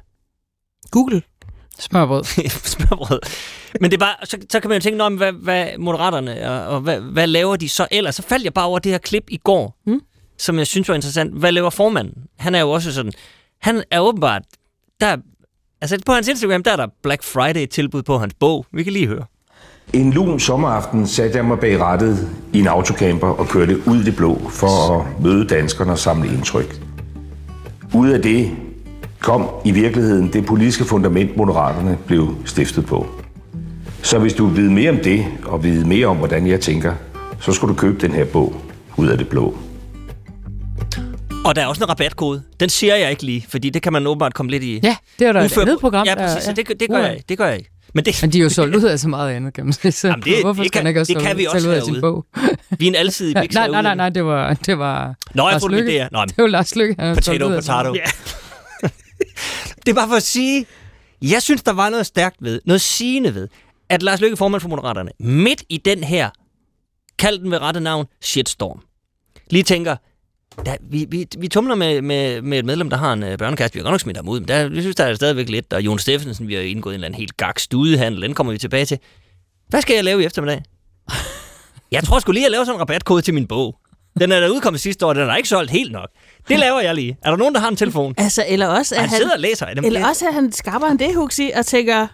[0.92, 1.22] Google.
[1.80, 2.24] Smørbrød.
[2.74, 3.20] Smørbrød.
[3.82, 6.68] Men det er bare, så, så kan man jo tænke, men hvad, hvad moderaterne, og,
[6.76, 8.16] og hvad, hvad laver de så ellers?
[8.16, 10.02] Så faldt jeg bare over det her klip i går, Mm.
[10.38, 11.34] som jeg synes var interessant.
[11.40, 12.14] Hvad laver formanden?
[12.38, 13.12] Han er jo også sådan,
[13.62, 14.42] han er åbenbart,
[15.02, 15.18] der,
[15.82, 18.66] altså på hans Instagram, der er der Black Friday tilbud på hans bog.
[18.72, 19.24] Vi kan lige høre.
[19.94, 24.04] En lun sommeraften satte jeg mig bag rattet i en autocamper og kørte ud i
[24.04, 26.82] det blå for at møde danskerne og samle indtryk.
[27.94, 28.52] Ud af det
[29.20, 33.08] kom i virkeligheden det politiske fundament, Moderaterne blev stiftet på.
[34.04, 36.94] Så hvis du vil vide mere om det, og vide mere om, hvordan jeg tænker,
[37.40, 38.56] så skulle du købe den her bog,
[38.98, 39.58] Ud af det blå.
[41.46, 42.44] Og der er også en rabatkode.
[42.60, 44.80] Den siger jeg ikke lige, fordi det kan man åbenbart komme lidt i.
[44.84, 46.08] Ja, det var da et Udfør- andet program.
[46.08, 46.48] Ja, der- præcis.
[46.48, 47.26] Ja, det, det, gør jeg ikke.
[47.30, 47.70] Det gør jeg ikke.
[47.94, 49.92] Men det, Men de er jo solgt ud af så meget andet, kan man sige.
[49.92, 51.74] Så Jamen, det- hvorfor det skal kan- han ikke også det kan vi også ud
[51.74, 52.26] af sin bog?
[52.70, 55.44] vi er en alsidig Ja, mix nej, nej, nej, nej, det var, det var Nå,
[55.44, 56.08] jeg Lars får det der.
[56.12, 56.96] Nå, Det var Lars Lykke.
[57.16, 57.94] potato, potato.
[59.86, 60.66] det er bare for at sige,
[61.22, 63.48] jeg synes, der var noget stærkt ved, noget sigende ved,
[63.90, 66.30] at Lars Løkke, formand for Moderaterne, midt i den her,
[67.20, 68.80] kald den ved rette navn, shitstorm,
[69.50, 69.96] lige tænker,
[70.66, 73.76] der, vi, vi, vi tumler med, med, med et medlem, der har en øh, børnekast.
[73.76, 75.74] Vi har godt nok smidt ham ud, men der, jeg synes, der er stadigvæk lidt.
[75.74, 78.22] Og Jon Steffensen, vi har indgået en eller anden helt gak studehandel.
[78.22, 79.00] Den kommer vi tilbage til.
[79.68, 80.64] Hvad skal jeg lave i eftermiddag?
[81.92, 83.76] Jeg tror sgu lige, at lave sådan en rabatkode til min bog.
[84.20, 86.10] Den er der udkommet sidste år, den er ikke solgt helt nok.
[86.50, 87.18] Det laver jeg lige.
[87.24, 88.14] Er der nogen, der har en telefon?
[88.18, 89.86] Altså, eller også, Og at han sidder og læser dem.
[89.86, 92.08] eller også, at han skarper en det, Huxi, og tænker,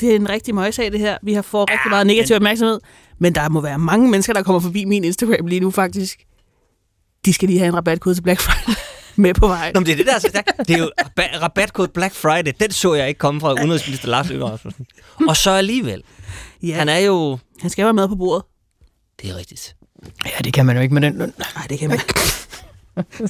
[0.00, 1.18] det er en rigtig møjsag, det her.
[1.22, 2.80] Vi har fået rigtig meget negativ opmærksomhed.
[3.18, 6.20] Men der må være mange mennesker, der kommer forbi min Instagram lige nu, faktisk.
[7.24, 8.74] De skal lige have en rabatkode til Black Friday
[9.16, 9.72] med på vej.
[9.74, 10.50] Nå, men det er det, der er så stærkt.
[10.58, 12.52] Det er jo rabat- rabatkode Black Friday.
[12.60, 14.86] Den så jeg ikke komme fra udenrigsminister Lars Løkke Rasmussen.
[15.28, 16.02] Og så alligevel.
[16.62, 17.38] Ja, Han er jo...
[17.60, 18.44] han skal være med på bordet.
[19.22, 19.76] Det er rigtigt.
[20.24, 21.32] Ja, det kan man jo ikke med den løn.
[21.38, 22.20] Nej, det kan man ikke.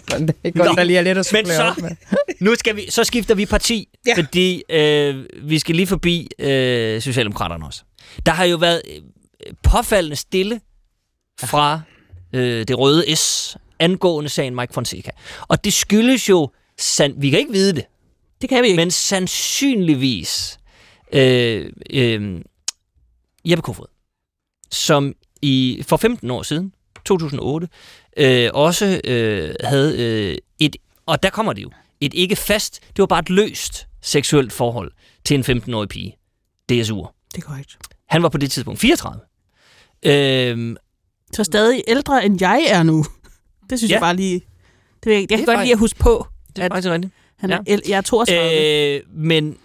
[0.09, 1.91] Sådan, det er godt, Nå, der lige er lidt at Men så, med.
[2.41, 4.15] nu skal vi, så skifter vi parti, ja.
[4.17, 7.83] fordi øh, vi skal lige forbi øh, Socialdemokraterne også.
[8.27, 9.03] Der har jo været øh,
[9.63, 10.61] påfaldende stille
[11.41, 11.81] fra
[12.33, 15.11] øh, det røde S angående sagen Mike Fonseca.
[15.49, 17.85] Og det skyldes jo, sand, vi kan ikke vide det,
[18.41, 18.77] Det kan vi ikke.
[18.77, 20.59] men sandsynligvis
[21.13, 22.41] øh, øh,
[23.45, 23.87] Jeppe Kofod,
[24.71, 26.73] som i for 15 år siden,
[27.05, 27.69] 2008,
[28.17, 31.71] øh, også øh, havde øh, et, og der kommer det jo,
[32.01, 34.93] et ikke fast, det var bare et løst seksuelt forhold
[35.25, 36.17] til en 15-årig pige.
[36.73, 37.29] DSU'er.
[37.35, 37.79] Det er korrekt.
[38.09, 39.21] Han var på det tidspunkt 34.
[40.03, 40.77] Øh,
[41.33, 43.05] Så stadig ældre, end jeg er nu.
[43.71, 43.95] Det synes Ja.
[43.95, 44.41] jeg bare lige...
[45.05, 47.13] Det, jeg, jeg kan godt lide at huske på, det er at faktisk rigtigt.
[47.37, 47.57] han Ja.
[47.67, 48.97] er, jeg er 32.
[48.97, 49.57] Øh, men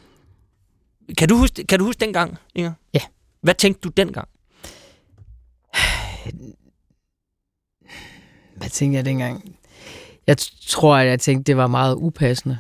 [1.18, 2.74] kan du, huske, kan du huske dengang, Inger?
[2.94, 3.00] Ja.
[3.42, 4.28] Hvad tænkte du dengang?
[8.56, 9.56] Hvad tænkte jeg dengang?
[10.28, 10.38] Jeg
[10.68, 12.60] tror, at jeg tænkte, det var meget upassende.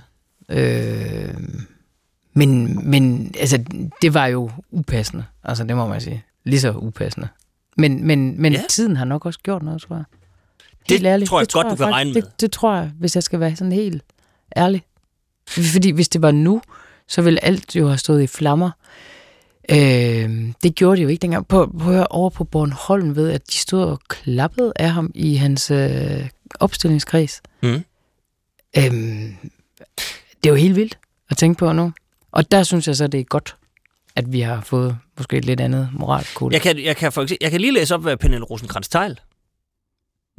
[0.49, 1.33] Øh,
[2.33, 3.63] Men, men altså,
[4.01, 5.25] det var jo upassende.
[5.43, 6.23] Altså, det må man sige.
[6.43, 7.27] Lige så upassende.
[7.77, 8.61] Men, men, men ja.
[8.69, 10.05] tiden har nok også gjort noget, tror jeg.
[10.79, 11.29] Det Helt ærligt.
[11.29, 12.21] tror jeg godt, du kan faktisk- regne med.
[12.21, 14.03] Det, det tror jeg, hvis jeg skal være sådan helt
[14.57, 14.83] ærlig.
[15.49, 16.61] Fordi hvis det var nu,
[17.07, 18.71] så ville alt jo have stået i flammer.
[19.71, 21.47] Øh, det gjorde det jo ikke dengang.
[21.47, 25.71] På, på over på Bornholm ved, at de stod og klappede af ham i hans
[25.71, 27.41] øh, opstillingskreds.
[27.63, 27.83] Mm.
[28.77, 29.35] Øhm,
[30.43, 30.97] det er jo helt vildt
[31.29, 31.93] at tænke på nu.
[32.31, 33.55] Og der synes jeg så, det er godt,
[34.15, 36.53] at vi har fået måske et lidt andet moralkode.
[36.53, 39.19] Jeg kan, jeg, kan for eksempel, jeg kan lige læse op, hvad Pernille rosenkrantz teil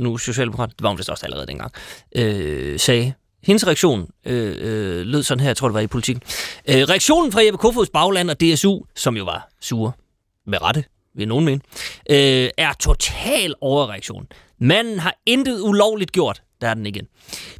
[0.00, 1.72] nu Socialdemokrat, det var hun vist også allerede dengang,
[2.16, 3.12] øh, sagde.
[3.42, 6.16] Hendes reaktion øh, øh, lød sådan her, jeg tror det var i politik.
[6.68, 9.92] Øh, reaktionen fra Jeppe Kofods bagland og DSU, som jo var sure
[10.46, 10.84] med rette,
[11.14, 11.60] vil nogen mene,
[12.10, 14.26] øh, er total overreaktion.
[14.60, 16.42] Manden har intet ulovligt gjort.
[16.60, 17.06] Der er den igen.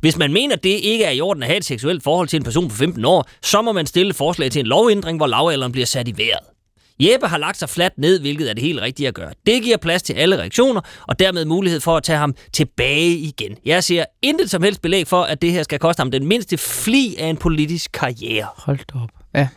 [0.01, 2.37] Hvis man mener, at det ikke er i orden at have et seksuelt forhold til
[2.37, 5.73] en person på 15 år, så må man stille forslag til en lovændring, hvor lavalderen
[5.73, 6.60] bliver sat i vejret.
[7.01, 9.33] Jeppe har lagt sig fladt ned, hvilket er det helt rigtige at gøre.
[9.47, 13.57] Det giver plads til alle reaktioner, og dermed mulighed for at tage ham tilbage igen.
[13.65, 16.59] Jeg ser intet som helst belæg for, at det her skal koste ham den mindste
[16.59, 18.47] fli af en politisk karriere.
[18.57, 19.09] Hold da op.
[19.35, 19.49] Ja.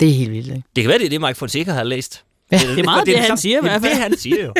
[0.00, 0.62] Det er helt vildt, ikke?
[0.76, 2.24] Det kan være, det er det, Mike Fonseca har læst.
[2.52, 3.92] Ja, det er meget det, han samme- siger i Det er hvert fald.
[3.94, 4.54] det, han siger jo.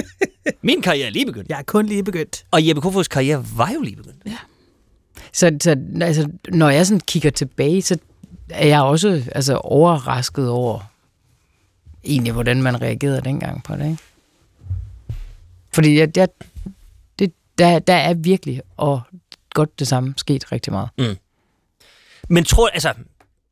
[0.62, 1.49] Min karriere er lige begyndt.
[1.49, 2.45] Jeg er kun lige begyndt.
[2.51, 4.16] Og Jeppe Kofods karriere var jo lige begyndt.
[5.33, 7.97] Så, så altså, når jeg sådan kigger tilbage, så
[8.51, 10.81] er jeg også altså, overrasket over
[12.05, 13.85] egentlig, hvordan man reagerede dengang på det.
[13.85, 13.99] Ikke?
[15.75, 16.29] Fordi jeg, jeg,
[17.19, 19.01] det, der, der er virkelig og
[19.55, 20.89] godt det samme sket rigtig meget.
[22.29, 22.93] Men tror, altså,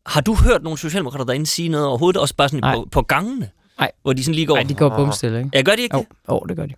[0.07, 2.75] har du hørt nogle socialdemokrater derinde sige noget overhovedet, også bare sådan Nej.
[2.75, 3.51] på, på gangene?
[3.79, 3.91] Nej.
[4.03, 4.55] Hvor de sådan lige går...
[4.55, 5.51] Nej, de går bumstille, ikke?
[5.55, 6.17] Ja, gør de ikke Jo, det?
[6.29, 6.75] oh, det gør de.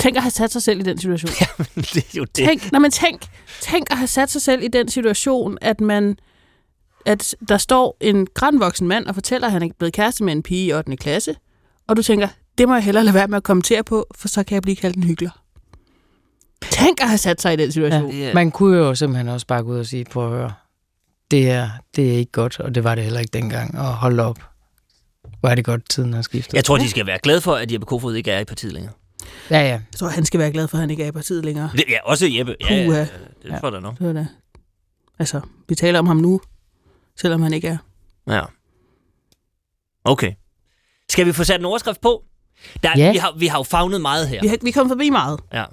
[0.00, 1.30] Tænk at have sat sig selv i den situation.
[1.94, 2.34] det er jo det.
[2.34, 3.26] Tænk, nej, men tænk,
[3.60, 6.18] tænk at have sat sig selv i den situation, at man
[7.06, 10.42] at der står en grandvoksen mand og fortæller, at han er blevet kæreste med en
[10.42, 10.96] pige i 8.
[10.96, 11.34] klasse,
[11.88, 12.28] og du tænker,
[12.58, 14.76] det må jeg hellere lade være med at kommentere på, for så kan jeg blive
[14.76, 15.30] kaldt en hyggelig.
[16.70, 18.10] Tænk at have sat sig i den situation.
[18.10, 20.52] Det er- Man kunne jo simpelthen også bare gå ud og sige, prøv at høre,
[21.30, 24.20] det her, det er ikke godt, og det var det heller ikke dengang, og hold
[24.20, 24.38] op.
[25.40, 26.54] Hvor er det godt, tiden har skiftet.
[26.54, 28.92] Jeg tror, de skal være glade for, at Jeppe Kofod ikke er i partiet længere.
[29.50, 29.64] Ja, ja.
[29.68, 31.70] Jeg tror, han skal være glad for, at han ikke er i partiet længere.
[31.72, 32.56] Det, ja, også Jeppe.
[32.60, 32.98] Ja, ja, Puha.
[32.98, 33.06] ja,
[33.42, 33.98] det tror jeg da nok.
[33.98, 34.26] Det var da.
[35.18, 36.40] Altså, vi taler om ham nu,
[37.16, 37.76] selvom han ikke er.
[38.28, 38.42] Ja.
[40.04, 40.32] Okay.
[41.08, 42.24] Skal vi få sat en overskrift på?
[42.82, 43.12] Der, Ja.
[43.12, 44.40] vi, har, vi har jo fagnet meget her.
[44.42, 45.40] Vi, har, vi kom forbi meget.
[45.52, 45.64] Ja.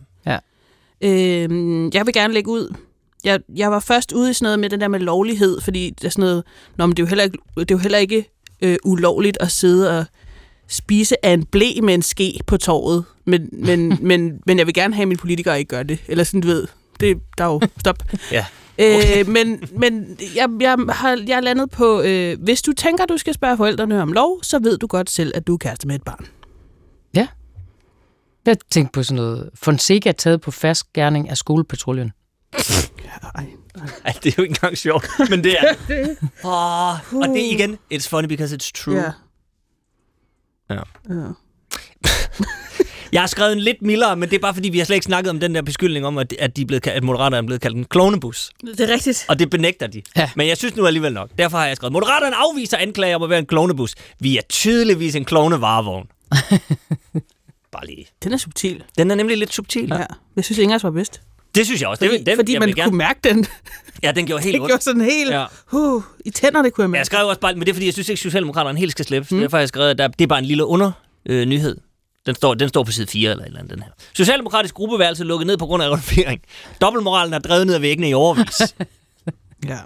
[1.02, 2.76] Øhm, jeg vil gerne lægge ud.
[3.24, 6.04] Jeg, jeg var først ude i sådan noget med den der med lovlighed, fordi det
[6.06, 6.44] er sådan noget,
[6.78, 8.26] Nå, men det er jo heller ikke, det er jo heller ikke
[8.62, 10.06] øh, ulovligt at sidde og
[10.68, 13.06] spise af en blæ med en ske på torvet.
[13.26, 16.00] Men, men, men, men jeg vil gerne have, at mine politikere ikke gør det.
[16.08, 16.68] Eller sådan, du ved,
[17.00, 18.04] det, der er jo stop.
[18.32, 18.46] Ja.
[18.80, 23.17] Øh, men men jeg, jeg, har, jeg er landet på, øh, hvis du tænker, du
[23.17, 25.95] skal spørge forældrene om lov, så ved du godt selv, at du er kæreste med
[25.95, 26.28] et barn.
[28.45, 29.49] Jeg tænkte på sådan noget.
[29.55, 32.11] Fonseca taget på fast gerning af skolepatruljen.
[33.36, 33.45] Ej,
[34.05, 36.17] Ej, det er jo ikke engang sjovt, men det er det.
[36.43, 38.95] Oh, og det er igen, it's funny because it's true.
[38.95, 39.11] ja.
[40.69, 40.82] Ja.
[41.09, 41.15] ja.
[43.14, 45.05] Jeg har skrevet en lidt mildere, men det er bare fordi, vi har slet ikke
[45.05, 47.41] snakket om den der beskyldning om, at, at, de er blevet, kaldt- at Moderaterne er
[47.41, 48.49] blevet kaldt en klonebus.
[48.61, 49.26] Det er rigtigt.
[49.30, 50.01] Og det benægter de.
[50.18, 50.30] Ja.
[50.36, 51.30] Men jeg synes nu alligevel nok.
[51.38, 53.95] Derfor har jeg skrevet, Moderaterne afviser anklager om at være en klonebus.
[54.20, 56.07] Vi er tydeligvis en klonevarevogn.
[57.74, 58.05] bare lige.
[58.24, 58.84] Den er subtil.
[58.97, 59.88] Den er nemlig lidt subtil.
[59.89, 60.03] Ja.
[60.36, 61.22] Jeg synes, Ingers var bedst.
[61.55, 62.05] Det synes jeg også.
[62.05, 63.45] Fordi, det, den, fordi jeg man kunne gerne, mærke den.
[64.03, 64.70] Ja, den gjorde helt Det ondt.
[64.70, 65.32] gjorde sådan helt...
[65.32, 65.45] Ja.
[65.72, 66.99] Uh, I tænderne kunne jeg mærke.
[66.99, 69.36] jeg skrev også bare, men det er fordi, jeg synes ikke, Socialdemokraterne helt skal slippe.
[69.36, 69.41] Mm.
[69.41, 70.91] Derfor har jeg skrevet, at der, det er bare en lille under
[71.26, 71.78] øh, nyhed.
[72.26, 73.89] Den står, den står på side 4 eller et eller andet, den her.
[74.13, 76.41] Socialdemokratisk gruppeværelse lukket ned på grund af renovering.
[76.82, 78.61] Dobbeltmoralen er drevet ned ad væggene i overvis.
[79.67, 79.78] Ja.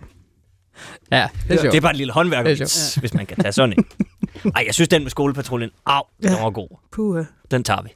[1.11, 3.51] Ja, det, det er bare et lille håndværk, Det er hvis, hvis man kan tage
[3.51, 3.85] sådan en.
[4.55, 6.43] Ej, jeg synes, den med skolepatruljen, au, den Ja.
[6.43, 6.67] var god.
[6.91, 7.25] Puh.
[7.51, 7.89] Den tager vi.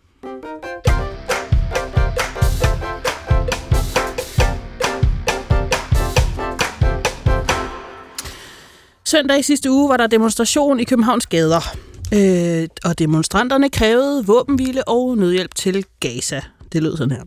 [9.05, 11.75] Søndag i sidste uge var der demonstration i Københavns gader.
[12.14, 16.41] Øh, og demonstranterne krævede våbenhvile og nødhjælp til Gaza.
[16.74, 17.24] Det lød sådan her.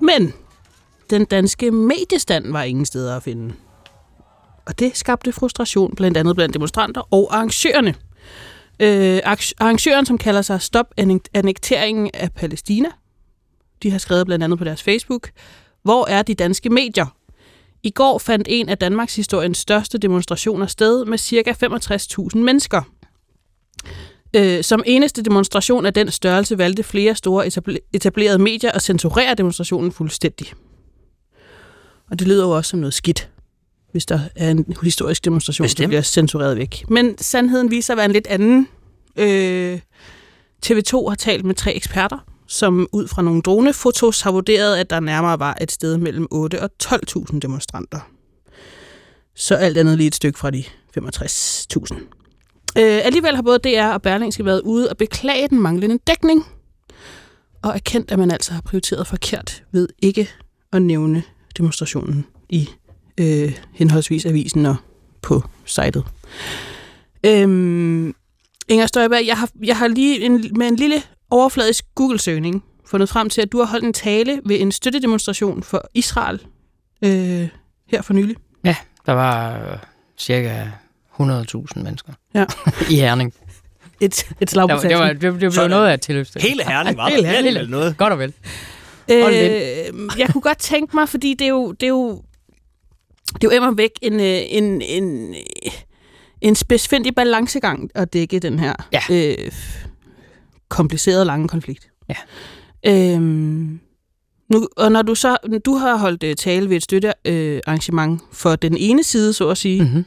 [0.00, 0.32] Men
[1.10, 3.54] den danske mediestand var ingen steder at finde.
[4.66, 7.94] Og det skabte frustration blandt andet blandt demonstranter og arrangørerne.
[8.80, 10.86] Øh, arrangøren, som kalder sig Stop
[11.34, 12.88] annekteringen af Palæstina,
[13.84, 15.30] de har skrevet blandt andet på deres Facebook,
[15.82, 17.06] hvor er de danske medier?
[17.82, 21.54] I går fandt en af Danmarks historiens største demonstrationer sted med ca.
[22.34, 22.82] 65.000 mennesker.
[24.36, 29.34] Øh, som eneste demonstration af den størrelse valgte flere store etabl- etablerede medier at censurere
[29.34, 30.52] demonstrationen fuldstændig.
[32.10, 33.30] Og det lyder jo også som noget skidt,
[33.92, 35.82] hvis der er en historisk demonstration, Bestemt.
[35.82, 36.84] der bliver censureret væk.
[36.88, 38.68] Men sandheden viser at være en lidt anden.
[39.16, 39.80] Øh,
[40.66, 45.00] TV2 har talt med tre eksperter, som ud fra nogle dronefotos har vurderet, at der
[45.00, 48.00] nærmere var et sted mellem 8 og 12.000 demonstranter.
[49.34, 50.64] Så alt andet lige et stykke fra de
[50.98, 51.94] 65.000.
[52.78, 56.46] Øh, alligevel har både DR og Berlingske været ude og beklage den manglende dækning,
[57.64, 60.30] og erkendt, at man altså har prioriteret forkert ved ikke
[60.72, 61.22] at nævne
[61.56, 62.68] demonstrationen i
[63.20, 64.76] øh, henholdsvis avisen og
[65.22, 66.04] på sitet.
[67.26, 68.14] Øhm,
[68.68, 73.30] Inger Støjberg, jeg har, jeg har lige en, med en lille overfladisk Google-søgning fundet frem
[73.30, 76.40] til, at du har holdt en tale ved en støttedemonstration for Israel
[77.04, 77.48] øh,
[77.88, 78.36] her for nylig.
[79.06, 79.76] Der var øh,
[80.18, 80.64] cirka
[81.20, 82.44] 100.000 mennesker Ja.
[82.90, 83.34] i Herning.
[84.00, 85.70] Et, et slag Det på var, det, var, det, det blev Sådan.
[85.70, 86.48] noget af et tilløbsstykke.
[86.48, 87.22] Hele herning var Hele der.
[87.22, 87.46] Det er Herning.
[87.48, 87.96] alligevel noget.
[87.96, 88.32] Godt og vel.
[89.10, 92.22] Øh, jeg kunne godt tænke mig, fordi det er jo, det er jo,
[93.34, 95.34] det er jo immer væk en, øh, en, en,
[96.40, 99.00] en spidsfindig balancegang at dække den her Ja.
[99.10, 99.52] øh,
[100.68, 101.90] komplicerede lange konflikt.
[102.08, 102.16] Ja.
[102.86, 103.80] Øhm,
[104.48, 108.56] nu, og når du så du har holdt øh, tale ved et støttearrangement øh, for
[108.56, 109.88] den ene side, så at sige, mm.
[109.88, 110.04] Mm-hmm.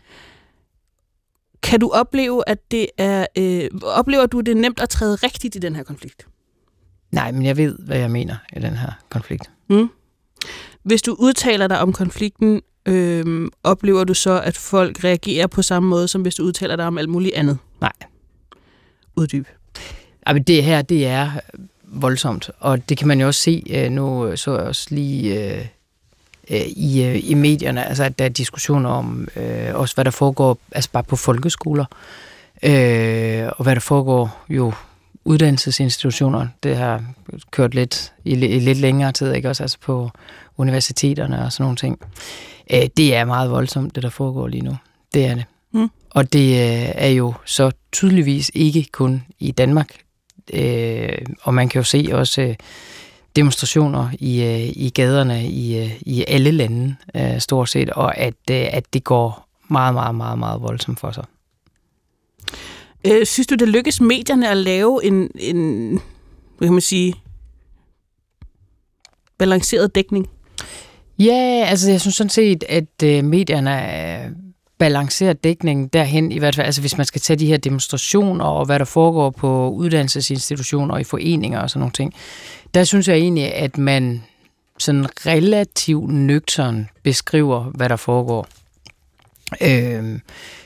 [1.63, 5.55] kan du opleve, at det er, øh, oplever du, det er nemt at træde rigtigt
[5.55, 6.27] i den her konflikt?
[7.11, 9.51] Nej, men jeg ved, hvad jeg mener i den her konflikt.
[9.69, 9.89] Mm.
[10.83, 15.89] Hvis du udtaler dig om konflikten, øhm, oplever du så, at folk reagerer på samme
[15.89, 17.57] måde, som hvis du udtaler dig om alt muligt andet?
[17.81, 17.91] Nej.
[19.15, 19.47] Uddyb.
[20.33, 21.31] Men det her, det er
[21.83, 25.65] voldsomt, og det kan man jo også se, øh, nu så jeg også lige øh,
[26.49, 30.11] øh, i, øh, i medierne, altså at der er diskussioner om øh, også, hvad der
[30.11, 31.85] foregår, altså bare på folkeskoler,
[32.63, 34.73] øh, og hvad der foregår jo
[35.25, 36.47] uddannelsesinstitutioner.
[36.63, 37.03] Det har
[37.51, 40.11] kørt lidt i, i lidt længere tid, ikke også altså på
[40.57, 41.99] universiteterne og sådan nogle ting.
[42.73, 44.77] Øh, det er meget voldsomt, det der foregår lige nu.
[45.13, 45.45] Det er det.
[45.71, 45.89] Mm.
[46.09, 49.93] Og det øh, er jo så tydeligvis ikke kun i Danmark.
[50.53, 52.55] Øh, og man kan jo se også øh,
[53.35, 58.33] demonstrationer i, øh, i gaderne i, øh, i alle lande øh, stort set, og at,
[58.51, 61.25] øh, at det går meget, meget, meget, meget voldsomt for sig.
[63.05, 65.89] Øh, synes du, det lykkes medierne at lave en, en
[66.57, 67.13] hvad kan man sige,
[69.37, 70.29] balanceret dækning?
[71.19, 73.71] Ja, altså jeg synes sådan set, at øh, medierne
[74.79, 78.65] balancere dækningen derhen, i hvert fald, altså hvis man skal tage de her demonstrationer og
[78.65, 82.13] hvad der foregår på uddannelsesinstitutioner og i foreninger og sådan nogle ting,
[82.73, 84.23] der synes jeg egentlig, at man
[84.77, 88.47] sådan relativt nøgtern beskriver, hvad der foregår.
[89.61, 90.19] Øh,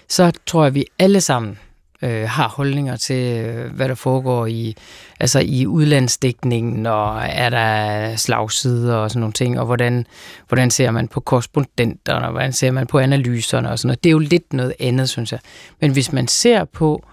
[0.08, 1.58] så tror jeg, at vi alle sammen
[2.02, 4.76] øh, har holdninger til, øh, hvad der foregår i,
[5.20, 10.06] altså i udlandsdækningen, og er der slagsider og sådan nogle ting, og hvordan,
[10.48, 14.04] hvordan ser man på korrespondenterne, og hvordan ser man på analyserne og sådan noget.
[14.04, 15.40] Det er jo lidt noget andet, synes jeg.
[15.82, 17.04] Men hvis man ser på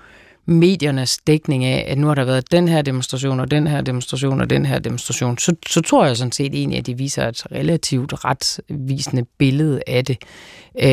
[0.49, 4.41] mediernes dækning af, at nu har der været den her demonstration, og den her demonstration,
[4.41, 7.47] og den her demonstration, så, så tror jeg sådan set egentlig, at de viser et
[7.53, 10.17] relativt retvisende billede af det.
[10.83, 10.89] Øh,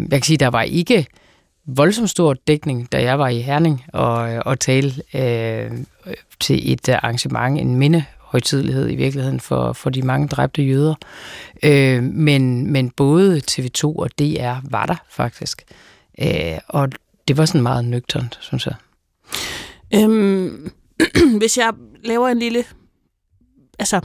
[0.00, 1.06] jeg kan sige, der var ikke
[1.66, 5.70] voldsomt stor dækning, da jeg var i Herning og, og tale øh,
[6.40, 10.94] til et arrangement, en mindehøjtidlighed i virkeligheden for, for de mange dræbte jøder.
[11.62, 15.62] Øh, men, men både TV2 og DR var der faktisk.
[16.20, 16.88] Øh, og
[17.28, 18.74] det var sådan meget nøgternt, synes jeg.
[19.94, 20.72] Øhm,
[21.38, 21.72] hvis jeg
[22.04, 22.64] laver en lille...
[23.78, 24.00] Altså,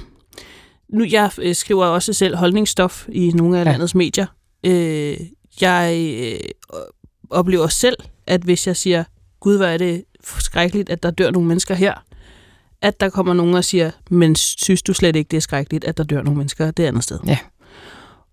[0.90, 3.72] nu jeg øh, skriver også selv holdningsstof i nogle af Ja.
[3.72, 4.26] landets medier.
[4.64, 5.18] Øh,
[5.62, 6.40] jeg øh,
[7.30, 7.98] oplever selv,
[8.28, 9.04] at hvis jeg siger,
[9.40, 10.04] gud, hvor er det
[10.40, 11.94] skrækkeligt, at der dør nogle mennesker her,
[12.82, 15.98] at der kommer nogen og siger, men synes du slet ikke, det er skrækkeligt, at
[15.98, 17.20] der dør nogle mennesker det andet sted?
[17.26, 17.38] Ja.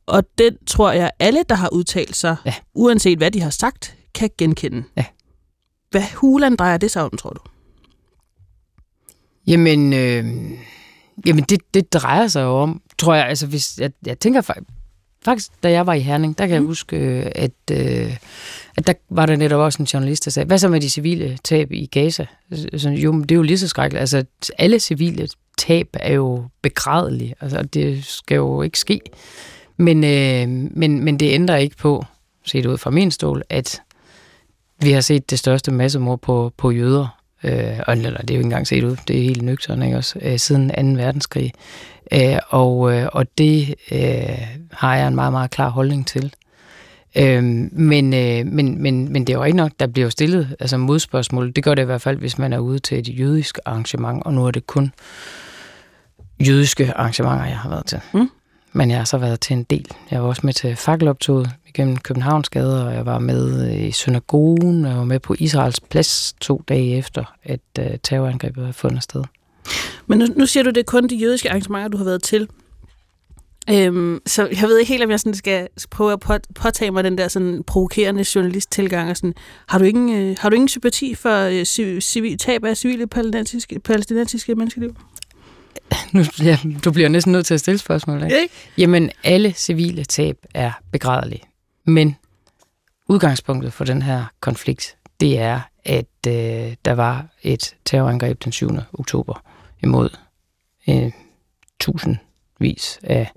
[0.06, 2.54] Og det tror jeg, alle, der har udtalt sig, Ja.
[2.74, 4.84] uanset hvad de har sagt, kan genkende.
[4.96, 5.04] Ja.
[5.90, 7.40] Hvad hulen drejer det sig om, tror du?
[9.46, 10.24] Jamen, øh,
[11.26, 14.40] jamen det, det drejer sig jo om, tror jeg, altså hvis, jeg, jeg tænker
[15.24, 18.16] faktisk, da jeg var i Herning, der kan jeg huske, øh, at, øh,
[18.76, 21.38] at der var der netop også en journalist, der sagde, hvad så med de civile
[21.44, 22.26] tab i Gaza?
[22.76, 24.00] Så, jo, men det er jo lige så skrækkeligt.
[24.00, 24.24] Altså,
[24.58, 27.34] alle civile tab er jo begrædelige.
[27.40, 29.00] Altså, det skal jo ikke ske.
[29.76, 32.04] Men, øh, men, men det ændrer ikke på,
[32.44, 33.82] set ud fra min stol, at
[34.80, 37.20] vi har set det største massemord på, på jøder.
[37.44, 40.18] Øh, og det er jo ikke engang set ud, det er helt nøgteren, ikke også?
[40.22, 41.02] Øh, siden 2.
[41.02, 41.52] verdenskrig.
[42.12, 46.34] Øh, og, øh, og det øh, har jeg en meget, meget klar holdning til.
[47.16, 50.56] Øhm, men, øh, men, men, men det er jo ikke nok, der bliver jo stillet
[50.60, 51.52] altså modspørgsmål.
[51.56, 54.34] Det gør det i hvert fald, hvis man er ude til et jødisk arrangement, og
[54.34, 54.92] nu er det kun
[56.46, 58.00] jødiske arrangementer, jeg har været til.
[58.14, 58.30] Mm.
[58.72, 59.86] Men jeg har så været til en del.
[60.10, 64.84] Jeg var også med til fakkeloptoget igennem Københavns gader, og jeg var med i synagogen,
[64.84, 69.02] og jeg var med på Israels plads to dage efter, at uh, terrorangrebet havde fundet
[69.02, 69.24] sted.
[70.06, 72.48] Men nu, nu siger du, det er kun de jødiske arrangementer, du har været til.
[73.70, 77.04] Øhm, så jeg ved ikke helt, om jeg sådan skal prøve at på, påtage mig
[77.04, 79.10] den der sådan provokerende journalist-tilgang.
[79.10, 79.34] Og sådan,
[79.68, 83.80] har, du ingen, øh, har du ingen sympati for øh, civil, tab af civile palæstinensiske,
[83.80, 84.96] palæstinensiske menneskeliv?
[86.12, 88.22] Nu, ja, du bliver næsten nødt til at stille spørgsmål.
[88.22, 88.40] Ikke?
[88.42, 88.54] Ikke?
[88.78, 91.42] Jamen, alle civile tab er begrædelige.
[91.84, 92.16] Men
[93.08, 98.70] udgangspunktet for den her konflikt, det er, at øh, der var et terrorangreb den 7.
[98.92, 99.42] oktober
[99.82, 100.08] imod
[100.88, 101.12] øh,
[101.80, 103.32] tusindvis af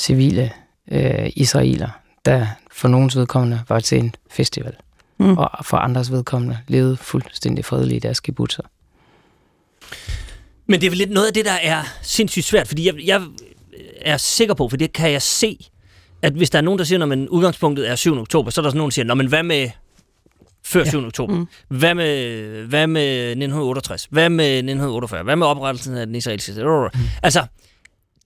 [0.00, 0.52] civile
[0.92, 1.88] øh, israeler,
[2.24, 4.72] der for nogens vedkommende var til en festival,
[5.18, 5.38] Mm.
[5.38, 8.62] og for andres vedkommende levede fuldstændig fredeligt i deres kibbutzer.
[10.66, 13.22] Men det er vel lidt noget af det, der er sindssygt svært, fordi jeg, jeg
[14.00, 15.68] er sikker på, for det kan jeg se,
[16.22, 18.18] at hvis der er nogen, der siger, når man udgangspunktet er 7.
[18.18, 19.70] oktober, så er der sådan nogen, der siger, Nå, men hvad med
[20.64, 21.06] før 7.
[21.06, 21.34] oktober?
[21.34, 21.46] Mm.
[21.68, 24.08] Hvad, med, hvad med 1968?
[24.10, 25.22] Hvad med 1948?
[25.22, 26.66] Hvad med oprettelsen af den israelske stat?
[27.22, 27.44] Altså,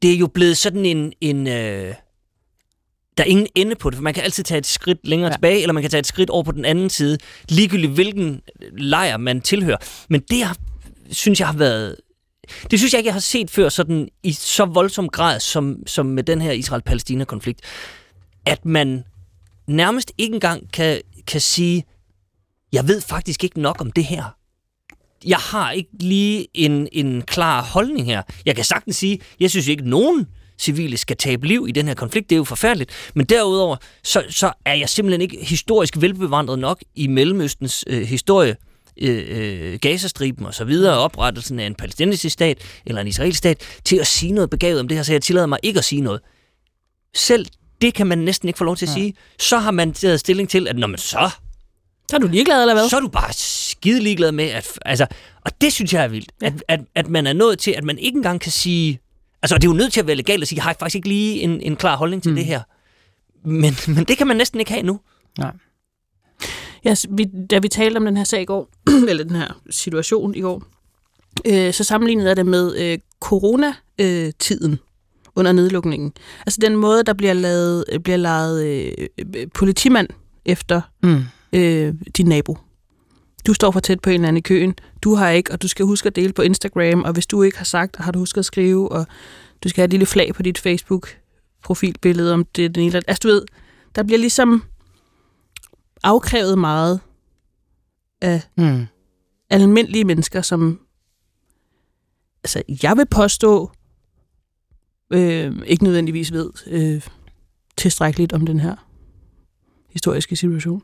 [0.03, 1.13] det er jo blevet sådan en...
[1.21, 1.95] en øh,
[3.19, 5.35] der er ingen ende på det, for man kan altid tage et skridt længere Ja.
[5.35, 7.19] tilbage, eller man kan tage et skridt over på den anden side,
[7.49, 8.41] ligegyldigt hvilken
[8.79, 9.77] lejr man tilhører.
[10.09, 10.57] Men det har,
[11.11, 11.97] synes jeg har været...
[12.71, 16.07] Det synes jeg ikke, jeg har set før sådan i så voldsom grad, som, som
[16.07, 17.61] med den her Israel-Palæstina-konflikt.
[18.47, 19.05] At man
[19.67, 21.85] nærmest ikke engang kan, kan sige,
[22.73, 24.37] jeg ved faktisk ikke nok om det her.
[25.27, 28.23] Jeg har ikke lige en, en klar holdning her.
[28.47, 30.27] Jeg kan sagtens sige, jeg synes ikke, nogen
[30.59, 32.31] civile skal tabe liv i den her konflikt.
[32.31, 32.91] Det er jo forfærdeligt.
[33.15, 38.57] Men derudover, så, så er jeg simpelthen ikke historisk velbevandret nok i Mellemøstens øh, historie,
[38.97, 43.79] øh, øh, Gazastriben og så videre, oprettelsen af en palæstinensisk stat eller en israelsk stat,
[43.85, 46.01] til at sige noget begavet om det her, så jeg tillader mig ikke at sige
[46.01, 46.21] noget.
[47.17, 47.47] Selv
[47.81, 48.95] det kan man næsten ikke få lov til at Ja.
[48.95, 49.15] sige.
[49.39, 51.31] Så har man taget stilling til, at når man så
[52.11, 52.89] Så er du ligeglad, eller hvad?
[52.89, 55.07] så er du bare skide ligeglad med, at, altså,
[55.41, 56.47] og det synes jeg er vildt, ja.
[56.47, 59.01] at, at, at man er nået til, at man ikke engang kan sige,
[59.43, 61.09] altså det er jo nødt til at være legalt at sige, jeg har faktisk ikke
[61.09, 62.37] lige en, en klar holdning til mm.
[62.37, 62.61] det her.
[63.45, 65.01] Men, men det kan man næsten ikke have nu.
[65.39, 65.53] Nej.
[66.85, 68.69] Ja, vi, da vi talte om den her sag i går,
[69.09, 70.63] eller den her situation i går,
[71.47, 74.79] øh, så sammenlignede jeg det med øh, coronatiden
[75.37, 76.13] under nedlukningen.
[76.47, 80.09] Altså den måde, der bliver lavet, bliver lavet øh, øh, politimand
[80.45, 81.25] efter Mm.
[81.55, 82.59] Øh, din nabo.
[83.47, 84.75] Du står for tæt på en eller anden i køen.
[85.03, 87.59] Du har ikke, og du skal huske at dele på Instagram, og hvis du ikke
[87.59, 89.07] har sagt, har du husket at skrive, og
[89.65, 92.87] du skal have et lille flag på dit Facebook-profilbillede, om det er den ene.
[92.87, 93.43] eller- Altså du ved,
[93.95, 94.63] der bliver ligesom
[96.03, 97.01] afkrævet meget
[98.21, 98.87] af Mm.
[99.51, 100.81] almindelige mennesker, som
[102.45, 103.71] altså, jeg vil påstå,
[105.11, 107.03] øh, ikke nødvendigvis ved øh,
[107.77, 108.77] tilstrækkeligt om den her
[109.91, 110.83] historiske situation.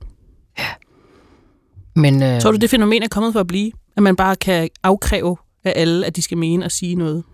[1.96, 3.72] Men, øh, Tror du, det fænomen er kommet for at blive?
[3.96, 7.24] At man bare kan afkræve af alle, at de skal mene og sige noget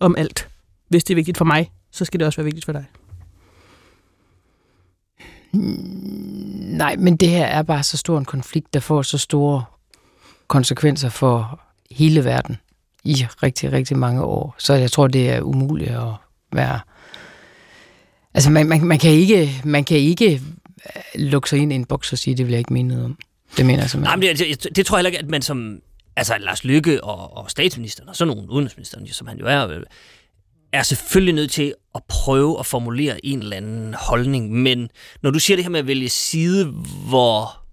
[0.00, 0.48] om alt.
[0.88, 2.84] Hvis det er vigtigt for mig, så skal det også være vigtigt for dig.
[6.76, 9.64] Nej, men det her er bare så stor en konflikt, der får så store
[10.48, 11.60] konsekvenser for
[11.90, 12.56] hele verden
[13.04, 14.54] i rigtig, rigtig mange år.
[14.58, 16.12] Så jeg tror, det er umuligt at
[16.52, 16.80] være...
[18.34, 20.42] Altså, man, man, man, kan, ikke, man kan ikke
[20.96, 23.04] Øh, lukke sig ind i en boks og sige, det vil jeg ikke mene noget
[23.04, 23.18] om.
[23.56, 24.20] Det mener jeg Nej, simpelthen.
[24.20, 25.80] men det, det, det tror jeg heller ikke, at man som
[26.16, 29.82] altså Lars Lykke og, og statsministeren, og sådan nogle udenrigsministeren, som han jo er, øh,
[30.72, 34.52] er selvfølgelig nødt til at prøve at formulere en eller anden holdning.
[34.52, 34.88] Men
[35.22, 36.64] når du siger det her med at vælge side,
[37.08, 37.63] hvor,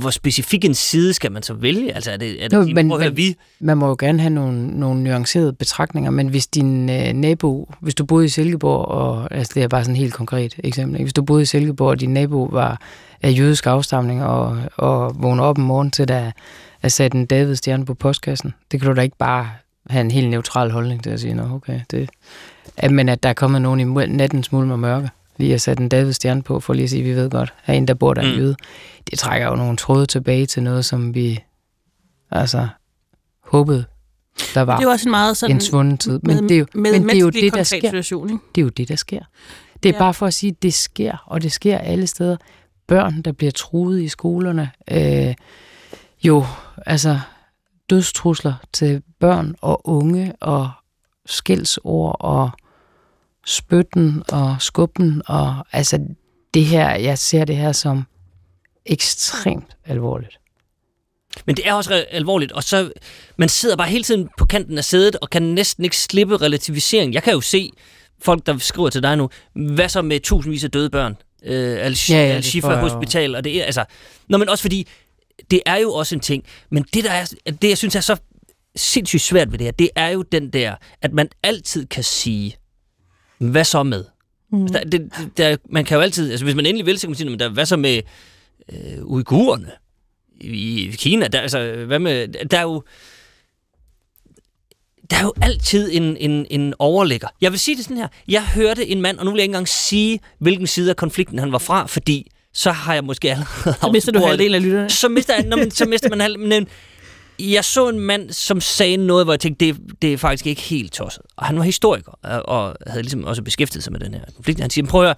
[0.00, 1.94] hvor specifik en side skal man så vælge?
[1.94, 3.36] Altså er det, er det jo, men, men- prøv at høre, men- vi...
[3.60, 7.94] Man må jo gerne have nogle, nogle nuancerede betragtninger, men hvis din øh, nabo, hvis
[7.94, 11.04] du boede i Silkeborg, og altså det er bare sådan et helt konkret eksempel, ikke?
[11.04, 12.80] hvis du boede i Silkeborg, og din nabo var
[13.22, 16.30] af jødisk afstamning, og, og vågnede op om morgenen til, der
[16.82, 19.48] er sat en David-stjerne på postkassen, det kan du da ikke bare
[19.90, 22.10] have en helt neutral holdning til at sige, nå okay, det,
[22.76, 25.78] at, men at der er kommet nogen i nattens mulm og mørke, lige har sat
[25.78, 28.30] en David-stjerne på, for lige at sige, vi ved godt, herinde der bor der en
[28.32, 28.38] Mm.
[28.38, 28.56] jøde.
[29.10, 31.40] Det trækker jo nogle tråde tilbage til noget, som vi
[32.30, 32.68] altså
[33.44, 33.84] håbede,
[34.54, 35.56] der var Det er jo også en meget sådan...
[35.56, 36.20] en svunden tid.
[36.22, 37.80] Men med, det er jo, med men det, er jo det, der sker.
[37.80, 38.44] Situation, ikke?
[38.54, 39.20] Det er jo det, der sker.
[39.82, 39.98] Det er ja.
[39.98, 42.36] bare for at sige, at det sker, og det sker alle steder.
[42.86, 44.70] Børn, der bliver truet i skolerne.
[44.90, 45.34] Øh,
[46.24, 46.46] jo,
[46.86, 47.20] altså
[47.90, 50.70] dødstrusler til børn og unge, og
[51.26, 52.50] skældsord, og
[53.46, 55.98] spytten og skubben, og altså
[56.54, 58.04] det her, jeg ser det her som
[58.86, 60.38] ekstremt alvorligt.
[61.46, 62.92] Men det er også alvorligt, og så
[63.36, 67.14] man sidder bare hele tiden på kanten af sædet, og kan næsten ikke slippe relativisering.
[67.14, 67.70] Jeg kan jo se
[68.22, 71.16] folk, der skriver til dig nu, hvad så med tusindvis af døde børn?
[71.44, 72.76] Øh, al Ja, ja, jo.
[72.76, 73.84] Hospital, og det er altså...
[74.28, 74.88] Nå, men også fordi,
[75.50, 78.16] det er jo også en ting, men det, der er, det jeg synes er så
[78.76, 82.56] sindssygt svært ved det her, det er jo den der, at man altid kan sige,
[83.38, 84.04] hvad så med?
[84.52, 84.62] Mm.
[84.62, 87.10] Altså, der, det, der, man kan jo altid, altså hvis man endelig vil, så kan
[87.10, 88.02] man sige, men der, hvad så med
[88.72, 89.70] øh, uigurerne
[90.40, 91.28] i, i Kina?
[91.28, 92.82] Der, altså, hvad med, der er jo,
[95.10, 97.28] der er jo altid en, en, en overligger.
[97.40, 98.08] Jeg vil sige det sådan her.
[98.28, 101.38] Jeg hørte en mand, og nu vil jeg ikke engang sige, hvilken side af konflikten
[101.38, 104.90] han var fra, fordi så har jeg måske allerede Så mister du halvdelen af lytterne.
[104.90, 106.66] så mister, jeg, nå, men, så mister man halv, men
[107.38, 110.62] jeg så en mand, som sagde noget, hvor jeg tænkte, det, det er faktisk ikke
[110.62, 111.22] helt tosset.
[111.36, 114.60] Og han var historiker, og, og havde ligesom også beskæftiget sig med den her konflikt.
[114.60, 115.14] Han siger, prøv at høre,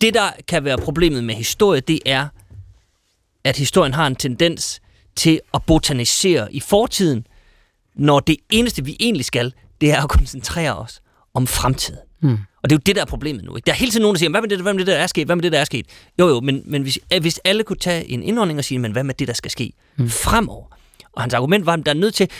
[0.00, 2.28] det der kan være problemet med historie, det er,
[3.44, 4.80] at historien har en tendens
[5.16, 7.26] til at botanisere i fortiden,
[7.94, 11.02] når det eneste, vi egentlig skal, det er at koncentrere os
[11.34, 11.98] om fremtiden.
[12.20, 12.38] Hmm.
[12.62, 13.56] Og det er jo det, der er problemet nu.
[13.56, 13.66] Ikke?
[13.66, 15.06] Der er hele tiden nogen, der siger, hvad med det, hvad med det der er
[15.06, 15.26] sket?
[15.26, 15.86] Hvad med det, der er sket?
[16.18, 19.04] Jo, jo, men, men hvis, hvis alle kunne tage en indånding og sige, men hvad
[19.04, 20.10] med det, der skal ske hmm.
[20.10, 20.77] fremover?
[21.18, 22.30] Og hans argument var, at der er nødt til,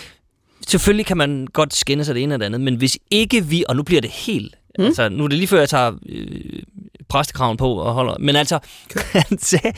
[0.67, 3.65] selvfølgelig kan man godt skænde sig det ene eller det andet, men hvis ikke vi,
[3.69, 4.85] og nu bliver det helt, mm.
[4.85, 6.63] altså nu er det lige før, jeg tager øh,
[7.09, 8.59] præstekraven på og holder, men altså,
[9.29, 9.73] han sagde,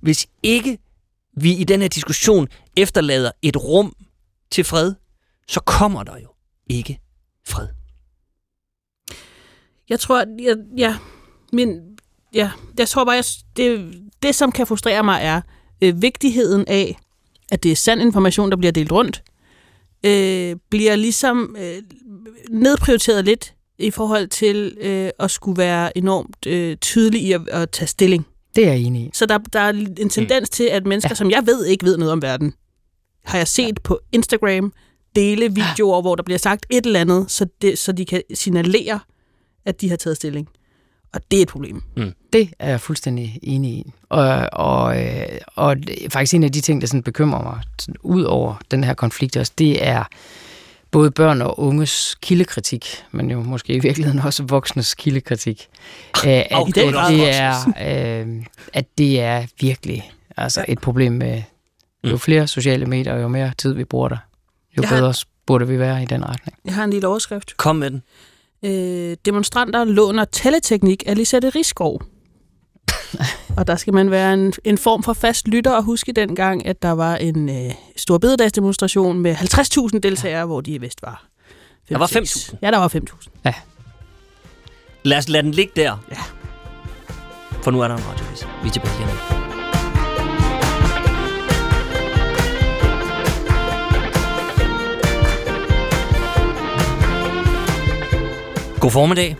[0.00, 0.78] hvis ikke
[1.36, 3.92] vi i den her diskussion efterlader et rum
[4.50, 4.94] til fred,
[5.48, 6.28] så kommer der jo
[6.70, 7.00] ikke
[7.46, 7.68] fred.
[9.88, 10.96] Jeg tror, jeg, ja,
[11.52, 11.80] men,
[12.34, 13.24] ja, jeg tror bare, jeg,
[13.56, 15.40] det, det, som kan frustrere mig, er
[15.82, 16.98] øh, vigtigheden af,
[17.52, 19.22] at det er sand information, der bliver delt rundt,
[20.04, 21.82] øh, bliver ligesom øh,
[22.50, 27.70] nedprioriteret lidt i forhold til øh, at skulle være enormt øh, tydelig i at, at
[27.70, 28.26] tage stilling.
[28.56, 29.10] Det er jeg enig i.
[29.12, 29.68] Så der, der er
[29.98, 31.14] en tendens til, at mennesker, ja.
[31.14, 32.54] som jeg ved ikke ved noget om verden,
[33.24, 33.72] har jeg set ja.
[33.84, 34.72] på Instagram
[35.16, 39.00] dele videoer, hvor der bliver sagt et eller andet, så, det, så de kan signalere,
[39.64, 40.48] at de har taget stilling.
[41.12, 41.82] Og det er et problem.
[42.32, 43.92] Det er jeg fuldstændig enig i.
[44.08, 45.22] Og, og, øh,
[45.54, 45.76] og
[46.10, 49.36] faktisk en af de ting, der sådan bekymrer mig sådan ud over den her konflikt
[49.36, 50.04] også, det er
[50.90, 55.66] både børn og unges kildekritik, men jo måske i virkeligheden også voksnes kildekritik.
[56.26, 60.78] Øh, at, Au, det er at, det er, øh, at det er virkelig altså et
[60.80, 61.42] problem med
[62.04, 62.18] jo Mm.
[62.18, 64.16] flere sociale medier, og jo mere tid vi bruger der,
[64.76, 65.14] jo Jeg har- bedre
[65.46, 66.58] burde vi være i den retning.
[66.64, 67.56] Jeg har en lille overskrift.
[67.56, 68.02] Kom med den.
[68.64, 72.02] Øh, demonstranter låner teleteknik af Lisette Riskov.
[73.56, 76.82] og der skal man være en, en form for fast lytter og huske dengang, at
[76.82, 81.26] der var en øh, stor bededagsdemonstration med 50.000 deltagere, hvor de vist var
[81.88, 82.50] Der var 5.000.
[82.52, 82.56] 5.000.
[82.62, 83.28] Ja, der var 5.000.
[85.02, 86.04] Lad os lade den ligge der.
[86.10, 86.16] Ja.
[87.62, 88.46] For nu er der en radiovis.
[88.62, 89.57] Vi er tilbage lige
[98.80, 99.36] God formiddag,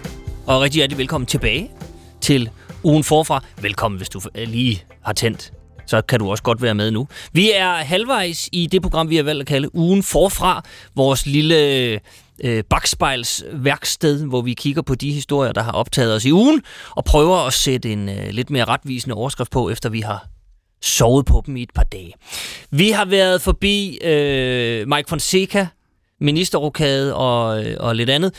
[0.46, 1.70] og rigtig hjertelig velkommen tilbage
[2.20, 2.50] til
[2.82, 3.44] ugen forfra.
[3.60, 5.52] Velkommen, hvis du øh, lige har tændt.
[5.86, 7.08] Så kan du også godt være med nu.
[7.32, 10.62] Vi er halvvejs i det program, vi har valgt at kalde ugen forfra.
[10.96, 12.00] Vores lille
[12.44, 17.04] øh, bagspejlsværksted, hvor vi kigger på de historier, der har optaget os i ugen, og
[17.04, 20.26] prøver at sætte en øh, lidt mere retvisende overskrift på, efter vi har
[20.82, 22.12] sovet på dem i et par dage.
[22.70, 25.66] Vi har været forbi øh, Mike Fonseca,
[26.20, 28.34] ministerrokade og, øh, og lidt andet.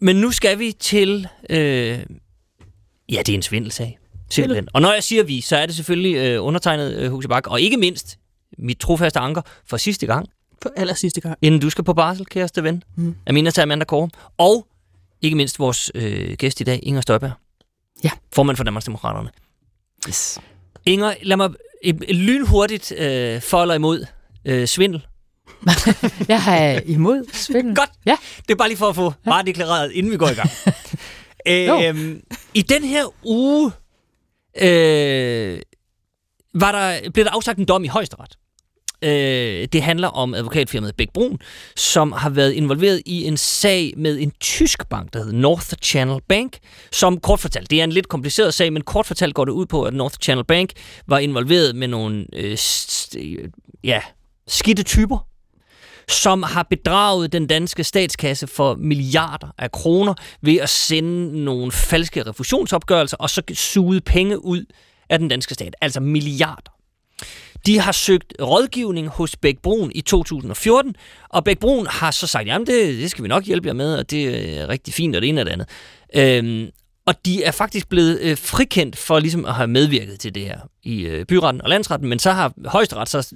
[0.00, 1.28] Men nu skal vi til...
[1.50, 3.98] Øh, ja, det er en svindelsag.
[4.30, 4.68] Simpelthen.
[4.72, 7.60] Og når jeg siger vi, så er det selvfølgelig øh, undertegnet øh, Husse Bak, og
[7.60, 8.18] ikke mindst
[8.58, 10.28] mit trofaste anker for sidste gang,
[10.62, 11.38] For aller sidste gang.
[11.42, 13.14] inden du skal på barsel, kæreste ven, Mm.
[13.26, 14.66] Amina Amanda Kåre, og
[15.22, 17.32] ikke mindst vores øh, gæst i dag, Inger Støjberg.
[18.04, 18.10] Ja.
[18.32, 19.30] Formand for Danmarksdemokraterne.
[20.08, 20.38] Yes.
[20.86, 21.50] Inger, lad mig
[21.82, 24.06] et, et lynhurtigt øh, folder imod
[24.44, 25.06] øh, svindel.
[26.28, 27.76] Jeg er imod svindel.
[27.76, 27.90] Godt.
[28.06, 28.16] Ja.
[28.42, 30.50] Det er bare lige for at få bare deklareret, inden vi går i gang.
[31.86, 32.22] øhm,
[32.54, 33.72] I den her uge
[34.60, 35.60] øh,
[36.54, 38.36] var der, blev der afsagt en dom i højesteret.
[39.02, 41.38] Øh, det handler om advokatfirmaet Bæk Brun,
[41.76, 46.20] som har været involveret i en sag med en tysk bank, der hedder North Channel
[46.28, 46.58] Bank,
[46.92, 49.66] som kort fortalt, det er en lidt kompliceret sag, men kort fortalt går det ud
[49.66, 50.72] på, at North Channel Bank
[51.06, 53.50] var involveret med nogle øh, st-
[53.84, 54.00] ja,
[54.48, 55.27] skidte typer,
[56.08, 62.22] som har bedraget den danske statskasse for milliarder af kroner ved at sende nogle falske
[62.22, 64.64] refusionsopgørelser og så suge penge ud
[65.08, 65.76] af den danske stat.
[65.80, 66.72] Altså milliarder.
[67.66, 70.94] De har søgt rådgivning hos Bæk Brun i 2014,
[71.28, 73.94] og Bæk Brun har så sagt, jamen det, det skal vi nok hjælpe jer med,
[73.94, 75.68] og det er rigtig fint, og det ene og det andet.
[76.14, 76.70] Øhm,
[77.06, 80.60] og de er faktisk blevet øh, frikendt for ligesom at have medvirket til det her
[80.82, 83.34] i øh, byretten og landsretten, men så har højesteret så,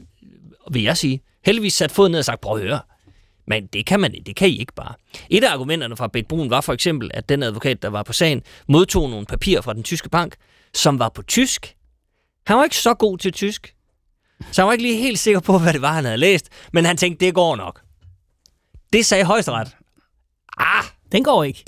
[0.73, 2.81] vil jeg sige, heldigvis sat foden ned og sagt, prøv at høre,
[3.47, 4.95] men det kan, man, det kan I ikke bare.
[5.31, 8.13] Et af argumenterne fra Bæk Brun var for eksempel, at den advokat, der var på
[8.13, 10.37] sagen, modtog nogle papirer fra den tyske bank,
[10.75, 11.77] som var på tysk.
[12.47, 13.75] Han var ikke så god til tysk,
[14.53, 16.85] så han var ikke lige helt sikker på, hvad det var, han havde læst, men
[16.85, 17.81] han tænkte, det går nok.
[18.93, 19.77] Det sagde højesteret.
[20.59, 21.65] Ah, Den går ikke.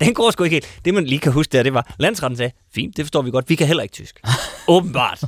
[0.00, 0.80] den går sgu ikke helt.
[0.84, 3.48] Det, man lige kan huske der, det var, landsretten sagde, fint, det forstår vi godt,
[3.48, 4.20] vi kan heller ikke tysk.
[4.68, 5.22] Åbenbart.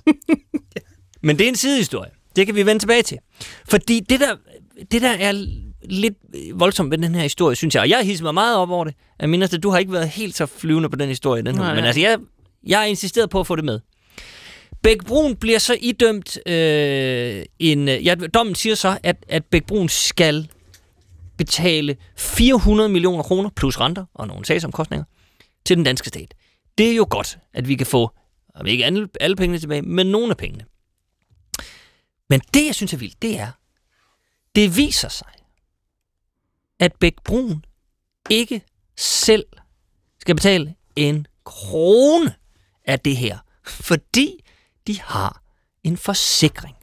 [1.20, 2.11] Men det er en sidehistorie.
[2.37, 3.18] Det kan vi vende tilbage til.
[3.68, 4.37] Fordi det der,
[4.93, 5.33] det der er
[5.85, 6.14] lidt
[6.55, 8.85] voldsomt ved den her historie, synes jeg, og jeg har hisset mig meget op over
[8.85, 8.95] det.
[9.20, 11.62] Jeg mener, at du har ikke været helt så flyvende på den historie, den her,
[11.62, 12.18] Nej, men altså, jeg,
[12.66, 13.80] jeg har insisteret på at få det med.
[14.83, 17.89] Bæk Brun bliver så idømt øh, en...
[17.89, 20.49] øh, Ja, dommen siger så, at, at Bæk Brun skal
[21.39, 25.05] betale 400 millioner kroner plus renter og nogle sagsomkostninger
[25.64, 26.35] til den danske stat.
[26.78, 28.11] Det er jo godt, at vi kan få,
[28.55, 30.64] om ikke alle, alle pengene tilbage, men nogle af pengene.
[32.31, 33.51] Men det, jeg synes er vildt, det er,
[34.55, 35.33] det viser sig,
[36.81, 37.64] at Bæk Brun
[38.31, 38.62] ikke
[38.97, 39.45] selv
[40.20, 42.35] skal betale en krone
[42.85, 44.45] af det her, fordi
[44.87, 45.43] de har
[45.85, 46.77] en forsikring.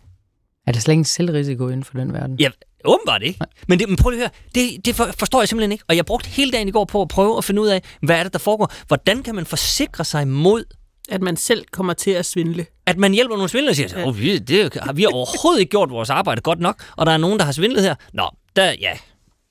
[0.68, 2.40] Er der slet ingen selvrisiko inden for den verden?
[2.40, 2.50] Ja,
[2.86, 3.40] åbenbart ikke.
[3.68, 5.84] Men, det, men prøv lige at høre, det, det for, forstår jeg simpelthen ikke.
[5.88, 8.20] Og jeg brugte hele dagen i går på at prøve at finde ud af, hvad
[8.20, 8.74] er det, der foregår.
[8.88, 10.66] Hvordan kan man forsikre sig mod,
[11.12, 12.66] At man selv kommer til at svindle.
[12.86, 14.08] at man hjælper nogle svindlere og siger, Ja.
[14.08, 17.12] oh, vi, det, har vi har overhovedet ikke gjort vores arbejde godt nok, og der
[17.12, 17.96] er nogen, der har svindlet her.
[18.14, 18.92] Nå, der, ja,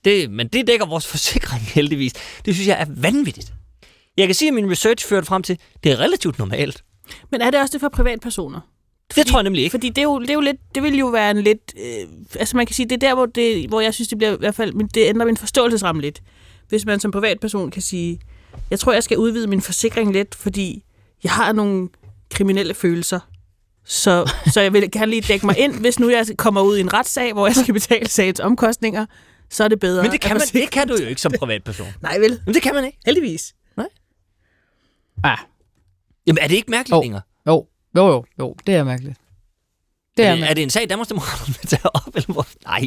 [0.04, 2.12] det, men det dækker vores forsikring heldigvis.
[2.44, 3.52] Det synes jeg er vanvittigt.
[4.16, 6.84] Jeg kan sige, at min research førte frem til, det er relativt normalt.
[7.30, 8.60] Men er det også det for privatpersoner?
[9.16, 9.70] Det tror jeg nemlig ikke.
[9.70, 12.08] Fordi det er jo, det er jo lidt, det vil jo være en lidt, øh,
[12.40, 14.36] altså man kan sige, det er der, hvor, det, hvor jeg synes, det bliver i
[14.38, 16.20] hvert fald, men det ændrer min forståelsesramme lidt.
[16.68, 18.20] Hvis man som privatperson kan sige,
[18.70, 20.82] jeg tror, jeg skal udvide min forsikring lidt, fordi
[21.24, 21.88] jeg har nogle
[22.30, 23.20] kriminelle følelser.
[23.84, 26.80] Så, så jeg vil gerne lige dække mig ind, hvis nu jeg kommer ud i
[26.80, 29.06] en retssag, hvor jeg skal betale sagens omkostninger,
[29.50, 30.02] så er det bedre.
[30.02, 31.86] Men det kan, man, det kan du jo ikke som privatperson.
[32.02, 32.98] Nej vel, Men det kan man ikke.
[33.06, 33.54] heldigvis.
[35.24, 35.38] Ah,
[36.26, 37.02] Jamen, er det ikke mærkeligt, Jo.
[37.02, 37.20] Inger?
[37.46, 37.66] jo,
[37.96, 39.16] jo, jo, jo, det er mærkeligt.
[40.16, 42.16] Det er, Er det, er det en sag, Danmarksdemokraterne vil tage op?
[42.16, 42.46] Eller hvor?
[42.64, 42.80] Nej.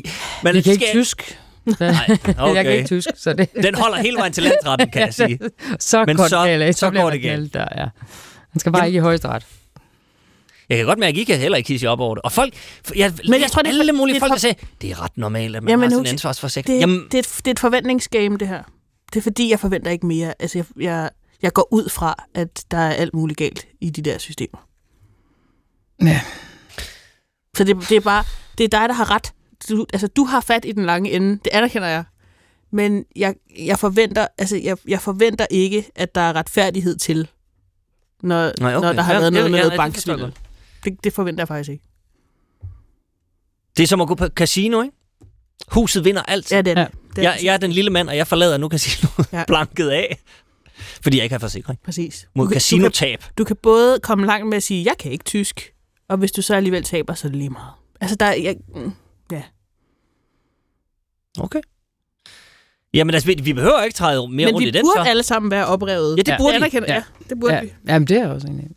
[0.44, 1.40] Men Jeg kan ikke skal- tysk.
[1.66, 2.54] Nej, okay.
[2.56, 3.50] Jeg kan ikke tysk, så det...
[3.64, 5.40] Den holder hele vejen til landsretten, kan jeg sige.
[5.80, 7.54] så Men godt så- galt, så bliver går det galt.
[7.54, 7.86] Der, ja.
[8.52, 9.46] Han skal bare Jamen- ikke i højesteret.
[10.70, 12.22] Jeg kan godt mærke, at I kan heller ikke hisse op over det.
[12.22, 12.54] Og folk,
[12.96, 15.04] jeg, Men jeg tror, det er- alle mulige det folk, for- der sagde, det er
[15.04, 16.76] ret normalt, at man Jamen, har sin husk- ansvarsforsikring.
[16.76, 18.64] Det, Jamen, det, er et, det er et forventningsgame, det her.
[19.14, 20.34] Det er fordi, jeg forventer ikke mere.
[20.40, 21.10] Altså, jeg, jeg,
[21.42, 24.68] jeg går ud fra, at der er alt muligt galt i de der systemer.
[26.04, 26.22] Ja.
[27.58, 28.24] Så det, det er bare,
[28.58, 29.32] det er dig, der har ret.
[29.70, 31.32] Du, altså, du har fat i den lange ende.
[31.44, 32.04] Det anerkender jeg.
[32.72, 37.28] Men jeg, jeg, forventer, altså, jeg, jeg forventer ikke, at der er retfærdighed til,
[38.24, 38.86] når, Nej, okay.
[38.88, 40.34] når der har Ja, været det- noget med ja, noget det banksvindel.
[40.84, 41.84] Det, det forventer jeg faktisk ikke.
[43.78, 44.96] det er som at gå på casino, ikke?
[45.68, 46.52] Huset vinder alt.
[46.52, 46.82] Ja, det er det.
[46.82, 46.88] Ja.
[47.16, 49.38] det er jeg, jeg er den lille mand, og jeg forlader nu casinoet Ja.
[49.38, 49.44] ja.
[49.48, 50.20] blanket af.
[51.04, 51.80] Fordi jeg ikke har forsikring.
[51.86, 52.28] Præcis.
[52.36, 53.24] Mod Du kan- casinotab.
[53.38, 55.74] du kan både komme langt med at sige, jeg kan ikke tysk,
[56.10, 57.72] og hvis du så alligevel taber, så er det lige meget.
[58.02, 58.56] Altså, der er, jeg,
[61.40, 61.60] Okay.
[62.94, 65.10] Jamen altså, vi- vi behøver ikke træde mere men rundt vi i den, burde så.
[65.10, 66.18] alle sammen være oprevet.
[66.18, 66.78] Ja, det burde jeg vi.
[66.78, 66.84] ja.
[66.88, 66.94] Ja.
[66.94, 67.74] ja, det burde Ja, vi.
[67.88, 68.74] jamen, det er også enig i.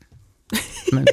[0.92, 1.06] Men,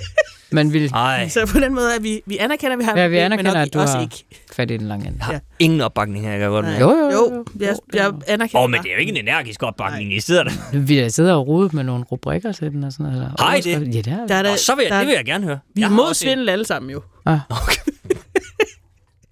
[0.52, 3.08] men vi Nej, Så på den måde, at vi, vi anerkender, at vi har Ja,
[3.08, 4.26] vi anerkender, men nok at du også har- ikke.
[4.54, 5.18] fat i den lange ende.
[5.20, 6.72] jeg har ingen opbakning her, jeg kan godt Nej.
[6.80, 6.84] mærke.
[6.86, 7.12] Jo, jo, jo.
[7.36, 10.20] Jo, jeg, jeg anerkender Åh, oh, men det er jo ikke en energisk opbakning, I
[10.20, 10.52] sidder der.
[10.88, 13.18] Vi har siddet og rodet med nogle rubrikker til den og sådan noget.
[13.18, 13.66] eller det?
[13.66, 14.02] Ja, det vi.
[14.28, 15.60] Der er der, Og så vil jeg, der, det vil jeg gerne høre.
[15.76, 17.02] Vi er Jeg en- svindel alle sammen jo.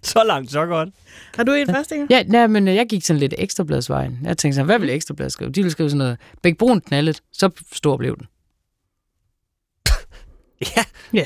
[0.09, 0.89] Så langt, så godt.
[1.35, 2.07] Har du en første, Inger?
[2.09, 4.19] Ja, nej, men øh, jeg gik sådan lidt ekstrabladsvejen.
[4.23, 5.51] Jeg tænkte sådan, hvad vil ekstrablad skrive?
[5.51, 8.25] De ville skrive sådan noget, Bæk Brun knaldet, så stor blev den.
[10.75, 10.83] Ja.
[11.13, 11.25] Ja.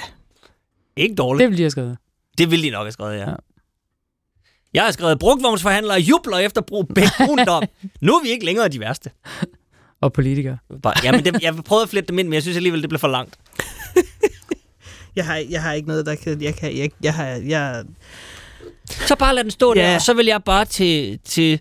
[0.95, 1.39] Ikke dårligt.
[1.39, 1.97] Det ville de have skrevet.
[2.37, 3.29] Det ville de nok have skrevet, ja.
[3.29, 3.35] Ja.
[4.73, 7.63] Jeg har skrevet, brugtvognsforhandlere jubler efter brug bækbrundom.
[8.01, 9.11] nu er vi ikke længere de værste.
[10.01, 10.57] Og politikere.
[11.03, 12.99] Ja, men det, jeg prøvede at flette dem ind, men jeg synes alligevel, det blev
[12.99, 13.39] for langt.
[15.15, 16.41] Jeg har, jeg har ikke noget, der kan...
[16.41, 17.25] Jeg, kan, jeg, jeg har...
[17.25, 17.83] Jeg,
[18.89, 19.95] Så bare lad den stå der, Ja.
[19.95, 21.59] og så vil jeg bare til, til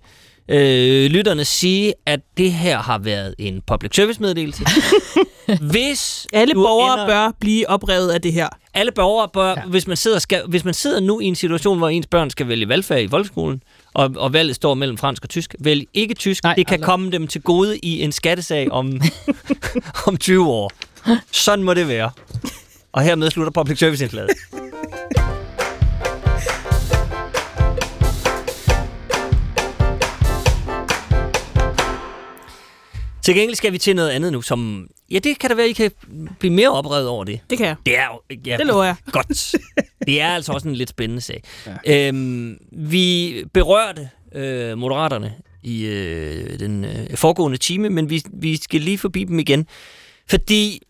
[0.49, 4.65] øh, lytterne sige, at det her har været en public service meddelelse.
[5.71, 8.49] Hvis alle borgere ender- bør blive oprevet af det her.
[8.75, 9.63] alle borgere bør, Ja.
[9.67, 12.49] hvis, man sidder, skal, hvis man sidder nu i en situation, hvor ens børn skal
[12.49, 13.63] vælge valgfag i folkeskolen,
[13.95, 16.43] og, og valget står mellem fransk og tysk, vælg ikke tysk.
[16.45, 16.87] Nej, Nej, det kan aldrig.
[16.87, 19.01] komme dem til gode i en skattesag om,
[20.07, 20.71] om 20 år.
[21.33, 22.11] Sådan må det være.
[22.93, 24.31] Og hermed slutter public service indslaget.
[33.23, 34.89] Til gengæld skal vi til noget andet nu, som...
[35.11, 35.91] Ja, det kan da være, I kan
[36.39, 37.41] blive mere oprevet over det.
[37.51, 37.77] Det kan jeg.
[37.87, 38.37] Det er jo...
[38.47, 38.97] Ja, Det lover jeg.
[39.13, 39.55] Godt.
[40.07, 41.43] Det er altså også en lidt spændende sag.
[41.87, 42.09] Ja.
[42.09, 48.81] Øhm, vi berørte øh, moderaterne i øh, den øh, foregående time, men vi, vi skal
[48.81, 49.67] lige forbi dem igen.
[50.31, 50.83] Fordi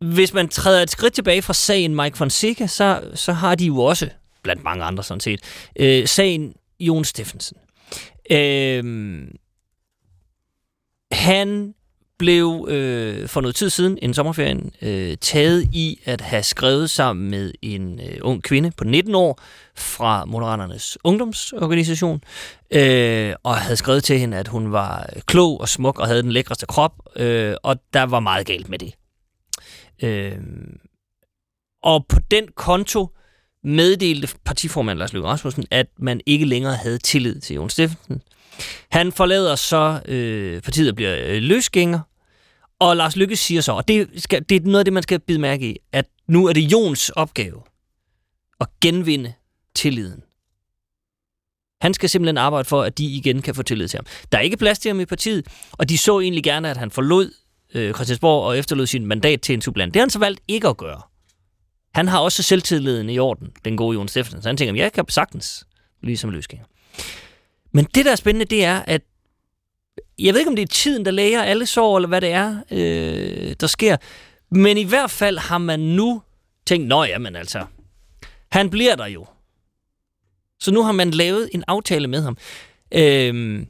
[0.00, 3.78] hvis man træder et skridt tilbage fra sagen Mike Fonseca, så, så har de jo
[3.78, 4.08] også,
[4.42, 5.40] blandt mange andre sådan set,
[5.76, 7.56] øh, sagen Jon Steffensen.
[8.30, 8.84] Øh,
[11.12, 11.74] han
[12.18, 17.30] blev øh, for noget tid siden, en sommerferien, øh, taget i at have skrevet sammen
[17.30, 19.40] med en øh, ung kvinde på 19 år
[19.76, 22.22] fra Moderaternes ungdomsorganisation,
[22.70, 26.32] øh, og havde skrevet til hende, at hun var klog og smuk og havde den
[26.32, 28.94] lækreste krop, øh, og der var meget galt med det.
[30.02, 30.38] Øh,
[31.82, 33.08] og på den konto
[33.64, 38.22] meddelte partiformand Lars Løkke Rasmussen, at man ikke længere havde tillid til Jon Steffensen.
[38.90, 42.00] Han forlader så øh, partiet og bliver øh, løsgænger,
[42.80, 45.20] og Lars Lykke siger så, og det, skal, det er noget af det, man skal
[45.20, 47.62] bide mærke i, at nu er det Jons opgave
[48.60, 49.32] at genvinde
[49.74, 50.22] tilliden.
[51.80, 54.06] Han skal simpelthen arbejde for, at de igen kan få tillid til ham.
[54.32, 56.90] Der er ikke plads til ham i partiet, og de så egentlig gerne, at han
[56.90, 57.32] forlod
[57.74, 59.94] øh, Christiansborg og efterlod sin mandat til en sublant.
[59.94, 61.02] Det har han så valgt ikke at gøre.
[61.94, 64.42] Han har også selvtilliden i orden, den gode Jon Steffensen.
[64.42, 65.64] Så han tænker, jeg kan sagtens,
[66.02, 66.66] ligesom løsgænger.
[67.72, 69.02] Men det, der er spændende, det er, at
[70.18, 72.56] jeg ved ikke, om det er tiden, der læger alle sår, eller hvad det er,
[72.70, 73.96] øh, der sker.
[74.50, 76.22] Men i hvert fald har man nu
[76.66, 77.64] tænkt, nå jamen altså,
[78.52, 79.26] han bliver der jo.
[80.60, 82.36] Så nu har man lavet en aftale med ham,
[82.94, 83.66] øh,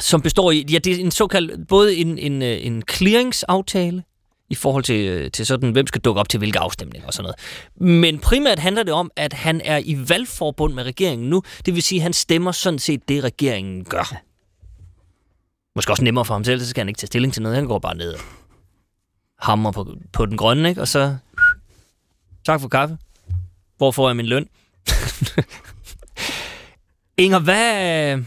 [0.00, 4.02] som består i, ja, det er en såkaldt, både en, en, øh, en clearingsaftale,
[4.50, 8.00] i forhold til, til sådan, hvem skal dukke op til hvilke afstemninger og sådan noget.
[8.02, 11.42] Men primært handler det om, at han er i valgforbund med regeringen nu.
[11.66, 14.20] Det vil sige, at han stemmer sådan set det, regeringen gør.
[15.74, 17.56] Måske også nemmere for ham selv, så skal han ikke tage stilling til noget.
[17.56, 18.20] Han går bare ned og
[19.38, 20.80] hammer på, på den grønne, ikke?
[20.80, 21.16] Og så...
[22.44, 22.98] Tak for kaffe.
[23.76, 24.48] Hvor får jeg min løn?
[27.24, 28.18] Inger, hvad...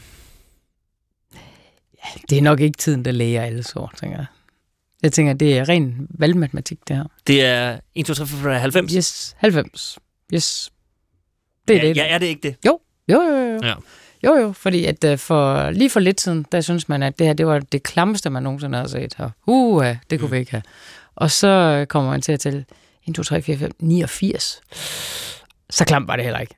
[2.30, 4.26] Det er nok ikke tiden, der læger alle sår, tænker jeg.
[5.04, 7.04] Jeg tænker, det er ren valgmatematik, det her.
[7.28, 8.94] Det er 1, 2, 3, 4, 5, 90?
[8.94, 10.00] Yes, 90.
[10.34, 10.72] Yes.
[11.68, 11.98] Det er ja, det.
[11.98, 12.56] Ja, er det ikke det?
[12.66, 12.80] Jo,
[13.10, 13.36] jo, jo.
[13.36, 13.60] jo.
[13.64, 13.74] Ja.
[14.24, 17.28] Jo, jo, fordi at uh, for, lige for lidt siden, der synes man, at det
[17.28, 19.16] her det var det klammeste, man nogensinde har set.
[19.20, 20.34] Og uh, det kunne mm.
[20.34, 20.64] vi ikke have.
[21.16, 22.66] Og så kommer man til at tælle
[23.08, 24.62] 1, 2, 3, 4, 5, 89.
[25.70, 26.56] Så klamt var det heller ikke.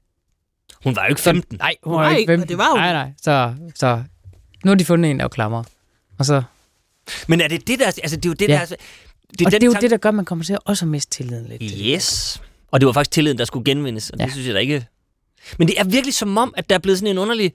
[0.84, 1.58] Hun var jo ikke 15.
[1.58, 2.43] Nej, hun var Nej, ikke 15.
[2.43, 2.80] og det var hun.
[2.80, 3.12] Nej, nej.
[3.22, 4.04] Så, så
[4.66, 5.64] nu har de fundet en, der er klammer.
[6.20, 6.43] Og, så,
[7.28, 7.86] Men er det det, der...
[7.86, 8.53] Altså, det er jo det, Ja.
[8.53, 8.60] der...
[8.60, 8.76] Altså,
[9.39, 11.12] det og det er jo det, der gør, at man kommer til at også miste
[11.12, 11.64] tilliden lidt.
[11.78, 12.41] Yes.
[12.72, 14.24] Og det var faktisk tilliden, der skulle genvindes, og ja.
[14.26, 14.88] Det synes jeg da ikke...
[15.60, 17.53] Men det er virkelig som om, at der er blevet sådan en underlig...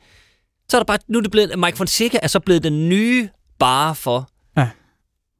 [0.68, 0.98] Så er der bare...
[1.08, 1.58] Nu er det blevet...
[1.58, 3.28] Mike Fonseca er så blevet den nye
[3.58, 4.30] bare for...
[4.56, 4.68] Ja.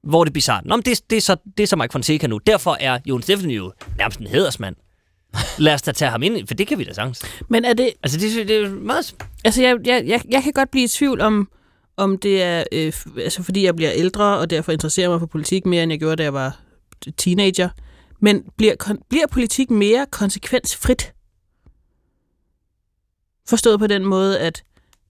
[0.03, 0.65] Hvor det er bizarrt.
[0.65, 2.39] Nå, men det, det, er så, det er så Mike Fonseca nu.
[2.39, 4.77] Derfor er Jon Steffensen jo nærmest en hedersmand.
[5.59, 7.23] Lad os da tage ham ind, for det kan vi da sagtens.
[7.49, 7.93] Men er det...
[8.03, 9.15] Altså, det, det er jo meget...
[9.45, 11.49] Altså, jeg, jeg, jeg, jeg kan godt blive i tvivl om,
[12.01, 15.67] om det er, øh, altså, fordi jeg bliver ældre, og derfor interesserer mig for politik
[15.67, 16.61] mere, end jeg gjorde, da jeg var
[17.17, 17.69] teenager.
[18.21, 21.13] Men bliver, kon- bliver politik mere konsekvensfrit?
[23.49, 24.65] Forstået på den måde, at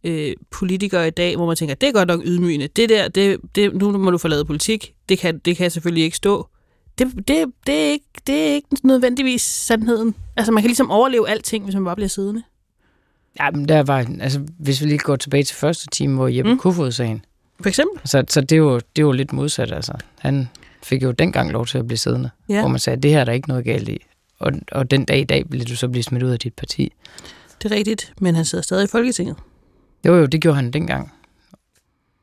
[0.04, 2.66] øh, politikere i dag, hvor man tænker, det er godt nok ydmygende.
[2.66, 4.94] Det der, det, det, nu må du forlade politik.
[5.08, 6.48] Det kan, det kan selvfølgelig ikke stå.
[6.98, 10.14] Det, det, det, er ikke, det er ikke nødvendigvis sandheden.
[10.36, 12.42] Altså, man kan ligesom overleve alting, hvis man bare bliver siddende.
[13.40, 16.48] Ja, men der var, altså, hvis vi lige går tilbage til første time, hvor Jeppe
[16.50, 16.54] Mm.
[16.54, 16.58] mm.
[16.58, 17.24] Kofod-sagen,
[17.60, 18.08] For eksempel.
[18.08, 19.92] så, så det, er jo, det jo lidt modsat, altså.
[20.18, 20.48] Han
[20.82, 22.60] fik jo dengang lov til at blive siddende, Ja.
[22.60, 23.98] hvor man sagde, at det her er der ikke noget galt i.
[24.38, 26.92] Og, og den dag i dag vil du så blive smidt ud af dit parti.
[27.62, 29.36] Det er rigtigt, men han sidder stadig i Folketinget.
[30.06, 31.12] Jo, jo, det gjorde han dengang.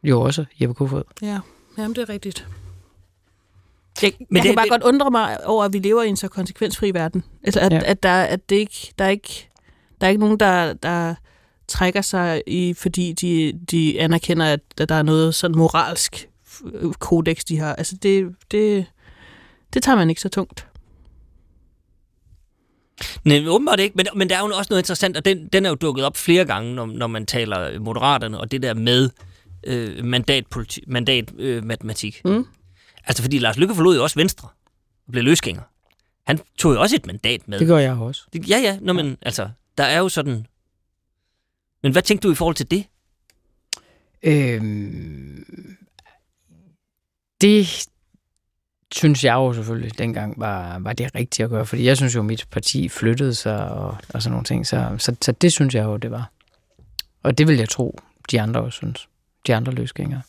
[0.04, 1.04] Jo, også Jeppe Kofod.
[1.22, 1.40] Ja,
[1.78, 2.48] jamen det er rigtigt.
[4.02, 6.08] Jeg, Men jeg det- kan bare det- godt undre mig over, at vi lever i
[6.08, 7.24] en så konsekvensfri verden.
[7.44, 7.78] Altså, at, ja.
[7.78, 7.92] Ja.
[7.92, 9.50] at, der, at det ikke, der, er ikke,
[10.02, 11.16] der er ikke nogen, der, der
[11.68, 16.30] trækker sig i, fordi de, de anerkender, at, at der er noget sådan moralsk
[16.74, 17.76] øh, kodex, de har.
[17.76, 18.86] Altså, det, det,
[19.74, 20.68] det tager man ikke så tungt.
[23.24, 25.70] Nej, åbenbart ikke, men, men der er jo også noget interessant, og den, den er
[25.70, 29.10] jo dukket op flere gange, når, når man taler moderaterne, og det der med
[29.64, 31.32] øh, mandatmatematik.
[31.38, 32.22] Øh, matematik.
[32.26, 32.46] Mm.
[33.04, 34.48] altså, fordi Lars Lykke forlod jo også Venstre
[35.08, 35.62] og blev løsgænger.
[36.28, 37.60] Han tog jo også et mandat med.
[37.60, 38.24] Det gør jeg også.
[38.34, 40.46] Det, ja, ja, nå, men altså, der er jo sådan...
[41.84, 42.86] Men hvad tænkte du i forhold til det?
[44.24, 45.78] Øhm,
[47.42, 47.88] det
[48.96, 52.20] synes jeg jo selvfølgelig dengang var, var det rigtige at gøre, fordi jeg synes jo,
[52.20, 55.76] at mit parti flyttede sig og, og sådan nogle ting, så, så, så det synes
[55.76, 56.32] jeg jo, det var.
[57.24, 58.00] Og det vil jeg tro,
[58.32, 59.10] de andre også synes.
[59.48, 60.22] De andre løsgængere.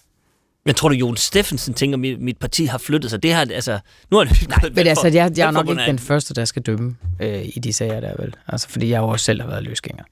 [0.64, 3.22] Men tror du, Jon Steffensen tænker, at mit, mit parti har flyttet sig?
[3.22, 3.78] Det har, altså,
[4.10, 6.62] nu har det Nej, men altså, jeg, jeg er nok ikke den første, der skal
[6.62, 8.34] dømme øh, i de sager der, vel?
[8.48, 10.04] Altså, fordi jeg jo også selv har været løsgænger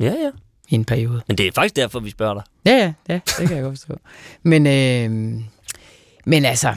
[0.00, 0.30] Ja, ja.
[0.68, 1.22] i en periode.
[1.28, 2.42] Men det er faktisk derfor, vi spørger dig.
[2.64, 3.98] Ja, ja, ja, det kan jeg godt forstå.
[4.42, 5.40] Men, øh,
[6.26, 6.74] men altså,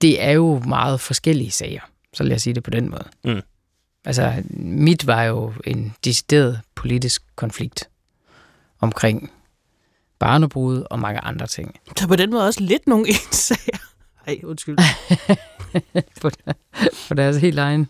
[0.00, 1.80] det er jo meget forskellige sager,
[2.14, 3.04] så lad jeg sige det på den måde.
[3.24, 3.40] Mm.
[4.04, 7.88] Altså, mit var jo en decideret politisk konflikt
[8.80, 9.30] omkring
[10.22, 11.74] barnebrud og mange andre ting.
[11.98, 13.78] Så på den måde også lidt nogle ensager.
[14.26, 14.76] Ej, undskyld.
[16.22, 16.30] på,
[17.08, 17.88] på deres helt egen.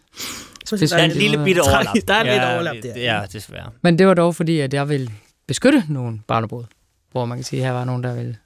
[0.67, 1.95] Så Det Der er en lille bitte overlap.
[2.09, 3.01] Der er lidt ja, overlap det- der.
[3.01, 3.71] Ja, desværre.
[3.83, 5.11] Men det var dog fordi, at jeg ville
[5.47, 6.65] beskytte nogle barnebrud,
[7.13, 8.37] hvor man kan sige, at her var nogen, der ville...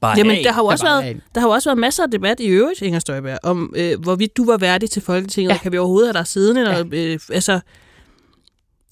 [0.00, 0.44] Bare Jamen, hey.
[0.44, 2.46] der har, jo også der været, der har jo også været masser af debat i
[2.46, 5.52] øvrigt, Inger Støjberg, om øh, hvorvidt du var værdig til Folketinget, ja.
[5.54, 5.58] Ja.
[5.58, 6.70] og kan vi overhovedet have dig siddende?
[6.70, 6.78] Ja.
[6.78, 7.60] Eller, øh, altså,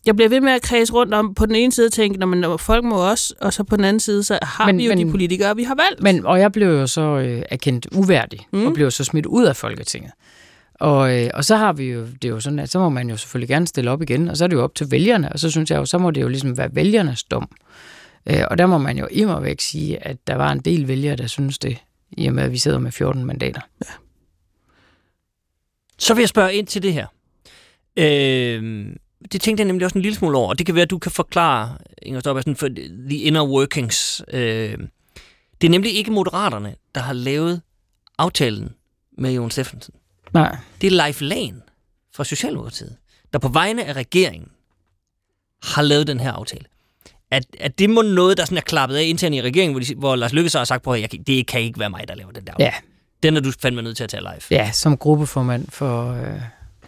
[0.07, 2.59] jeg bliver ved med at kredse rundt om på den ene side tænke, når man,
[2.59, 5.07] folk må også, og så på den anden side, så har men, vi jo men,
[5.07, 6.03] de politikere, vi har valgt.
[6.03, 8.67] Men, og jeg blev jo så øh, erkendt uværdig, Mm.
[8.67, 10.13] og blev så smidt ud af Folketinget.
[10.75, 13.11] Og, øh, og så har vi jo, det er jo sådan, at så må man
[13.11, 15.39] jo selvfølgelig gerne stille op igen, og så er det jo op til vælgerne, og
[15.39, 17.49] så synes jeg jo, så må det jo ligesom være vælgernes dom.
[18.27, 21.17] Øh, og der må man jo immer væk sige, at der var en del vælgere,
[21.17, 21.79] der synes det,
[22.11, 23.61] i og med, at vi sidder med 14 mandater.
[25.99, 27.07] Så vil jeg spørge ind til det her.
[27.97, 28.87] Øh,
[29.33, 30.99] det tænkte jeg nemlig også en lille smule over, og det kan være, at du
[30.99, 32.69] kan forklare, Inger Støjberg, sådan for
[33.09, 34.23] the inner workings.
[34.33, 34.79] Øh,
[35.61, 37.61] det er nemlig ikke Moderaterne, der har lavet
[38.19, 38.75] aftalen
[39.19, 39.95] med Jon Steffensen.
[40.33, 40.57] Nej.
[40.81, 41.63] Det er Leif Lahn
[42.15, 42.97] fra Socialdemokratiet,
[43.33, 44.49] der på vegne af regeringen
[45.63, 46.65] har lavet den her aftale.
[47.31, 49.95] At, at det må noget, der sådan er klappet af internt i regeringen, hvor, de,
[49.95, 52.31] hvor Lars Løkke så har sagt, på, at det kan ikke være mig, der laver
[52.33, 52.65] den der aftale.
[52.67, 52.75] Ja,
[53.23, 54.41] Den er du fandme nødt til at tage live.
[54.51, 56.41] ja som gruppeformand for, øh,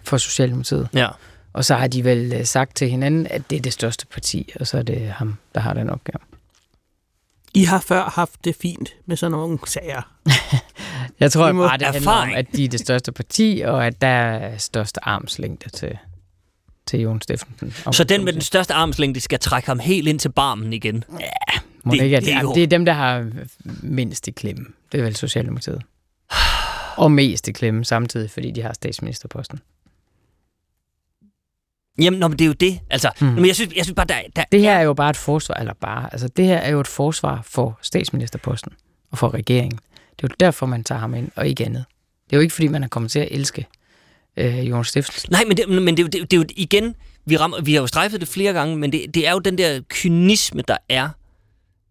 [0.03, 0.89] for Socialdemokratiet.
[0.95, 1.09] Ja.
[1.55, 4.53] Og så har de vel øh, sagt til hinanden, at det er det største parti,
[4.61, 6.19] og så er det ham, der har den opgave.
[7.55, 10.03] I har før haft det fint med sådan nogle sager.
[11.21, 12.37] Jeg tror må- bare, det handler om, Erfaring.
[12.37, 15.99] at de er det største parti, og at der er største armslængde til,
[16.87, 17.75] til Jon Steffensen.
[17.87, 21.05] Om Så den med den største armslængde skal trække ham helt ind til barmen igen.
[21.85, 23.31] Må det- ikke, at, det det er dem, der har
[23.83, 24.67] mindst i klemme.
[24.93, 25.83] Det er vel Socialdemokratiet.
[26.97, 29.61] Og mest i klemme samtidig, fordi de har statsministerposten.
[31.99, 32.81] Jamen, nå, men det er jo det.
[32.91, 33.29] Altså, hmm.
[33.33, 35.55] men jeg synes, jeg synes bare, der, der Det her er jo bare et forsvar,
[35.55, 38.73] eller bare, altså det her er jo et forsvar for statsministerposten
[39.11, 39.79] og for regeringen.
[40.17, 41.85] Det er jo derfor, man tager ham ind, og ikke andet.
[42.31, 43.67] Det er jo ikke, fordi man er kommet til at elske
[44.37, 45.29] øh, Jon Steffensen.
[45.33, 46.95] Nej, men, det, men det, er jo- det, det er jo igen,
[47.27, 49.59] vi, rammer, vi har jo strejfet det flere gange, men det, det er jo den
[49.59, 51.09] der kynisme, der er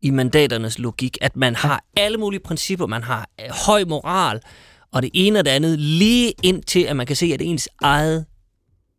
[0.01, 4.39] i mandaternes logik, at man har alle mulige principper, man har øh, høj moral,
[4.91, 8.25] og det ene og det andet, lige indtil at man kan se, at ens eget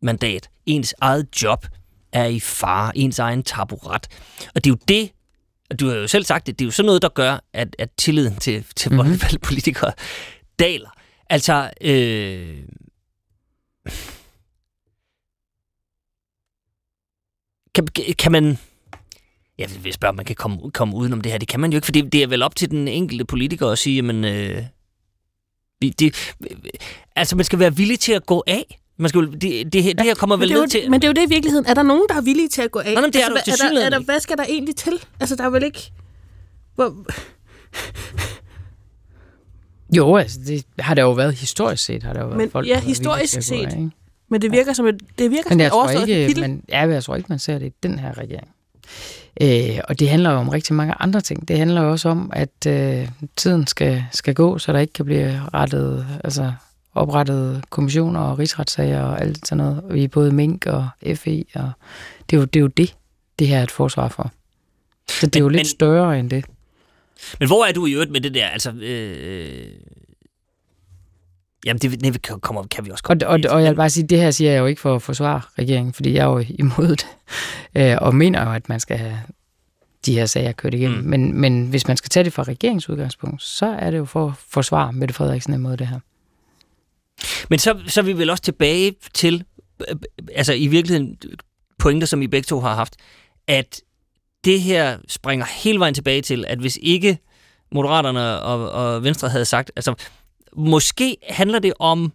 [0.05, 1.65] mandat, ens eget job,
[2.11, 4.07] er i fare, ens egen taburet.
[4.55, 5.11] Og det er jo det,
[5.69, 7.75] og du har jo selv sagt det, det er jo sådan noget, der gør, at,
[7.79, 9.05] at tilliden til, til Mhm.
[9.05, 9.39] mm-hmm.
[9.43, 9.91] politikere
[10.59, 10.89] daler.
[11.29, 12.63] Altså, øh,
[17.75, 17.87] kan,
[18.19, 18.57] kan man...
[19.57, 21.39] Jeg vil spørge, om man kan komme, komme udenom det her.
[21.39, 23.67] Det kan man jo ikke, for det, det er vel op til den enkelte politiker
[23.67, 24.25] at sige, jamen...
[24.25, 24.63] Øh,
[25.81, 26.35] det,
[27.15, 28.79] altså, man skal være villig til at gå af.
[28.97, 30.91] Man skal, det, det, her, det her kommer vel det, er ned jo, til...
[30.91, 31.65] men det er jo det i virkeligheden.
[31.65, 32.95] Er der nogen, der er villige til at gå af?
[32.95, 33.99] Nå, men det er der jo hvad, er, der, er der.
[33.99, 34.93] Hvad skal der egentlig til?
[35.19, 35.91] Altså, der er vel ikke...
[36.75, 36.95] Hvor,
[39.95, 42.03] Jo, altså det har der jo været historisk set.
[42.03, 43.59] Har der jo været Men- folk, ja, historisk af, set.
[43.59, 43.91] ikke?
[44.29, 46.63] men det virker som et, det virker Men jeg som et tror overstået ikke, man,
[46.69, 48.47] ja, jeg tror ikke, man ser det i den her regering.
[49.41, 51.47] Øh, og det handler jo om rigtig mange andre ting.
[51.47, 55.05] Det handler jo også om, at øh, tiden skal, skal gå, så der ikke kan
[55.05, 56.53] blive rettet, altså
[56.95, 59.95] oprettet kommissioner og rigsretssager og alt sådan noget.
[59.97, 61.43] I både Mink og FE.
[61.55, 61.71] Og
[62.29, 62.95] det, er jo, det er jo det,
[63.39, 64.31] det her er et forsvar for.
[65.09, 66.45] Så det er Men- jo lidt men- større end det.
[67.39, 68.47] Men hvor er du i øvrigt med det der?
[68.47, 69.67] Altså, øh,
[71.65, 73.23] jamen, det, det kommer, kan vi også Og, godt.
[73.23, 75.41] og, og jeg vil bare sige, det her siger jeg jo ikke for at forsvare
[75.59, 77.07] regeringen, fordi jeg er jo imod det,
[77.77, 79.19] øh, og mener jo, at man skal have
[80.05, 80.99] de her sager kørt igennem.
[80.99, 81.05] Mm.
[81.09, 84.33] Men, men hvis man skal tage det fra regeringsudgangspunkt, så er det jo for at
[84.49, 85.99] forsvare Mette Frederiksen imod det her.
[87.49, 89.43] Men så, så er vi vel også tilbage til,
[90.35, 91.17] altså i virkeligheden
[91.79, 92.95] pointer, som I begge to har haft,
[93.47, 93.81] at
[94.45, 97.17] det her springer hele vejen tilbage til, at hvis ikke
[97.71, 99.93] Moderaterne og, og Venstre havde sagt, altså
[100.57, 102.13] måske handler det om,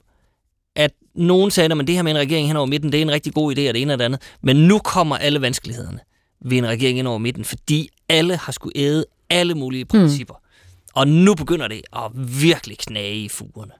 [0.77, 3.11] at nogen sagde, at det her med en regering hen over midten, det er en
[3.11, 4.23] rigtig god idé, og det ene og det andet.
[4.43, 6.01] Men nu kommer alle vanskelighederne
[6.45, 10.35] ved en regering hen over midten, fordi alle har skulle æde alle mulige principper.
[10.35, 10.91] Mm.
[10.95, 12.11] Og nu begynder det at
[12.43, 13.73] virkelig knage i fugerne.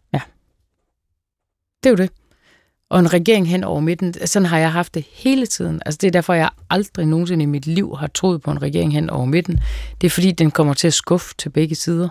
[1.83, 2.11] Det er jo det.
[2.89, 5.83] Og en regering hen over midten, sådan har jeg haft det hele tiden.
[5.87, 8.93] Altså det er derfor, jeg aldrig nogensinde i mit liv har troet på en regering
[8.93, 9.61] hen over midten.
[10.01, 12.09] Det er fordi, den kommer til at skuffe til begge sider.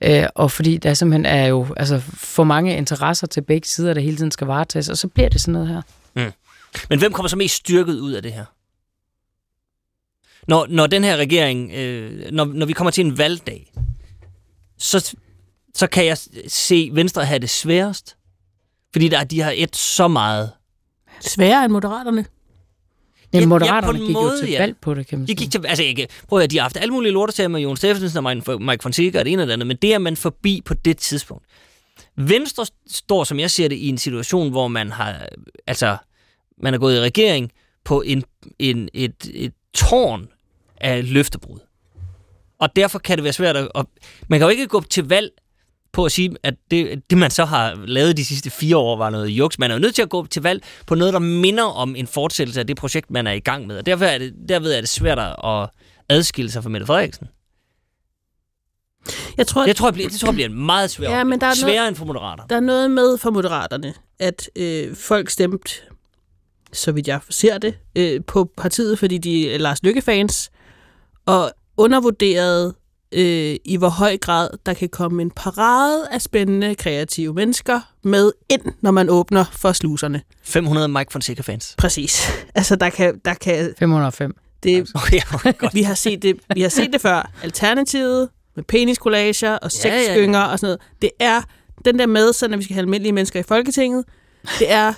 [0.00, 4.00] Øh, og fordi der simpelthen er jo altså, for mange interesser til begge sider, der
[4.00, 5.82] hele tiden skal varetages, og så bliver det sådan noget her.
[6.14, 6.32] Mm.
[6.90, 8.44] Men hvem kommer så mest styrket ud af det her?
[10.48, 13.72] Når, når den her regering, øh, når, når vi kommer til en valgdag,
[14.78, 15.16] så,
[15.74, 16.18] så kan jeg
[16.48, 18.17] se Venstre have det sværest.
[18.92, 20.50] Fordi der, de har et så meget.
[21.20, 22.16] Sværere end moderaterne.
[22.16, 22.26] Men
[23.34, 24.58] Ja, ja, Moderaterne på en gik jo måde, til ja.
[24.60, 25.36] valg på det, kan man De sige.
[25.36, 28.26] gik til, altså ikke, prøv at de har haft alle mulige lortesager med Jon Steffensen
[28.26, 30.74] og Mike- Fonseca og det ene og det andet, men det er man forbi på
[30.74, 31.44] det tidspunkt.
[32.16, 35.28] Venstre står, som jeg ser det, i en situation, hvor man har,
[35.66, 35.96] altså,
[36.62, 37.52] man er gået i regering
[37.84, 38.24] på en,
[38.58, 40.28] en, et, et tårn
[40.80, 41.58] af løftebrud.
[42.58, 43.68] Og derfor kan det være svært at...
[43.74, 43.86] at
[44.28, 45.30] man kan jo ikke gå til valg
[45.92, 49.10] på at sige, at det, det, man så har lavet de sidste fire år, var
[49.10, 49.58] noget juks.
[49.58, 52.06] Man er jo nødt til at gå til valg på noget, der minder om en
[52.06, 53.78] fortsættelse af det projekt, man er i gang med.
[53.78, 55.70] Og derfor er det, derved er det svært at
[56.08, 57.26] adskille sig fra Mette Frederiksen.
[59.36, 61.40] Jeg tror, Det tror jeg bliver, det tror jeg bliver en meget svær Ja, men
[61.40, 62.46] der er Sværere noget- end for moderater.
[62.46, 65.70] der er noget med for moderaterne, at øh, folk stemte,
[66.72, 70.50] så vidt jeg ser det, øh, på partiet, fordi de er Lars Lykke-fans,
[71.26, 72.74] og undervurderede
[73.12, 78.32] øh, i hvor høj grad der kan komme en parade af spændende, kreative mennesker med
[78.48, 80.22] ind, når man åbner for sluserne.
[80.42, 81.74] 500 Mike Fonseca-fans.
[81.78, 82.28] Præcis.
[82.54, 83.20] Altså, der kan...
[83.24, 84.36] Der kan 505.
[84.62, 85.74] det, Okay, okay, godt.
[85.78, 87.30] vi, har set det, vi har set det før.
[87.42, 90.04] Alternativet med peniskollager og Ja, ja, ja.
[90.06, 90.80] sexgynger og sådan noget.
[91.02, 91.42] Det er
[91.84, 94.04] den der med, sådan at vi skal have almindelige mennesker i Folketinget.
[94.58, 94.92] Det er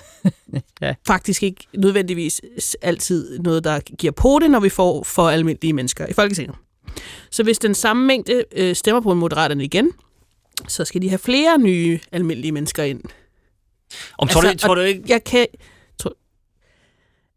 [0.53, 0.59] Ja.
[0.81, 0.93] ja.
[1.07, 2.41] faktisk ikke nødvendigvis
[2.81, 6.55] altid noget, der giver på det, når vi får for almindelige mennesker i Folketinget.
[7.31, 9.91] Så hvis den samme mængde øh, stemmer på Moderaterne igen,
[10.67, 13.01] så skal de have flere nye almindelige mennesker ind.
[14.17, 15.03] Om, tror, Altså, du, tror du ikke...
[15.07, 15.47] Jeg kan...
[15.99, 16.15] Tror,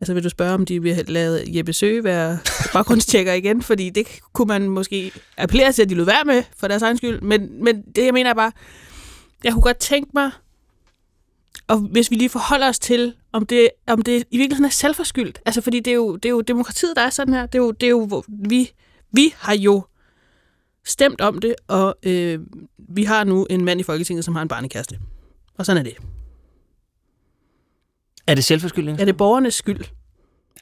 [0.00, 2.38] altså vil du spørge, om de vil lade Jeppe Søge være
[2.72, 3.62] baggrundstjekker igen?
[3.62, 6.96] Fordi det kunne man måske appellere til, at de lød være med for deres egen
[6.96, 7.20] skyld.
[7.20, 8.52] Men, men det, jeg mener er bare,
[9.44, 10.30] jeg kunne godt tænke mig,
[11.68, 15.40] og hvis vi lige forholder os til, om det, om det i virkeligheden er selvforskyldt.
[15.46, 17.46] Altså fordi det er jo, det er jo demokratiet, der er sådan her.
[17.46, 18.72] Det er jo, det er jo hvor vi,
[19.14, 19.84] vi har jo
[20.84, 22.38] stemt om det, og øh,
[22.78, 24.98] vi har nu en mand i Folketinget, som har en barnekæreste.
[25.58, 25.96] Og sådan er det.
[28.26, 29.00] Er det selvforskyldning?
[29.00, 29.80] Er det borgernes skyld?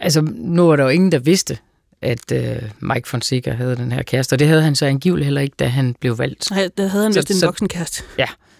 [0.00, 1.58] Altså, nu var der jo ingen, der vidste,
[2.02, 5.40] at øh, Mike Fonseca havde den her kæreste, og det havde han så angiveligt heller
[5.40, 6.44] ikke, da han blev valgt.
[6.44, 8.04] Så der havde han Så- vist en så- voksenkast.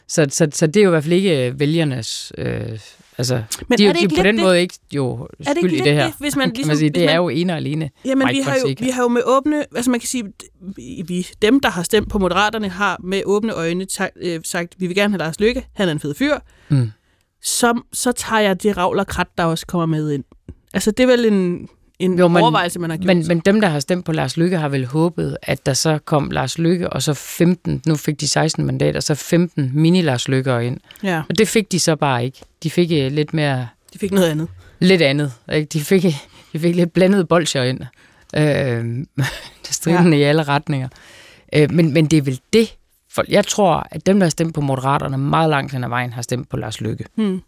[0.08, 2.32] Så, så, så det er jo i hvert fald ikke øh, vælgernes...
[2.38, 2.78] Øh,
[3.18, 4.44] altså, Men de, er er det de ikke er på den det?
[4.44, 6.04] måde ikke jo Er det skyld ikke i det her.
[6.06, 7.90] det, hvis man ligesom- man sige, det er man- jo ene og alene.
[8.04, 9.64] Jamen, vi har, jo, vi har jo med åbne...
[9.76, 10.24] Altså, man kan sige,
[11.06, 14.86] vi, dem, der har stemt på Moderaterne, har med åbne øjne sagt, øh, sagt vi
[14.86, 16.34] vil gerne have Lars Lykke, han er en fed fyr.
[16.68, 16.90] Mm.
[17.42, 20.24] Så, så tager jeg det ravl og krat, der også kommer med ind.
[20.74, 21.68] Altså, det er vel en,
[22.04, 23.06] en Jo, men- overvejelse, man har gjort.
[23.16, 25.98] Men, men dem, der har stemt på Lars Lykke, har vel håbet, at der så
[26.04, 30.58] kom Lars Lykke, og så 15, nu fik de 16 mandater, så 15 mini-Lars Lykker
[30.58, 30.80] ind.
[31.02, 32.38] ja, Og det fik de så bare ikke.
[32.62, 34.48] De fik øh, lidt mere, de fik noget andet.
[34.80, 35.32] lidt andet.
[35.52, 35.68] Ikke?
[35.72, 36.02] De, fik,
[36.52, 37.80] de fik lidt blandet bolcher ind.
[38.36, 38.84] Øh,
[39.70, 40.22] stridende ja.
[40.22, 40.88] i alle retninger.
[41.54, 42.76] Øh, men, men det er vel det.
[43.14, 46.12] For jeg tror, at dem, der har stemt på Moderaterne, meget langt hen ad vejen
[46.12, 47.04] har stemt på Lars Lykke.
[47.14, 47.40] Hmm.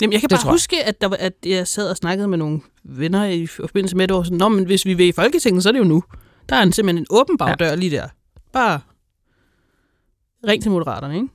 [0.00, 2.38] Jamen, jeg kan Det bare huske, at, der, var- at jeg sad og snakkede med
[2.38, 5.62] nogle venner i forbindelse med det, og sådan, Nå, men hvis vi vil i Folketinget,
[5.62, 6.04] så er det jo nu.
[6.48, 7.74] Der er en, simpelthen en åben bagdør ja.
[7.74, 8.08] lige der.
[8.52, 8.80] Bare
[10.48, 11.28] ring til moderaterne, ikke?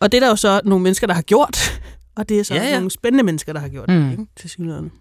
[0.00, 1.80] Og det er der jo så nogle mennesker, der har gjort,
[2.16, 2.62] og det er så ja.
[2.64, 2.74] ja.
[2.76, 4.02] nogle spændende mennesker, der har gjort Mm.
[4.02, 4.26] det, ikke?
[4.36, 4.92] Til synligheden.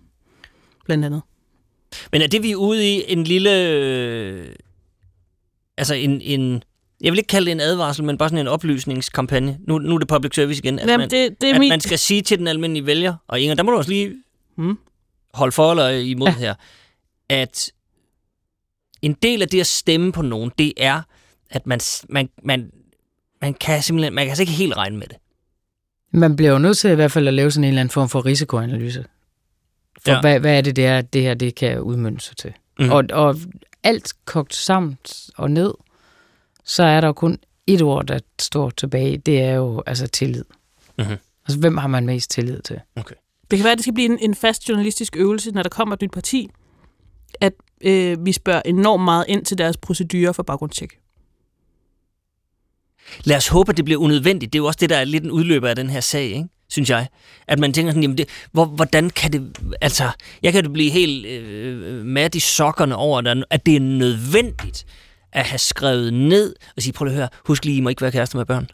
[0.85, 1.21] Blandt andet.
[2.11, 3.69] Men er det, vi er ude i, en lille...
[3.69, 4.47] øh,
[5.79, 6.63] Altså en, en...
[7.01, 9.57] Jeg vil ikke kalde det en advarsel, men bare sådan en oplysningskampagne.
[9.67, 10.79] Nu, nu er det public service igen.
[10.79, 11.69] At, Jamen, man, det, det er at min...
[11.69, 14.15] man skal sige til den almindelige vælger, og Inger, der må du også lige
[14.59, 14.77] Mm.
[15.33, 16.33] holde for eller imod Ja.
[16.33, 16.55] her,
[17.29, 17.71] at
[19.01, 21.01] en del af det at stemme på nogen, det er,
[21.49, 21.79] at man,
[22.09, 22.71] man, man,
[23.41, 25.17] man kan simpelthen, man kan altså ikke helt regne med det.
[26.11, 28.09] Man bliver jo nødt til i hvert fald at lave sådan en eller anden form
[28.09, 29.05] for risikoanalyse.
[30.05, 30.21] For ja.
[30.21, 32.53] Hvad, hvad er det, det, er, det her det kan udmønte sig til?
[32.79, 32.89] Mm.
[32.91, 33.35] Og, og
[33.83, 34.97] alt kogt sammen
[35.37, 35.73] og ned,
[36.67, 37.37] så er der jo kun
[37.67, 39.17] et ord, der står tilbage.
[39.17, 40.45] Det er jo altså tillid.
[40.97, 41.15] Mhm.
[41.45, 42.79] Altså, hvem har man mest tillid til?
[43.51, 45.95] Det kan være, at det skal blive en, en fast journalistisk øvelse, når der kommer
[45.95, 46.49] et nyt parti,
[47.41, 50.99] at øh, vi spørger enormt meget ind til deres procedurer for baggrundstjek.
[53.23, 54.53] Lad os håbe, at det bliver unødvendigt.
[54.53, 56.47] Det er jo også det, der er lidt en udløber af den her sag, ikke?
[56.69, 57.07] synes jeg.
[57.47, 59.57] At man tænker sådan, jamen det, hvor, hvordan kan det...
[59.81, 60.09] Altså,
[60.43, 64.85] jeg kan det blive helt øh, mat i sokkerne over, at det er nødvendigt
[65.33, 68.11] at have skrevet ned og sige, prøv at høre, husk lige, I må ikke være
[68.11, 68.67] kærester med børn.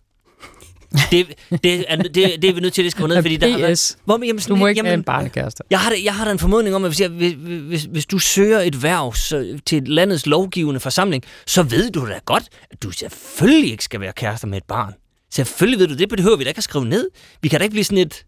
[1.11, 1.27] Det,
[1.63, 3.97] det, er, det, det er vi nødt til at skrive ned, fordi der har været-.
[4.05, 5.63] Hvor, jamen, Du må ikke jamen, have en barnekæreste.
[5.69, 7.33] Jeg har, da, jeg har da en formodning om, at hvis, jeg, hvis,
[7.67, 12.19] hvis, hvis du søger et værv så, til landets lovgivende forsamling, så ved du da
[12.25, 14.93] godt, at du selvfølgelig ikke skal være kærester med et barn.
[15.33, 17.09] Selvfølgelig ved du, det behøver vi da ikke at skrive ned.
[17.41, 18.25] Vi kan da ikke blive sådan et...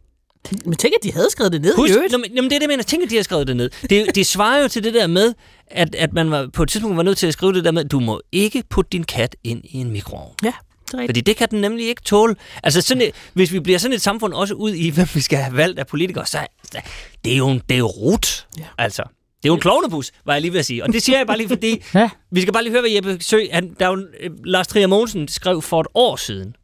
[0.66, 2.12] Men tænk, at de havde skrevet det ned Husk, i øvrigt.
[2.14, 2.84] Jamen, det er det, jeg mener.
[2.84, 3.70] Tænk, at de har skrevet det ned.
[3.90, 5.34] Det, det svarer jo til det der med,
[5.68, 7.86] at, at man var, på et tidspunkt var nødt til at skrive det der med,
[7.86, 10.34] du må ikke putte din kat ind i en mikroovn.
[10.44, 11.08] Ja, det rigtigt.
[11.08, 12.36] Fordi det kan den nemlig ikke tåle.
[12.64, 15.38] Altså, sådan et, hvis vi bliver sådan et samfund også ud i, hvem vi skal
[15.40, 16.38] have valgt af politikere, så
[16.72, 16.82] så-
[17.26, 18.48] det er jo, en, det er jo rut.
[18.60, 18.64] Ja.
[18.78, 19.02] Altså,
[19.44, 20.84] det er jo en klovnebus, var jeg lige ved at sige.
[20.84, 22.10] Og det siger jeg bare lige, fordi Ja.
[22.32, 24.08] vi skal bare lige høre, hvad Jeppe Sø, han, der er jo,
[24.46, 26.56] Lars Trier Mogensen skrev for et år siden.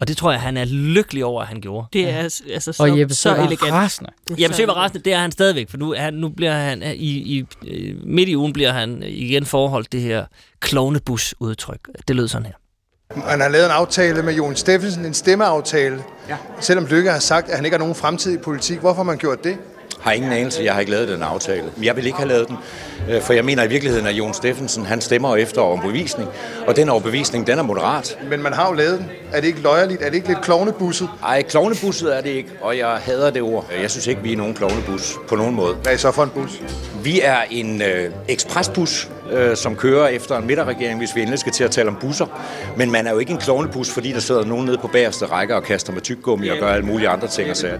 [0.00, 1.86] Og det tror jeg, han er lykkelig over, at han gjorde.
[1.92, 2.16] Det er
[2.52, 3.72] altså så, Og Jeppe så så elegant.
[3.72, 4.10] rasende.
[4.30, 4.84] Jeppe så Sø var elegant.
[4.84, 7.94] resten, det er han stadigvæk, for nu, han, nu bliver han øh, i, i, øh,
[8.06, 10.24] midt i ugen bliver han igen forholdt det her
[10.60, 11.88] klovnebus-udtryk.
[12.08, 12.54] Det lød sådan her.
[13.28, 16.02] Man har lavet en aftale med Jon Steffensen, en stemmeaftale.
[16.28, 16.36] Ja.
[16.60, 18.78] Selvom Lykke har sagt, at han ikke har nogen fremtid i politik.
[18.78, 19.56] Hvorfor har man gjort det?
[20.02, 20.62] Har ingen anelse.
[20.64, 21.64] Jeg har ikke lavet den aftale.
[21.82, 22.56] Jeg vil ikke have lavet den,
[23.10, 26.28] øh, for jeg mener i virkeligheden, at Jon Steffensen, han stemmer efter overbevisning,
[26.66, 28.18] og den overbevisning, den er moderat.
[28.30, 29.10] Men man har jo lavet den.
[29.32, 30.02] Er det ikke løjerligt?
[30.02, 31.08] Er det ikke lidt klovnebusset?
[31.24, 33.66] Ej, klovnebusset er det ikke, og jeg hader det ord.
[33.82, 35.74] Jeg synes ikke, vi er nogen klovnebus på nogen måde.
[35.74, 36.62] Hvad er I så for en bus?
[37.04, 41.52] Vi er en øh, ekspresbus, øh, som kører efter en midterregering, hvis vi endelig skal
[41.52, 42.26] til at tale om busser.
[42.76, 45.56] Men man er jo ikke en klovnebus, fordi der sidder nogen nede på bagerste række
[45.56, 47.78] og kaster med tyggegummi og gør alle mulige andre ting og sager.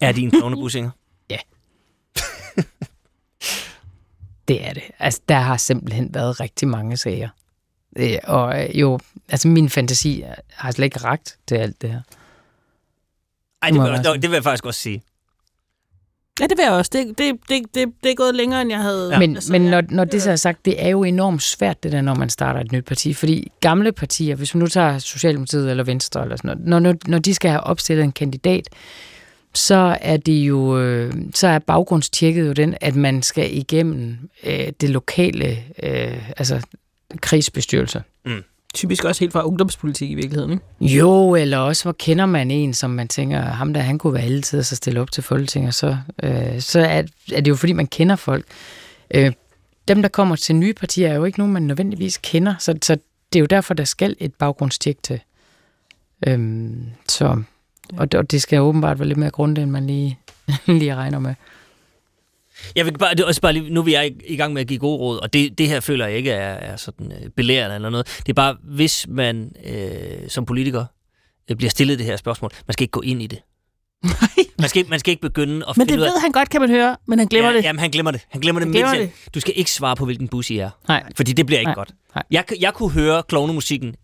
[0.00, 0.90] Er din klovnebus, Inger?
[4.48, 4.82] Det er det.
[4.98, 7.28] Altså, der har simpelthen været rigtig mange sager.
[7.96, 8.98] Øh, og øh, jo,
[9.28, 12.00] altså min fantasi har slet ikke ragt til alt det her.
[13.62, 15.02] Ej, det vil, jeg det vil jeg faktisk også sige.
[16.40, 16.90] Ja, det vil jeg også.
[16.94, 19.12] Det, det, det, det, det er gået længere, end jeg havde...
[19.12, 19.18] Ja.
[19.18, 19.70] Men, altså, men ja.
[19.70, 22.30] når, når det så er sagt, det er jo enormt svært, det der, når man
[22.30, 23.14] starter et nyt parti.
[23.14, 26.94] Fordi gamle partier, hvis man nu tager Socialdemokratiet eller Venstre, eller sådan noget, når, når,
[27.06, 28.68] når de skal have opstillet en kandidat,
[29.56, 34.72] så er det jo, øh, så er baggrundstjekket jo den, at man skal igennem øh,
[34.80, 36.66] det lokale, øh, altså
[37.20, 38.02] krigsbestyrelse.
[38.74, 40.94] Typisk også helt fra ungdomspolitik i virkeligheden, ikke?
[40.94, 44.22] Jo, eller også, hvor kender man en, som man tænker, ham der, han kunne være
[44.22, 47.02] altid så stille op til Folketinget, så, øh, så er,
[47.32, 48.44] er det jo fordi, man kender folk.
[49.14, 49.32] Øh,
[49.88, 52.96] dem, der kommer til nye partier, er jo ikke nogen, man nødvendigvis kender, så, så
[53.32, 55.20] det er jo derfor, der skal et baggrundstjek til.
[56.26, 57.42] Øhm, så,
[57.96, 60.18] og, det- og det skal åbenbart være lidt mere grundigt, end man lige,
[60.66, 61.34] lige regner med.
[62.76, 64.60] Jeg vil bare, det er også bare lige, nu er vi i, i gang med
[64.62, 67.30] at give gode råd, og det, det her føler jeg ikke er, er sådan øh,
[67.30, 68.06] belærende eller noget.
[68.06, 70.84] Det er bare, hvis man øh, som politiker
[71.50, 73.38] øh, bliver stillet det her spørgsmål, man skal ikke gå ind i det.
[74.58, 76.06] Man skal, ikke- man skal ikke begynde at Men det ud af...
[76.06, 77.64] ved han godt, kan man høre, men han glemmer ja, det.
[77.64, 78.20] Jamen, han glemmer det.
[78.30, 80.70] Han glemmer det, Han glemmer jeg- Du skal ikke svare på, hvilken bus I er.
[80.88, 81.02] Nej.
[81.16, 81.74] Fordi det bliver ikke Nej.
[81.74, 81.90] godt.
[82.14, 82.22] Nej.
[82.30, 83.94] Jeg, jeg kunne høre klovnemusikken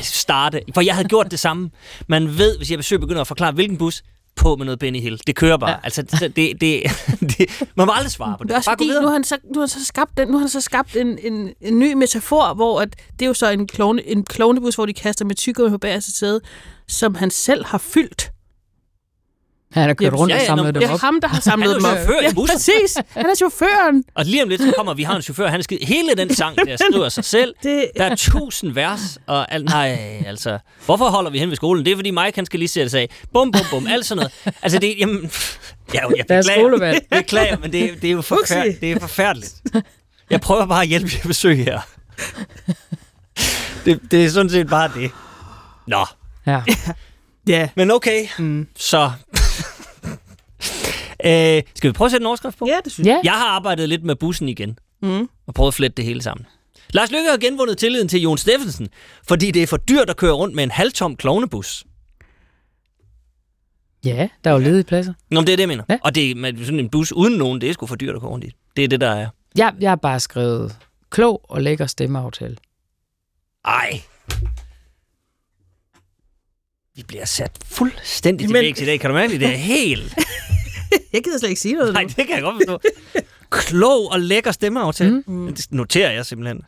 [0.00, 1.70] starte, for jeg havde gjort det samme.
[2.08, 4.02] Man ved, hvis jeg besøger begynder at forklare, hvilken bus,
[4.36, 5.20] på med noget Benny Hill.
[5.26, 5.70] Det kører bare.
[5.70, 5.76] Ja.
[5.82, 6.82] Altså, det, det, det,
[7.38, 8.48] det, man må aldrig svare på det.
[8.48, 10.32] Det også bare fordi, nu har han så, nu har han så skabt, den, nu
[10.34, 13.50] har han så skabt en, en, en ny metafor, hvor at det er jo så
[13.50, 16.40] en, klovne, en klovnebus, hvor de kaster med tyggegummi på bagerste sæde,
[16.88, 18.30] som han selv har fyldt.
[19.74, 21.00] Han har kørt rundt ja, og ja, samlet nå, dem Det er op.
[21.00, 21.96] ham, der har samlet Han er dem jo op.
[21.98, 22.56] chauffør i ja, bussen.
[22.56, 22.98] præcis.
[23.10, 24.04] Han er chaufføren.
[24.14, 25.78] Og lige om lidt, så kommer vi har en chauffør, han er skid.
[25.82, 27.54] Hele den sang, der skriver sig selv.
[27.62, 31.84] Det, Der er tusind vers, og al, nej, altså, hvorfor holder vi hen ved skolen?
[31.84, 33.08] Det er, fordi Mike, han skal lige sætte sig af.
[33.32, 34.54] Bum, bum, bum, alt sådan noget.
[34.62, 35.30] Altså, det, jamen,
[35.94, 37.00] ja, jeg er beklager, skolevalg.
[37.10, 38.80] jeg beklager, men det, det, er jo forfærdeligt.
[38.80, 39.54] det er forfærdeligt.
[40.30, 41.80] Jeg prøver bare at hjælpe jer besøg her.
[43.84, 45.10] Det, det er sådan set bare det.
[45.86, 46.06] Nå,
[46.46, 46.62] Ja.
[47.48, 47.68] ja.
[47.76, 48.66] men okay, mm.
[48.76, 49.10] så...
[51.26, 52.66] øh, skal vi prøve at sætte en overskrift på?
[52.66, 53.20] ja, det synes ja.
[53.24, 55.28] Jeg har arbejdet lidt med bussen igen, Mm.
[55.46, 56.46] og prøvet at flette det hele sammen.
[56.90, 58.88] Lars Lykke har genvundet tilliden til Jon Steffensen,
[59.28, 61.84] fordi det er for dyrt at køre rundt med en halvtom klovnebus.
[64.04, 65.12] ja, der er jo ledige pladser.
[65.30, 65.84] Nå, men det er det, jeg mener.
[65.88, 65.98] Ja.
[66.04, 68.20] Og det er med sådan en bus uden nogen, det er sgu for dyrt at
[68.20, 68.52] køre rundt i.
[68.76, 69.28] Det er det, der er.
[69.56, 70.76] Jeg, jeg har bare skrevet
[71.10, 72.56] klog og lækker stemmeaftale.
[73.64, 74.00] Ej.
[76.96, 79.00] Vi bliver sat fuldstændig til Men- vægs i dag.
[79.00, 79.40] Kan du mærke det?
[79.40, 80.14] Det er helt...
[81.12, 82.08] Jeg gider slet ikke sige noget Nej, nu.
[82.08, 82.80] det kan jeg godt forstå.
[83.50, 85.22] Klog og lækker stemmeaftale.
[85.26, 85.54] Mm.
[85.54, 86.62] Det noterer jeg simpelthen.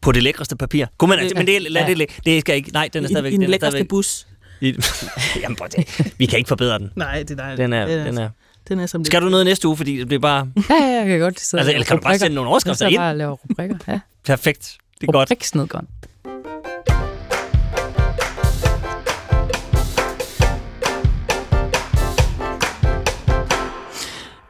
[0.00, 0.86] På det lækreste papir.
[0.98, 1.88] Kunne man, altså, men det, lad Ja.
[1.88, 2.14] det, ligge.
[2.24, 3.32] det skal ikke, nej, den er stadigvæk...
[3.32, 4.26] I den den er lækreste stadigvæk, bus.
[4.60, 4.74] i,
[5.42, 5.86] jamen, prøv se.
[6.18, 6.90] vi kan ikke forbedre den.
[6.96, 8.30] Nej, det er Den er, den den er.
[8.68, 9.06] Den er som det.
[9.06, 11.60] Skal du noget næste uge, fordi det bliver bare Ja, ja, jeg kan godt sidde
[11.60, 12.24] Altså, eller kan du bare rubrikker.
[12.24, 12.94] sende nogle overskrifter Jeg ind?
[12.96, 14.00] sidder bare og laver rubrikker, ja.
[14.26, 14.76] perfekt.
[15.00, 15.30] Det er godt.
[15.30, 15.88] Rubriksnedgården.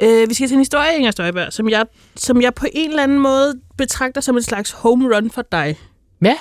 [0.03, 3.03] Øh, vi skal til en historie, Inger Støjberg, som jeg, som jeg på en eller
[3.03, 5.77] anden måde betragter som en slags home run for dig.
[6.23, 6.35] Ja.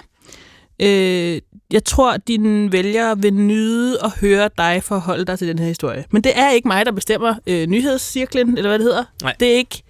[0.81, 5.59] Øh, jeg tror, at dine vælgere vil nyde at høre dig forholde dig til den
[5.59, 6.05] her historie.
[6.11, 9.03] Men det er ikke mig, der bestemmer øh, nyhedscirklen, eller hvad det hedder.
[9.21, 9.35] Nej.
[9.39, 9.83] Det er ikke...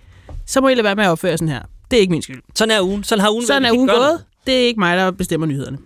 [0.45, 1.61] Så må I lade være med at opføre sådan her.
[1.91, 2.41] Det er ikke min skyld.
[2.55, 3.03] Sådan er ugen.
[3.03, 4.23] Sådan har ugen Sådan er ugen gået.
[4.45, 5.77] Det er ikke mig, der bestemmer nyhederne.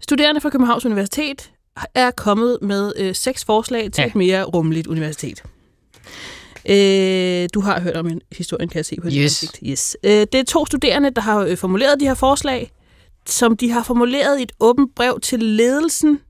[0.00, 1.50] Studerende fra Københavns Universitet
[1.94, 4.08] er kommet med øh, seks forslag til ja.
[4.08, 5.42] et mere rummeligt universitet.
[6.70, 9.42] Øh, du har hørt om en historien, kan jeg se på dit Yes.
[9.42, 9.58] ansigt.
[9.66, 9.96] Yes.
[10.04, 12.70] Øh, det er to studerende, der har øh, formuleret de her forslag,
[13.26, 16.20] som de har formuleret i et åbent brev til ledelsen,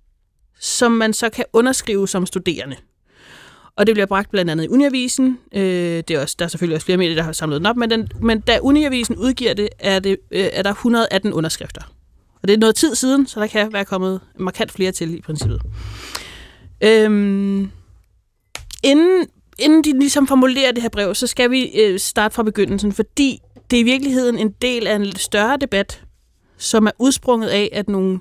[0.60, 2.76] som man så kan underskrive som studerende.
[3.76, 5.38] Og det bliver bragt blandt andet i Uniavisen.
[5.54, 5.62] Øh,
[6.08, 7.90] det er også, der er selvfølgelig også flere medier, der har samlet den op, men,
[7.90, 11.82] den, men da Uniavisen udgiver det, er, det øh, er der 118 underskrifter.
[12.42, 15.20] Og det er noget tid siden, så der kan være kommet markant flere til i
[15.20, 15.60] princippet.
[16.80, 17.70] Øhm,
[18.82, 19.26] inden,
[19.58, 23.40] inden de ligesom formulerer det her brev, så skal vi øh, starte fra begyndelsen, fordi
[23.70, 26.02] det er i virkeligheden en del af en lidt større debat,
[26.56, 28.20] som er udsprunget af, at nogle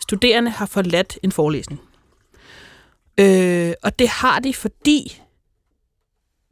[0.00, 1.80] studerende har forladt en forelæsning.
[3.20, 5.22] Øh, og det har de, fordi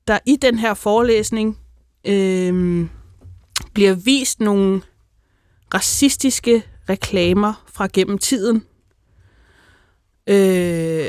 [0.09, 1.59] der i den her forelæsning
[2.07, 2.87] øh,
[3.75, 4.83] bliver vist nogle
[5.75, 8.65] racistiske reklamer fra gennem tiden,
[10.31, 11.07] øh,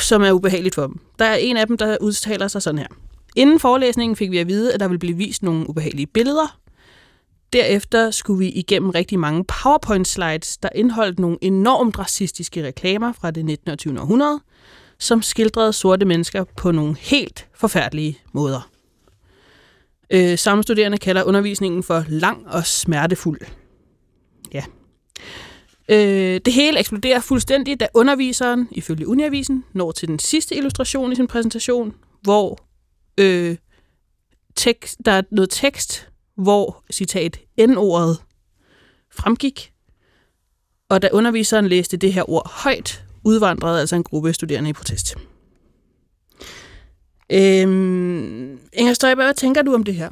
[0.00, 1.00] som er ubehageligt for dem.
[1.18, 2.86] Der er en af dem, der udtaler sig sådan her.
[3.36, 6.58] Inden forelæsningen fik vi at vide, at der ville blive vist nogle ubehagelige billeder.
[7.52, 13.44] Derefter skulle vi igennem rigtig mange PowerPoint-slides, der indeholdt nogle enormt racistiske reklamer fra det
[13.44, 13.70] 19.
[13.70, 14.00] og 20.
[14.00, 14.40] århundrede,
[14.98, 18.70] som skildrede sorte mennesker på nogle helt forfærdelige måder.
[20.10, 23.40] Øh, samme studerende kalder undervisningen for lang og smertefuld.
[24.54, 24.62] Ja.
[25.88, 31.14] Øh, det hele eksploderer fuldstændig, da underviseren, ifølge Uniavisen, når til den sidste illustration i
[31.14, 32.58] sin præsentation, hvor
[33.18, 33.56] øh,
[34.56, 38.22] tekst, der er noget tekst, hvor, citat, N-ordet
[39.14, 39.72] fremgik.
[40.88, 45.14] Og da underviseren læste det her ord højt, udvandrede altså en gruppe studerende i protest.
[47.32, 50.10] Øhm, Inger Støjberg, hvad tænker du om det her?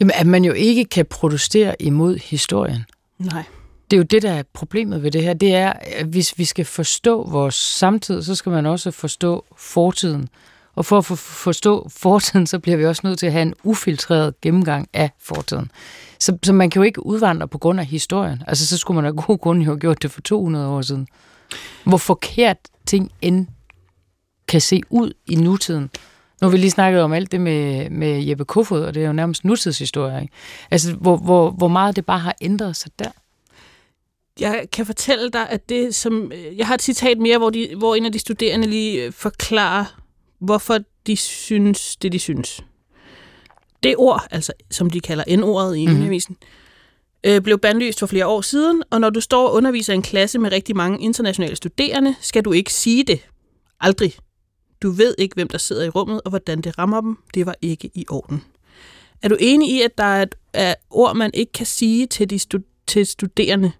[0.00, 2.84] Jamen, at man jo ikke kan protestere imod historien.
[3.18, 3.44] Nej.
[3.90, 5.32] Det er jo det, der er problemet ved det her.
[5.34, 10.28] Det er, at hvis vi skal forstå vores samtid, så skal man også forstå fortiden.
[10.74, 13.54] Og for at for- forstå fortiden, så bliver vi også nødt til at have en
[13.64, 15.70] ufiltreret gennemgang af fortiden.
[16.18, 18.42] Så, så man kan jo ikke udvandre på grund af historien.
[18.46, 21.06] Altså, så skulle man af god grund jo have gjort det for 200 år siden.
[21.84, 22.56] Hvor forkert
[22.86, 23.46] ting end
[24.48, 25.90] kan se ud i nutiden.
[26.40, 29.06] Nu har vi lige snakket om alt det med, med Jeppe Kofod, og det er
[29.06, 30.22] jo nærmest nutidshistorie.
[30.22, 30.34] Ikke?
[30.70, 33.10] Altså, hvor, hvor, hvor meget det bare har ændret sig der.
[34.40, 36.32] Jeg kan fortælle dig, at det som...
[36.32, 39.12] øh, Jeg har et citat mere, hvor, de, hvor en af de studerende lige øh,
[39.12, 40.00] forklarer,
[40.38, 42.64] hvorfor de synes det, de synes.
[43.82, 45.94] Det ord, altså som de kalder N-ordet i mm.
[45.94, 46.36] undervisen,
[47.24, 50.38] øh, blev bandlyst for flere år siden, og når du står og underviser en klasse
[50.38, 53.28] med rigtig mange internationale studerende, skal du ikke sige det.
[53.80, 54.12] Aldrig.
[54.82, 57.16] Du ved ikke, hvem der sidder i rummet, og hvordan det rammer dem.
[57.34, 58.44] Det var ikke i orden.
[59.22, 62.30] Er du enig i, at der er et er ord, man ikke kan sige til
[62.30, 63.72] de stu- til studerende?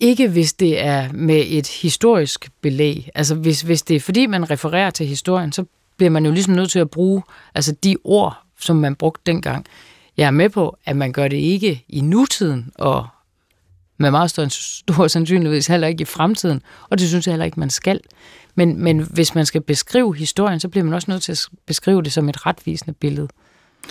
[0.00, 3.10] Ikke hvis det er med et historisk belæg.
[3.14, 5.64] Altså hvis, hvis det er fordi, man refererer til historien, så
[5.96, 7.22] bliver man jo ligesom nødt til at bruge
[7.54, 9.66] altså de ord, som man brugte dengang.
[10.16, 13.06] Jeg er med på, at man gør det ikke i nutiden, og
[13.98, 17.60] med meget stor, stor sandsynlighed heller ikke i fremtiden, og det synes jeg heller ikke,
[17.60, 18.00] man skal.
[18.54, 22.02] Men, men hvis man skal beskrive historien, så bliver man også nødt til at beskrive
[22.02, 23.28] det som et retvisende billede.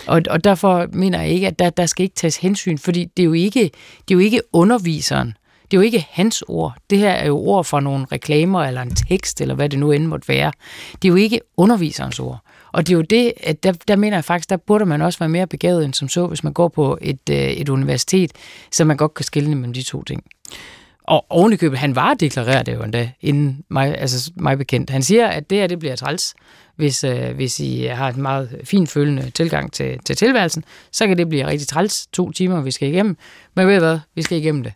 [0.06, 3.22] Og, og derfor mener jeg ikke, at der, der skal ikke tages hensyn, fordi det
[3.22, 3.60] er, jo ikke,
[4.08, 5.36] det er jo ikke underviseren,
[5.70, 6.74] det er jo ikke hans ord.
[6.90, 9.92] Det her er jo ord fra nogle reklamer eller en tekst, eller hvad det nu
[9.92, 10.52] end måtte være.
[10.92, 12.38] Det er jo ikke underviserens ord.
[12.72, 15.18] Og det er jo det, at der, der mener jeg faktisk, der burde man også
[15.18, 18.32] være mere begavet end som så, hvis man går på et, øh, et universitet,
[18.72, 20.24] så man godt kan skille mellem de to ting.
[21.02, 24.90] Og oven i købet, han var deklareret det jo endda, inden mig, altså mig bekendt.
[24.90, 26.34] Han siger, at det her det bliver træls,
[26.76, 31.28] hvis, øh, hvis I har en meget finfølende tilgang til, til tilværelsen, så kan det
[31.28, 33.16] blive rigtig træls to timer, vi skal igennem.
[33.54, 34.72] Men ved I hvad, vi skal igennem det.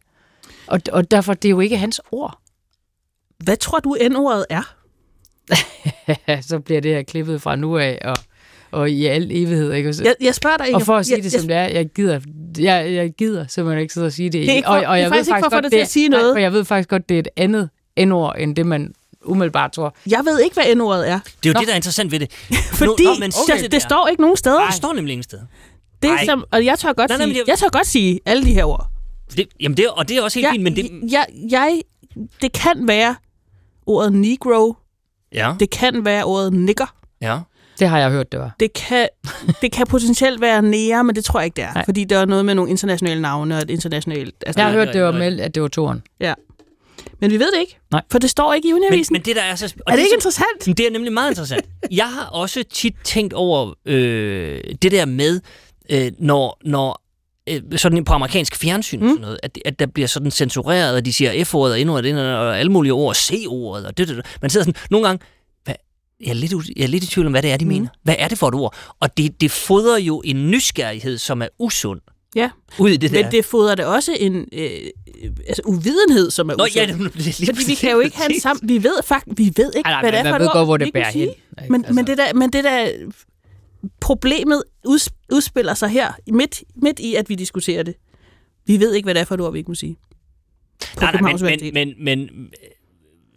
[0.71, 2.39] Og, og derfor, det er jo ikke hans ord.
[3.45, 4.75] Hvad tror du, N-ordet er?
[6.49, 8.17] så bliver det her klippet fra nu af, og,
[8.71, 9.73] og i al evighed.
[9.73, 9.95] Ikke?
[10.05, 10.81] Jeg, jeg spørger dig, Inger.
[10.81, 12.21] og for at sige jeg, det, som det er, jeg gider,
[12.59, 14.41] jeg, jeg gider simpelthen ikke sidde og sige det.
[14.41, 15.57] Det er ikke for- og, og det er jeg faktisk ved ikke for at få
[15.57, 16.25] godt, dig til at sige noget.
[16.27, 18.95] Nej, for jeg ved faktisk godt, det er et andet endord, end det man
[19.25, 19.95] umiddelbart tror.
[20.11, 21.19] jeg ved ikke, hvad N-ordet er.
[21.19, 21.61] Det er jo Nå.
[21.61, 22.33] det, der er interessant ved det.
[22.73, 24.67] Fordi Nå, men der, siger det, står ikke nogen steder.
[24.67, 25.43] Det står nemlig ingen steder.
[26.03, 26.25] Det, Ej.
[26.25, 28.53] som, og jeg tør godt Nej, nej, sige, det- jeg tør godt sige alle de
[28.55, 28.87] her ord.
[29.37, 31.13] Det, jamen det, og det er også helt Jeg, fint, men det...
[31.13, 31.83] jeg, jeg,
[32.43, 33.17] det kan være
[33.87, 34.75] ordet negro.
[35.33, 36.95] Ja, Det kan være ordet nigger.
[37.21, 37.39] ja.
[37.79, 38.55] Det har jeg hørt, det var.
[38.61, 39.09] Det kan,
[39.63, 41.75] det kan potentielt være nære, men det tror jeg ikke, det er.
[41.75, 41.85] Nej.
[41.85, 44.35] Fordi der er noget med nogle internationale navne og et internationalt...
[44.47, 46.03] Altså, Jeg har hørt, det var meldt, at det var toren.
[46.21, 46.35] Ja.
[47.21, 47.79] Men vi ved det ikke.
[47.93, 48.03] Nej.
[48.11, 49.19] For det står ikke i Men, undervisningen.
[49.21, 49.75] men det der er så...
[49.87, 50.67] og er det ikke så- interessant?
[50.67, 51.65] Men Det er nemlig meget interessant.
[51.91, 55.41] Jeg har også tit tænkt over øh, det der med,
[55.91, 57.03] øh, når, når
[57.49, 59.09] øh, sådan på amerikansk fjernsyn mm.
[59.09, 62.59] sådan noget, at, at der bliver sådan censureret, og de siger F-ordet og N-ordet og
[62.59, 64.27] alle mulige ord, C-ordet og det, det, det.
[64.43, 65.25] Man sidder sådan, nogle gange,
[65.65, 65.75] hvad,
[66.21, 67.69] jeg, er lidt, jeg er lidt i tvivl om, hvad det er, de mm.
[67.69, 67.89] mener.
[68.03, 68.75] Hvad er det for et ord?
[69.01, 72.01] Og det, det fodrer jo en nysgerrighed, som er usund.
[72.37, 72.51] Ja.
[72.79, 73.23] Ud i det der.
[73.23, 74.71] Men det fodrer det også en øh,
[75.49, 77.05] altså uvidenhed, som er Nå, ja, usund.
[77.13, 78.69] det, det, det, Fordi vi kan jo ikke have en sammen...
[78.69, 80.49] Vi ved faktisk, vi ved ikke, Ej, nej, hvad det er man for et ved
[80.49, 81.29] ord, godt, hvor det bærer hen.
[81.69, 81.95] Men, Altså.
[81.95, 82.89] men, det der, men det der
[84.01, 87.95] problemet uds, udspiller sig her midt, midt i, at vi diskuterer det.
[88.67, 89.97] Vi ved ikke, hvad det er for et ord, vi ikke må sige.
[90.95, 92.49] På Nej, nej, men, men, men, men,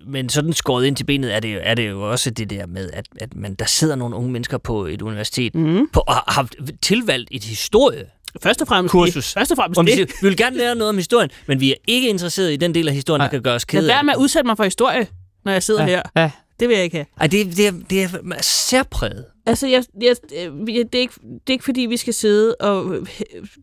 [0.07, 2.65] men sådan skåret ind til benet er det, jo- er det jo også det der
[2.65, 5.88] med, at, at man, der sidder nogle unge mennesker på et universitet Mhm.
[5.94, 8.06] på, og har haft tilvalgt et historie.
[8.44, 9.26] Først og fremmest kursus.
[9.26, 9.34] det.
[9.34, 10.11] Først og fremmest det.
[10.22, 12.88] vi vil gerne lære noget om historien, men vi er ikke interesseret i den del
[12.88, 13.32] af historien, der Nej.
[13.32, 15.07] kan gøre os Lad kede være af med at udsætte mig for historie,
[15.45, 16.02] når jeg sidder Ja, her.
[16.15, 16.32] ja.
[16.64, 17.06] Det vil jeg ikke have.
[17.19, 19.26] Ej, det, det, er, det er særpræget.
[19.45, 23.07] Altså, jeg, jeg, øh, det, er ikke, det er ikke fordi, vi skal sidde og...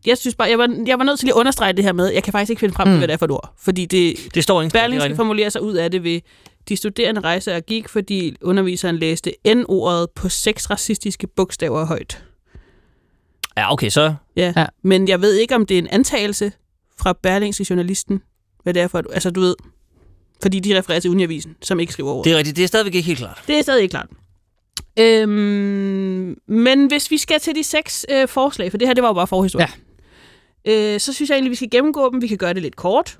[0.05, 2.23] Jeg synes bare, jeg var, jeg var nødt til at understrege det her med, jeg
[2.23, 2.97] kan faktisk ikke finde frem til, Mm.
[2.97, 3.53] hvad det er for et ord.
[3.59, 4.73] Fordi det, Det står ikke.
[4.73, 6.19] Berling skal formulere sig ud af det ved,
[6.69, 12.23] de studerende rejser og gik, fordi underviseren læste N-ordet på seks racistiske bogstaver højt.
[13.57, 14.01] Ja, okay, så...
[14.35, 14.53] Ja.
[14.55, 14.61] Ja.
[14.61, 14.65] ja.
[14.83, 16.51] Men jeg ved ikke, om det er en antagelse
[16.99, 18.21] fra Berlingske journalisten,
[18.63, 19.55] hvad det er for et, Altså, du ved,
[20.41, 22.25] fordi de refererer til Uniavisen, som ikke skriver ordet.
[22.25, 23.43] Det er rigtigt, det er stadigvæk ikke helt klart.
[23.47, 24.07] Det er stadig ikke klart.
[24.99, 29.09] Øhm, men hvis vi skal til de seks øh, forslag, for det her det var
[29.09, 29.67] jo bare forhistorie,
[30.65, 30.93] ja.
[30.93, 32.21] øh, så synes jeg egentlig, vi skal gennemgå dem.
[32.21, 33.19] Vi kan gøre det lidt kort.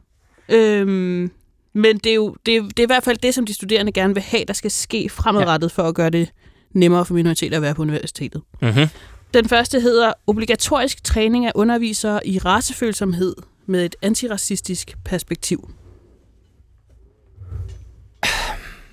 [0.49, 1.31] Øhm,
[1.73, 3.91] men det er jo det er, det er i hvert fald det, som de studerende
[3.91, 5.81] gerne vil have, der skal ske fremadrettet ja.
[5.81, 6.30] for at gøre det
[6.73, 8.41] nemmere for minoriteter at være på universitetet.
[8.61, 8.88] Mm-hmm.
[9.34, 13.35] Den første hedder obligatorisk træning af undervisere i racefølsomhed
[13.65, 15.69] med et antiracistisk perspektiv.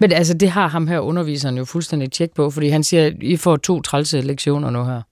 [0.01, 3.12] Men altså, det har ham her underviseren jo fuldstændig tjek på, fordi han siger, at
[3.23, 5.03] I får to trælse lektioner nu her.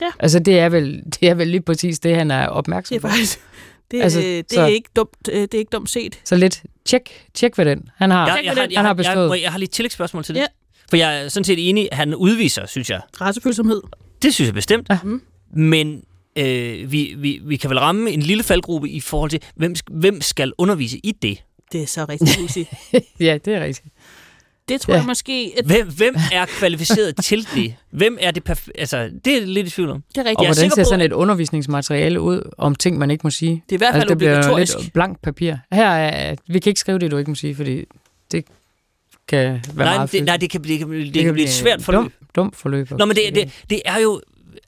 [0.00, 0.06] Ja.
[0.18, 3.08] Altså, det er vel, det er vel lige præcis det, han er opmærksom Det er
[3.08, 3.08] på.
[3.08, 3.40] faktisk
[3.90, 6.20] det, Altså, altså, det, så- er ikke dumt, øh, det er ikke dumt set.
[6.24, 7.88] Så lidt tjek, tjek ved den.
[7.96, 9.28] Han har, Jeg, jeg, jeg, Han har har, bestået.
[9.28, 10.40] jeg, jeg, jeg har lige et tillægsspørgsmål til det.
[10.40, 10.46] Ja.
[10.90, 13.00] For jeg er sådan set enig, han udviser, synes jeg.
[13.20, 13.80] Racefølsomhed.
[14.22, 14.86] Det synes jeg bestemt.
[14.90, 14.98] Ja.
[15.04, 15.22] Mm.
[15.56, 16.02] Men
[16.38, 20.20] øh, vi, vi, vi kan vel ramme en lille faldgruppe i forhold til, hvem, hvem
[20.20, 21.42] skal undervise i det?
[21.72, 22.58] Det er så rigtig easy.
[23.20, 23.86] ja, det er rigtigt.
[24.68, 24.98] Det tror Ja.
[24.98, 25.54] jeg måske...
[25.58, 27.74] At Hvem, hvem er kvalificeret til det?
[27.90, 30.02] Hvem er det perf- Altså, det er lidt i tvivl om.
[30.08, 30.38] det er rigtigt.
[30.38, 33.50] Og Jeg hvordan ser på, sådan et undervisningsmateriale ud om ting, man ikke må sige?
[33.68, 34.78] Det er i hvert fald Altså, det bliver obligatorisk.
[34.80, 35.54] lidt blankt papir.
[35.72, 37.84] Her er, vi kan ikke skrive det, du ikke må sige, fordi
[38.32, 38.44] det
[39.28, 41.52] kan være Nej, meget det, nej, det kan, det kan, det, det kan blive et
[41.52, 42.00] svært forløb.
[42.00, 42.90] Dum, dumt forløb.
[42.90, 44.20] Nå, men det, det, det er jo...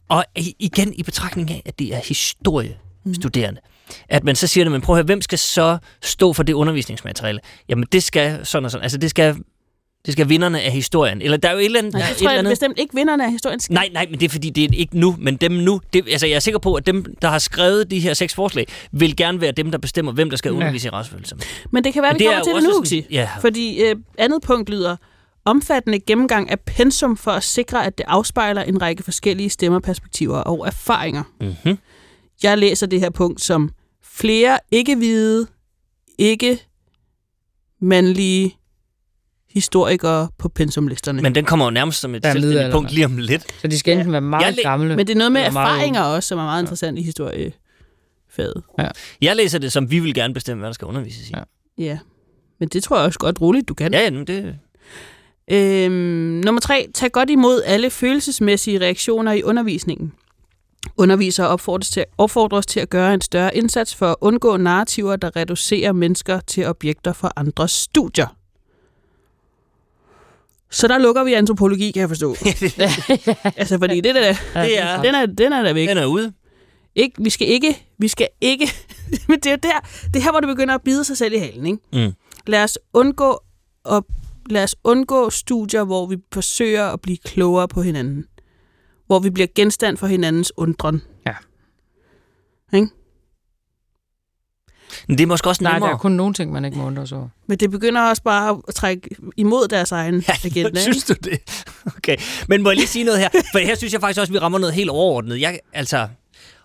[0.09, 0.25] Og
[0.59, 3.61] igen i betragtning af, at det er historiestuderende.
[4.09, 6.53] At man så siger det, men prøv at høre, hvem skal så stå for det
[6.53, 7.41] undervisningsmateriale?
[7.69, 8.83] Jamen, det skal sådan og sådan.
[8.83, 9.37] Altså, det skal,
[10.07, 11.23] det skal vinderne af historien.
[11.23, 11.93] Eller der er jo et eller andet...
[11.93, 13.75] Nej, det et tror eller jeg andet- bestemt ikke vinderne af historien skal.
[13.75, 15.81] Nej, nej, men det er fordi, det er ikke nu, men dem nu.
[15.93, 18.67] Det, altså, jeg er sikker på, at dem, der har skrevet de her seks forslag,
[18.93, 20.57] vil gerne være dem, der bestemmer, hvem der skal Ja.
[20.57, 21.37] undervise i retsfølelse.
[21.71, 23.29] Men det kan være, Men vi det er kommer til det nu, sådan- ja.
[23.41, 24.97] Fordi øh, andet punkt lyder,
[25.45, 30.67] omfattende gennemgang af pensum for at sikre, at det afspejler en række forskellige stemmerperspektiver og
[30.67, 31.23] erfaringer.
[31.41, 31.79] Mm-hmm.
[32.43, 33.71] Jeg læser det her punkt som
[34.05, 35.47] flere ikke-hvide,
[36.19, 38.57] ikke-mandlige
[39.57, 41.23] historikere på pensumlisterne.
[41.23, 43.61] Men, den kommer jo nærmest som et er selvstændigt punkt lige om lidt.
[43.61, 44.97] Så de skal enten være Jeg meget læ- gamle.
[44.97, 48.63] Men det er noget med eller meget erfaringer også, som er meget interessant i historiefaget.
[49.21, 51.33] Jeg læser det som, vi vil gerne bestemme, hvad der skal undervises i.
[51.37, 51.43] Ja.
[51.85, 51.99] Ja,
[52.61, 53.93] men det tror jeg også godt roligt, du kan.
[53.95, 54.55] Ja, ja, nu det...
[55.51, 55.93] Øhm,
[56.45, 56.87] nummer tre.
[56.95, 60.13] Tag godt imod alle følelsesmæssige reaktioner i undervisningen.
[60.97, 65.37] Undervisere opfordres til, opfordres til at gøre en større indsats for at undgå narrativer, der
[65.37, 68.36] reducerer mennesker til objekter for andres studier.
[70.71, 72.37] Så der lukker vi antropologi, kan jeg forstå.
[73.61, 75.89] altså, fordi det der, Det er- den er, den er der væk.
[75.89, 76.33] Den er ude.
[76.95, 78.71] Ikke, vi skal ikke, vi skal ikke,
[79.29, 81.39] men det er der, det er her, hvor det begynder at bide sig selv i
[81.39, 82.07] halen, ikke?
[82.07, 82.13] Mm.
[82.47, 83.41] Lad os undgå
[83.91, 84.03] at,
[84.51, 88.25] lad os undgå studier, hvor vi forsøger at blive klogere på hinanden.
[89.07, 91.03] Hvor vi bliver genstand for hinandens undren.
[91.27, 91.35] Ja.
[92.73, 92.89] Ikke?
[95.09, 95.93] Men det er måske også Nej, der nemmere.
[95.93, 97.29] er kun nogle ting, man ikke må undre sig over.
[97.47, 100.81] Men det begynder også bare at trække imod deres egen agenda.
[100.81, 101.39] Synes du det?
[101.97, 102.17] Okay.
[102.49, 103.29] Men må jeg lige sige noget her?
[103.53, 105.41] For her synes jeg faktisk også, at vi rammer noget helt overordnet.
[105.41, 106.09] Jeg, altså,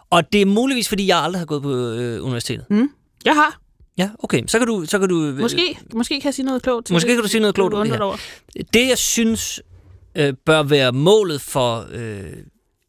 [0.10, 2.66] og det er muligvis, fordi jeg aldrig har gået på øh, universitetet.
[3.26, 3.60] Jeg har.
[3.98, 4.44] Ja, okay.
[4.48, 4.86] Så kan du...
[4.86, 7.16] Så kan du øh, Måske, måske kan jeg sige noget klogt til Måske det.
[7.16, 8.18] kan du sige noget klogt Det om det over.
[8.74, 9.62] Det, jeg synes
[10.16, 12.24] øh, bør være målet for, øh,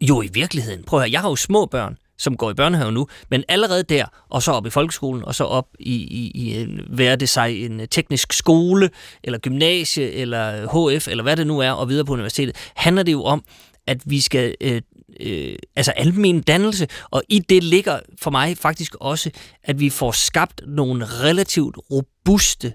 [0.01, 2.93] jo i virkeligheden, prøv at høre, jeg har jo små børn, som går i børnehave
[2.93, 6.57] nu, men allerede der, og så op i folkeskolen, og så op i, i, i
[6.57, 8.91] øh, en, hvad det sig, en øh, teknisk skole,
[9.25, 13.03] eller gymnasie, eller øh, HF, eller hvad det nu er, og videre på universitetet, handler
[13.03, 13.45] det jo om,
[13.87, 14.83] at vi skal, øh,
[15.21, 19.31] øh, altså almen dannelse, og i det ligger for mig faktisk også,
[19.65, 22.73] at vi får skabt nogle relativt robuste,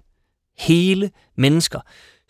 [0.58, 1.80] hele mennesker,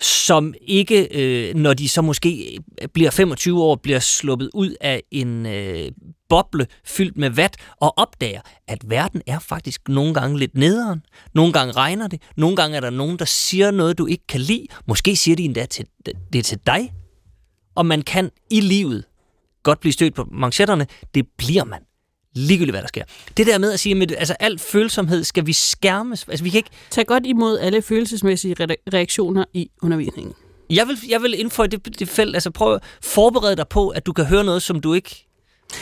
[0.01, 2.59] som ikke, øh, når de så måske
[2.93, 5.91] bliver 25 år, bliver sluppet ud af en øh,
[6.29, 11.01] boble fyldt med vat og opdager, at verden er faktisk nogle gange lidt nederen.
[11.33, 12.21] Nogle gange regner det.
[12.37, 14.65] Nogle gange er der nogen, der siger noget, du ikke kan lide.
[14.87, 15.85] Måske siger de endda til,
[16.33, 16.93] det er til dig.
[17.75, 19.03] Og man kan i livet
[19.63, 20.87] godt blive stødt på manchetterne.
[21.15, 21.79] Det bliver man
[22.37, 23.03] ligegyldigt hvad der sker.
[23.37, 26.25] Det der med at sige, at altså, al følsomhed skal vi skærmes.
[26.27, 26.69] Altså, vi kan ikke...
[26.89, 30.33] Tag godt imod alle følelsesmæssige re- reaktioner i undervisningen.
[30.69, 34.05] Jeg vil, jeg vil indføre det, det felt, altså prøv at forberede dig på, at
[34.05, 35.27] du kan høre noget, som du ikke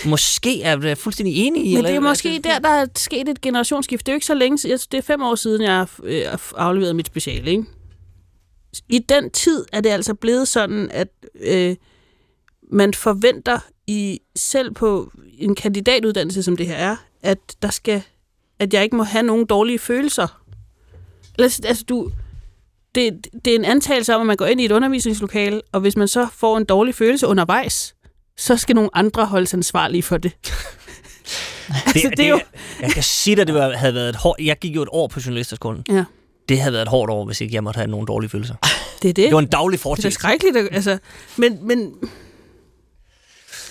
[0.05, 1.69] måske er fuldstændig enig i.
[1.69, 4.05] Men eller, det er måske der, der er sket et generationsskift.
[4.05, 6.25] Det er jo ikke så længe, det er fem år siden, jeg har øh,
[6.55, 7.51] afleveret mit speciale.
[7.51, 7.63] Ikke?
[8.89, 11.07] I den tid er det altså blevet sådan, at
[11.41, 11.75] øh,
[12.75, 18.03] man forventer i selv på en kandidatuddannelse, som det her er, at der skal
[18.59, 20.41] at jeg ikke må have nogen dårlige følelser.
[21.39, 22.11] Altså, du,
[22.95, 25.95] det, det er en antagelse om, at man går ind i et undervisningslokale, og hvis
[25.95, 27.95] man så får en dårlig følelse undervejs,
[28.37, 30.31] så skal nogle andre holdes ansvarlige for det.
[30.43, 30.51] det,
[31.85, 32.39] altså, det, det er jo...
[32.81, 34.41] Jeg kan sige at det havde været et hårdt...
[34.41, 35.83] Jeg gik jo et år på journalisterskolen.
[35.89, 36.03] Ja.
[36.49, 38.55] Det havde været et hårdt år, hvis ikke jeg måtte have nogen dårlige følelser.
[39.01, 39.25] Det er det.
[39.25, 40.03] Det var en daglig fortid.
[40.03, 40.57] Det er skrækkeligt.
[40.71, 40.97] Altså,
[41.37, 41.93] men, men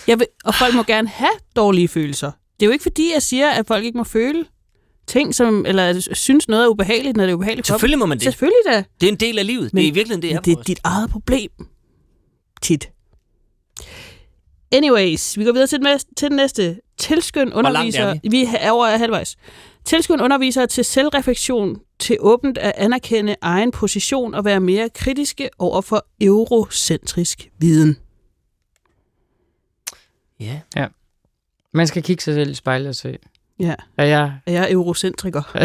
[0.07, 2.31] jeg vil, og folk må gerne have dårlige følelser.
[2.61, 4.45] Det er jo ikke fordi, jeg siger, at folk ikke må føle
[5.07, 7.67] ting, som, eller synes noget er ubehageligt, når det er ubehageligt.
[7.67, 8.25] Selvfølgelig må man det.
[8.25, 8.85] Selvfølgelig da.
[9.01, 9.73] Det er en del af livet.
[9.73, 11.51] Men, det er i virkeligheden det, er det er dit eget problem.
[12.63, 12.91] Tit.
[14.73, 16.77] Anyways, vi går videre til den, til den næste.
[16.99, 18.15] Tilskynd underviser...
[18.23, 18.29] vi?
[18.29, 19.37] vi er over halvvejs.
[19.85, 25.81] Tilskynd undervisere til selvreflektion, til åbent at anerkende egen position og være mere kritiske over
[25.81, 27.97] for eurocentrisk viden.
[30.45, 30.61] Ja.
[30.77, 30.87] ja.
[31.73, 33.19] Man skal kigge sig selv i spejlet og se.
[33.61, 33.75] Ja.
[33.99, 34.33] Er jeg...
[34.47, 35.43] Er jeg eurocentriker?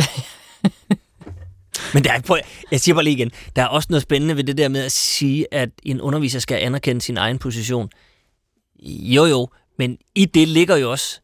[1.94, 2.38] Men der er, prøv,
[2.72, 4.92] jeg siger bare lige igen, der er også noget spændende ved det der med at
[4.92, 7.90] sige, at en underviser skal anerkende sin egen position.
[8.86, 9.48] Jo jo,
[9.78, 11.20] men i det ligger jo også,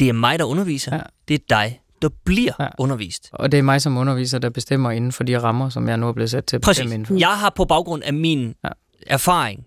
[0.00, 0.96] det er mig, der underviser.
[0.96, 1.02] Ja.
[1.28, 2.68] Det er dig, der bliver ja.
[2.78, 3.28] undervist.
[3.32, 6.08] Og det er mig som underviser, der bestemmer inden for de rammer, som jeg nu
[6.08, 6.80] er blevet sat til at Præcis.
[6.80, 7.14] bestemme inden for.
[7.18, 8.68] Jeg har på baggrund af min ja.
[9.06, 9.66] erfaring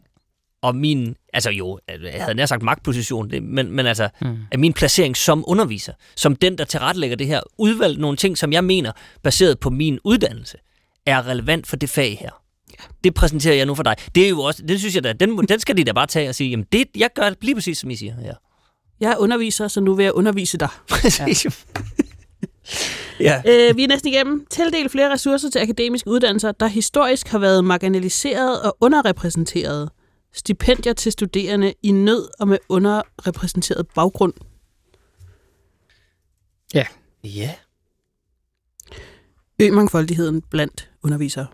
[0.61, 4.37] og min, altså jo, jeg havde nær sagt magtposition, det, men, men altså, mm.
[4.51, 8.53] af min placering som underviser, som den, der tilrettelægger det her, udvalgt nogle ting, som
[8.53, 8.91] jeg mener,
[9.23, 10.57] baseret på min uddannelse,
[11.05, 12.29] er relevant for det fag her.
[12.71, 12.83] Ja.
[13.03, 13.95] Det præsenterer jeg nu for dig.
[14.15, 16.29] Det er jo også, det synes jeg da, den, den skal de da bare tage
[16.29, 18.33] og sige, jamen det, jeg gør lige præcis, som I siger her.
[18.99, 20.69] Jeg er underviser, så nu vil jeg undervise dig.
[20.89, 21.45] Præcis.
[23.19, 23.41] Ja.
[23.45, 23.69] ja.
[23.69, 24.45] Øh, vi er næsten igennem.
[24.49, 29.89] Tildel flere ressourcer til akademiske uddannelser, der historisk har været marginaliseret og underrepræsenteret
[30.33, 34.33] stipendier til studerende i nød og med underrepræsenteret baggrund.
[36.73, 36.85] Ja.
[37.23, 37.55] Ja.
[39.61, 41.47] Øg mangfoldigheden blandt undervisere.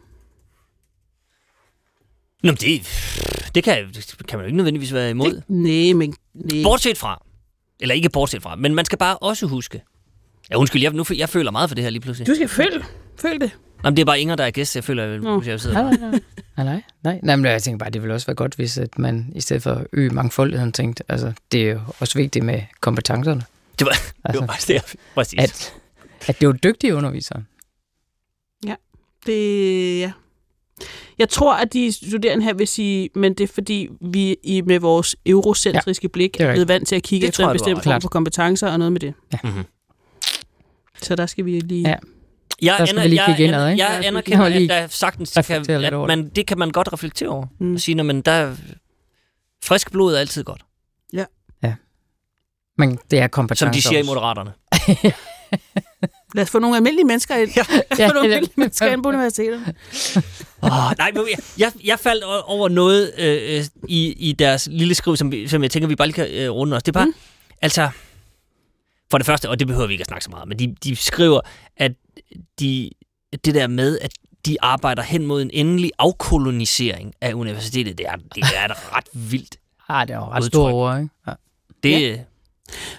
[2.44, 2.88] Nå, det,
[3.56, 3.94] det kan,
[4.28, 5.34] kan man jo ikke nødvendigvis være imod.
[5.34, 6.16] Det, nej, men...
[6.34, 6.64] Nej.
[6.64, 7.26] Bortset fra,
[7.80, 9.84] eller ikke bortset fra, men man skal bare også huske.
[10.50, 12.28] Ja, undskyld, jeg, nu, jeg føler meget for det her lige pludselig.
[12.28, 12.86] Du skal føle,
[13.18, 13.58] føle det.
[13.86, 14.76] Jamen, det er bare Inger, der er gæst.
[14.76, 15.82] Jeg føler, at jeg, jeg sidder.
[15.82, 16.66] Nej, nej, nej.
[16.66, 17.20] nej, nej.
[17.24, 19.64] nej men jeg tænker bare, det ville også være godt, hvis at man i stedet
[19.64, 23.44] for at øge mangfoldigheden tænkte, altså, det er jo også vigtigt med kompetencerne.
[23.80, 25.40] Det var, altså, det var bare det, præcis.
[25.40, 25.74] At,
[26.28, 27.44] at det er jo dygtige undervisere.
[28.66, 28.76] Ja,
[29.26, 30.12] det, ja.
[31.18, 34.80] Jeg tror, at de studerende her vil sige, men det er fordi, vi i, med
[34.80, 38.02] vores eurocentriske ja, blik er blevet vant til at kigge det efter en bestemt form
[38.02, 39.14] for kompetencer og noget med det.
[39.34, 39.38] Ja.
[39.44, 39.64] Mm-hmm.
[41.02, 41.90] Så der skal vi lige...
[41.90, 41.96] Ja.
[42.62, 43.84] Jeg, der skal vi lige kigge jeg, indad, ikke?
[43.84, 47.48] Jeg anerkender, at der sagtens kan, at man, det kan man godt reflektere over.
[47.60, 47.74] Mm.
[47.74, 48.56] Og sige, men der
[49.64, 50.62] frisk blod er altid godt.
[51.14, 51.26] Ja.
[51.64, 51.74] Ja.
[52.78, 54.12] Men det er kompetencer Som de siger også.
[54.12, 54.52] i Moderaterne.
[56.36, 57.50] Lad os få nogle almindelige mennesker ind.
[57.58, 57.64] Ja.
[57.98, 59.62] Lad os få nogle almindelige mennesker ind på universitetet.
[60.62, 65.18] oh, nej, men jeg, jeg, jeg faldt over noget øh, i, i deres lille skriv,
[65.18, 66.84] som, som jeg tænker, vi bare lige kan øh, runde os.
[66.84, 67.14] Det er bare, mm.
[67.62, 67.90] altså,
[69.16, 70.96] for det første, og det behøver vi ikke at snakke så meget, men de, de
[70.96, 71.42] skriver,
[71.78, 71.92] at
[72.60, 72.90] de,
[73.46, 74.12] det der med, at
[74.46, 79.10] de arbejder hen mod en endelig afkolonisering af universitetet, det er, det er et ret
[79.14, 79.58] vildt
[79.90, 81.10] Ja, det er jo ret store ord, ikke?
[81.28, 81.34] Ja.
[81.84, 82.24] Det, ja.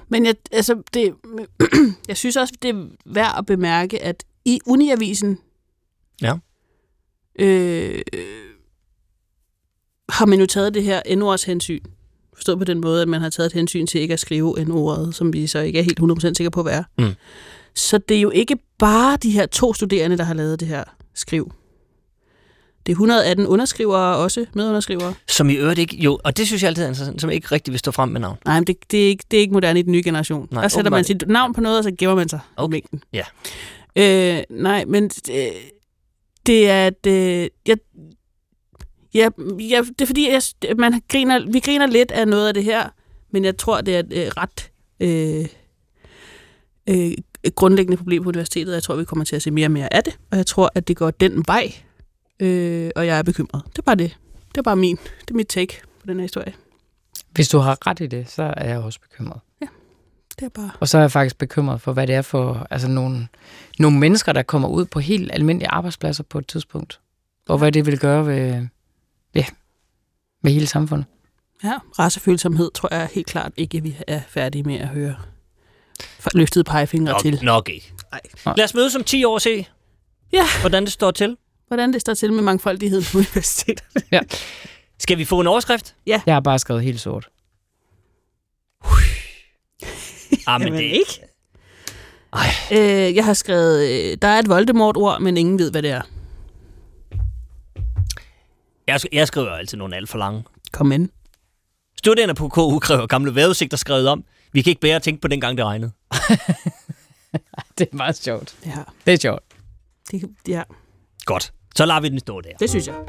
[0.09, 1.15] Men jeg, altså, det,
[2.09, 5.39] jeg synes også, det er værd at bemærke, at i Uniavisen,
[6.23, 6.35] ja.
[7.39, 8.03] øh,
[10.09, 11.85] har man jo taget det her N-ords hensyn.
[12.37, 15.15] Forstået på den måde, at man har taget et hensyn til ikke at skrive N-ordet,
[15.15, 16.83] som vi så ikke er helt 100% sikre på, hvad er.
[16.99, 17.15] Mm.
[17.75, 20.85] Så det er jo ikke bare de her to studerende, der har lavet det her
[21.15, 21.53] skriv.
[22.87, 25.15] Det er 118 underskrivere også, medunderskrivere.
[25.29, 27.73] Som i øvrigt ikke, jo, og det synes jeg altid er interessant, som ikke rigtig
[27.73, 28.37] vil stå frem med navn.
[28.45, 30.49] Nej, men det, det, er ikke, det er ikke moderne i den nye generation.
[30.51, 32.73] Nej, der sætter man sit navn på noget, og så gemmer man sig okay.
[32.73, 33.03] Mængden.
[33.13, 33.23] Ja.
[33.97, 35.47] Øh, nej, men øh,
[36.47, 37.77] det er, at øh, jeg,
[39.17, 39.29] ja,
[39.59, 40.43] ja, det er fordi, jeg,
[40.77, 42.89] man griner, vi griner lidt af noget af det her,
[43.31, 44.71] men jeg tror, det er et øh, ret
[45.01, 45.47] øh,
[46.89, 47.13] øh,
[47.55, 48.75] grundlæggende problem på universitetet.
[48.75, 50.71] Jeg tror, vi kommer til at se mere og mere af det, og jeg tror,
[50.75, 51.73] at det går den vej,
[52.41, 53.63] øh, og jeg er bekymret.
[53.67, 54.17] Det er bare det.
[54.49, 56.55] Det er bare min, det er mit take på den her historie.
[57.31, 59.41] Hvis du har ret i det, så er jeg også bekymret.
[60.41, 60.71] Det er bare...
[60.81, 63.29] Og så er jeg faktisk bekymret for, hvad det er for altså nogle,
[63.79, 67.01] nogle mennesker, der kommer ud på helt almindelige arbejdspladser på et tidspunkt.
[67.49, 68.67] Og hvad det vil gøre ved, ja,
[70.47, 71.06] med hele samfundet.
[71.64, 75.14] Ja, racefølsomhed tror jeg helt klart ikke, vi er færdige med at høre
[76.35, 77.39] løftede pegefingre Nok, til.
[77.43, 77.93] nok ikke.
[78.44, 78.55] Nej.
[78.56, 79.66] Lad os mødes om 10 år og se,
[80.32, 80.44] Ja.
[80.60, 81.36] hvordan det står til.
[81.68, 83.85] Hvordan det står til med mangfoldigheden på universitetet.
[84.98, 85.94] Skal vi få en overskrift?
[86.06, 87.28] Jeg har bare skrevet helt sort.
[90.47, 91.20] Ah, men Jamen, det, ikke.
[92.73, 96.02] Øh, jeg har skrevet, øh, der er et Voldemort-ord, men ingen ved, hvad det er.
[98.87, 100.45] Jeg, sk- jeg skriver altid nogle alt for lange.
[100.73, 101.09] Kom ind.
[101.99, 104.25] Studerende på KU kræver gamle vejrudsigter skrevet om.
[104.53, 105.93] Vi kan ikke bære at tænke på dengang, det regnede.
[107.79, 108.55] Det er meget sjovt.
[108.67, 109.43] Ja, Det er sjovt.
[110.11, 110.63] det, ja,
[111.25, 111.53] Godt.
[111.77, 112.51] Så lader vi den stå der.
[112.61, 112.95] det synes jeg.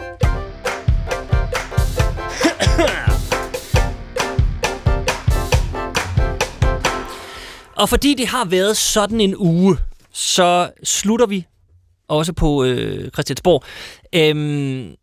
[7.78, 9.78] Og fordi det har været sådan en uge,
[10.14, 11.46] så slutter vi
[12.08, 13.64] også på øh, Christiansborg.
[14.16, 14.96] Øhm,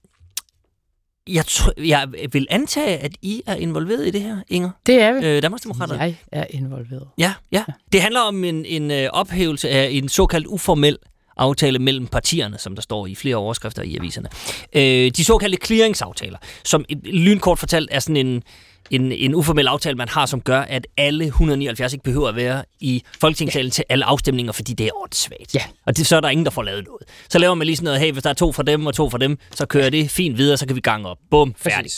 [1.28, 4.70] jeg, tr- jeg vil antage, at I er involveret i det her, Inger.
[4.86, 5.26] Det er vi.
[5.26, 6.02] Øh, Danmarksdemokraterne.
[6.02, 7.08] Jeg er involveret.
[7.18, 7.64] Ja, ja.
[7.92, 10.98] Det handler om en, en øh, ophævelse af en såkaldt uformel
[11.36, 14.28] aftale mellem partierne, som der står i flere overskrifter i aviserne.
[14.72, 18.42] Øh, de såkaldte clearingsaftaler, som øh, lynkort fortalt er sådan en,
[18.90, 22.64] en, en uformel aftale, man har, som gør, at alle 179 ikke behøver at være
[22.80, 23.70] i Folketingssalen ja.
[23.70, 25.54] til alle afstemninger, fordi det er åndssvagt.
[25.54, 25.62] Ja.
[25.86, 27.02] Og det, så er der ingen, der får lavet noget.
[27.28, 29.10] Så laver man lige sådan noget, hey, hvis der er to fra dem og to
[29.10, 31.18] fra dem, så kører det fint videre, så kan vi gange op.
[31.30, 31.90] Bum, færdig.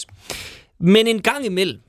[0.80, 1.80] Men en gang imellem,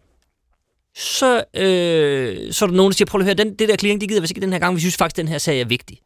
[0.97, 4.01] så, øh, så er der nogen, der siger, prøv at høre, den, det der clearing,
[4.01, 4.75] det gider vi ikke den her gang.
[4.75, 5.97] Vi synes faktisk, den her sag er vigtig.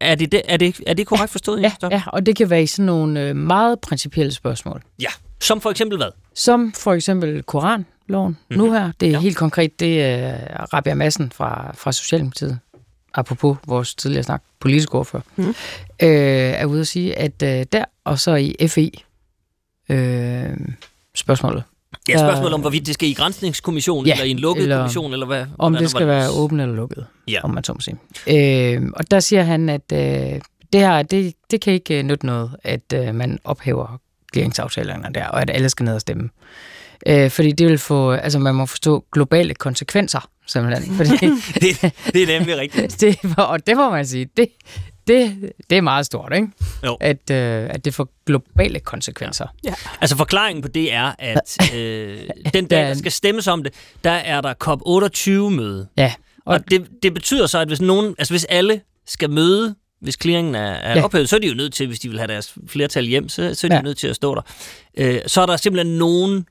[0.00, 1.62] Er det, det, er det, er det korrekt forstået?
[1.62, 4.82] Ja, ja, og det kan være i sådan nogle øh, meget principielle spørgsmål.
[5.00, 5.08] ja.
[5.40, 6.10] Som for eksempel hvad?
[6.34, 8.56] Som for eksempel Koranloven mm-hmm.
[8.64, 8.92] nu her.
[9.00, 9.18] Det er ja.
[9.20, 12.58] helt konkret, det er Rabia Madsen fra, fra Socialdemokratiet,
[13.14, 15.48] apropos vores tidligere snak, politisk ordfører, mm.
[15.48, 15.54] øh,
[16.00, 18.90] er ude at sige, at øh, der, og så i FE,
[19.88, 20.56] øh,
[21.14, 21.62] spørgsmålet,
[22.08, 25.12] Ja, spørgsmål om, hvorvidt det skal i grænsningskommission, ja, eller i en lukket eller kommission,
[25.12, 25.46] eller hvad?
[25.58, 27.40] om det skal være åbent eller lukket, Ja.
[27.44, 27.96] om man så må sige.
[28.76, 30.40] Øh, og der siger han, at øh,
[30.72, 34.00] det her, det, det kan ikke øh, nytte noget, at øh, man ophæver
[34.34, 36.28] clearingsaftalerne der, og at alle skal ned og stemme.
[37.06, 40.96] Øh, fordi det vil få, altså man må forstå globale konsekvenser, simpelthen.
[40.98, 41.16] Fordi
[41.54, 43.00] det, det er nemlig rigtigt.
[43.00, 44.48] det, og det må man sige, det,
[45.06, 46.48] det, det er meget stort, ikke?
[46.84, 46.96] Jo.
[47.00, 49.46] At, øh, at det får globale konsekvenser.
[50.00, 52.18] Altså forklaringen på det er, at øh,
[52.54, 53.72] den dag, der skal stemmes om det,
[54.04, 55.88] der er der COP28-møde.
[55.96, 56.12] Ja,
[56.44, 60.16] Og, og det, det betyder så, at hvis nogen, altså hvis alle skal møde, hvis
[60.22, 60.98] clearingen er, er ja.
[60.98, 61.04] Ja.
[61.04, 63.54] ophævet, så er de jo nødt til, hvis de vil have deres flertal hjem, så,
[63.54, 63.78] så er de ja.
[63.78, 63.82] Ja.
[63.82, 64.42] nødt til at stå der.
[64.98, 66.46] Øh, så er der simpelthen nogen,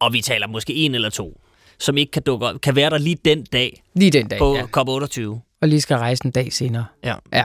[0.00, 1.40] og vi taler måske en eller to,
[1.78, 4.56] som ikke kan dukke op, kan være der lige den dag lige den dag, på
[4.56, 4.62] ja.
[4.62, 5.20] COP28.
[5.62, 6.84] Og lige skal rejse en dag senere.
[7.04, 7.14] Ja.
[7.32, 7.44] ja.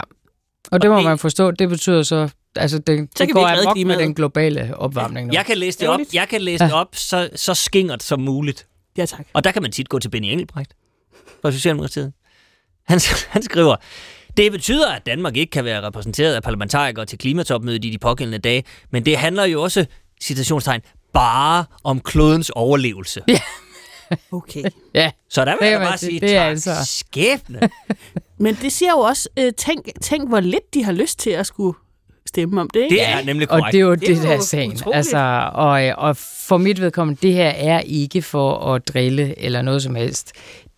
[0.72, 3.48] Og det Og må det- man forstå, det betyder så, altså det, kan det går
[3.48, 5.34] amok med den globale opvarmning nu.
[5.34, 8.68] Jeg kan læse det op, jeg kan læse det op så, så skingert som muligt.
[8.98, 9.28] Ja, tak.
[9.34, 10.74] Og der kan man tit gå til Benny Engelbrecht
[11.42, 12.14] fra Socialdemokratiet.
[12.88, 13.00] Han,
[13.30, 13.76] han skriver,
[14.38, 18.38] det betyder, at Danmark ikke kan være repræsenteret af parlamentarikere til klimatopmødet i de pågældende
[18.38, 19.86] dage, men det handler jo også,
[20.22, 20.82] citationstegn,
[21.14, 23.22] bare om klodens overlevelse.
[23.28, 23.40] Ja.
[24.32, 24.64] Okay.
[24.94, 27.60] Ja, Så der vil Det jeg bare sige, sige, det er tak altså- skæbne.
[28.40, 31.46] Men det siger jo også, øh, tænk, tænk hvor lidt de har lyst til at
[31.48, 31.78] skulle
[32.28, 32.96] stemme om det, ikke?
[32.96, 33.72] Det er nemlig og korrekt.
[33.74, 34.72] det er jo Det er det, der er sagen.
[34.72, 34.96] utroligt.
[34.98, 39.84] Altså, og, og for mit vedkommende, det her er ikke for at drille eller noget
[39.84, 40.32] som helst.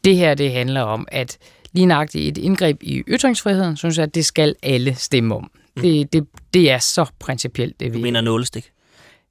[0.03, 1.37] Det her, det handler om, at
[1.73, 5.51] lige nøjagtigt et indgreb i ytringsfriheden, synes jeg, at det skal alle stemme om.
[5.75, 5.81] Mm.
[5.81, 8.01] Det, det, det er så principielt, det Du vi...
[8.01, 8.71] mener nålestik.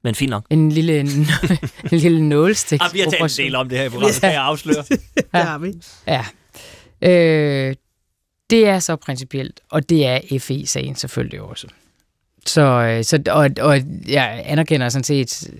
[0.04, 0.46] Men fint nok.
[0.50, 1.26] En lille, en
[1.90, 2.80] lille nålstik.
[2.82, 4.84] Ah, vi har talt en del om det her i programmet, kan jeg afsløre.
[5.14, 5.72] det har vi.
[6.06, 6.24] Ja.
[7.02, 7.74] Øh,
[8.50, 11.66] det er så principielt, og det er FE-sagen selvfølgelig også.
[12.46, 15.50] Så, øh, så og, og jeg anerkender sådan set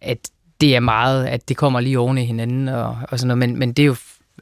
[0.00, 3.38] at det er meget, at det kommer lige oven i hinanden og, og sådan noget,
[3.38, 3.96] men, men det er jo,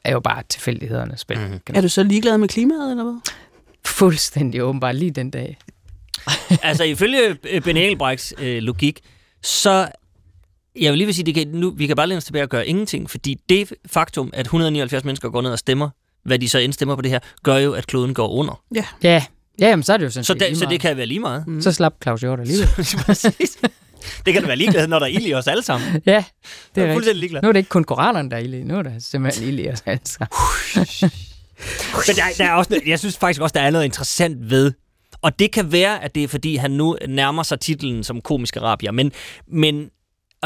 [0.06, 1.38] er jo bare tilfældighedernes spil.
[1.38, 1.74] Mm.
[1.74, 3.20] Er du så ligeglad med klimaet, eller hvad?
[3.84, 5.58] Fuldstændig åbenbart lige den dag.
[6.62, 9.00] altså ifølge øh, Ben Engelbrechts øh, logik,
[9.42, 9.88] så
[10.80, 12.48] jeg vil lige vil sige, det kan, nu, vi kan bare læne os tilbage og
[12.48, 15.90] gøre ingenting, fordi det faktum, at 179 mennesker går ned og stemmer,
[16.24, 18.62] hvad de så indstemmer på det her, gør jo, at kloden går under.
[18.74, 18.84] Ja.
[19.02, 19.24] Ja,
[19.60, 21.20] ja jamen, så er det jo sådan Så, da, lige så det kan være lige
[21.20, 21.44] meget.
[21.60, 22.68] Så slap Claus Hjort alligevel.
[23.06, 23.58] Præcis.
[24.26, 25.88] Det kan da være ligeglad, når der er ild i os alle sammen.
[26.06, 26.24] ja, Det
[26.74, 26.94] det er er rigtigt.
[26.94, 27.42] fuldstændig ligeglad.
[27.42, 28.62] Nu er det ikke kun koranerne, der er ilde i.
[28.64, 30.28] Nu er der simpelthen ilde i os alle sammen.
[32.06, 34.72] Men der, der er også, jeg synes faktisk også, der er noget interessant ved,
[35.22, 38.56] og det kan være, at det er fordi, han nu nærmer sig titlen som komisk
[38.56, 39.12] arabier, men,
[39.48, 39.90] men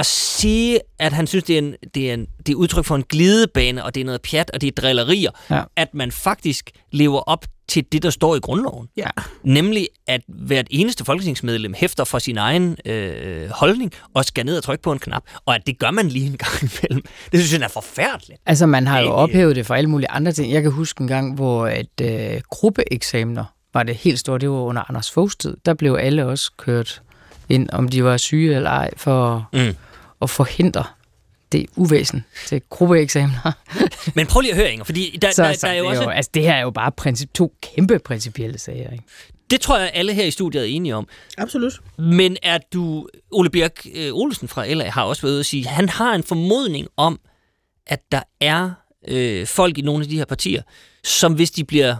[0.00, 2.96] at sige, at han synes, det er, en, det, er en, det er udtryk for
[2.96, 5.62] en glidebane, og det er noget pjat, og det er drillerier, Ja.
[5.76, 8.88] at man faktisk lever op til det, der står i grundloven.
[8.96, 9.06] Ja.
[9.44, 14.62] Nemlig, at hvert eneste folketingsmedlem hæfter for sin egen øh, holdning, og skal ned og
[14.62, 16.52] trykke på en knap, og at det gør man lige en gang
[16.82, 17.02] imellem.
[17.32, 18.40] Det synes jeg er forfærdeligt.
[18.46, 20.52] Altså, man har jo Ej, ophævet det for alle mulige andre ting.
[20.52, 23.44] Jeg kan huske en gang, hvor et øh, gruppeeksamener
[23.74, 24.38] var det helt store.
[24.38, 25.56] Det var under Anders Foghs tid.
[25.64, 27.02] Der blev alle også kørt
[27.48, 29.74] ind, om de var syge eller ej, for Mm.
[30.22, 30.84] At forhindre
[31.52, 33.52] det uvæsen til gruppeeksamener.
[34.16, 35.86] Men prøv lige at høre, Inger, fordi der, Så, der, så der er jo det,
[35.86, 36.02] er også...
[36.02, 38.90] jo, altså, det her er jo bare princip, to kæmpe principielle sager.
[38.90, 39.04] Ikke?
[39.50, 41.08] Det tror jeg, alle her i studiet er enige om.
[41.38, 41.80] Absolut.
[41.98, 43.08] Men er du...
[43.30, 46.14] Ole Birk øh, Olsen fra LA har også været ude at sige, at han har
[46.14, 47.20] en formodning om,
[47.86, 48.70] at der er
[49.08, 50.62] øh, folk i nogle af de her partier,
[51.04, 51.96] som hvis de bliver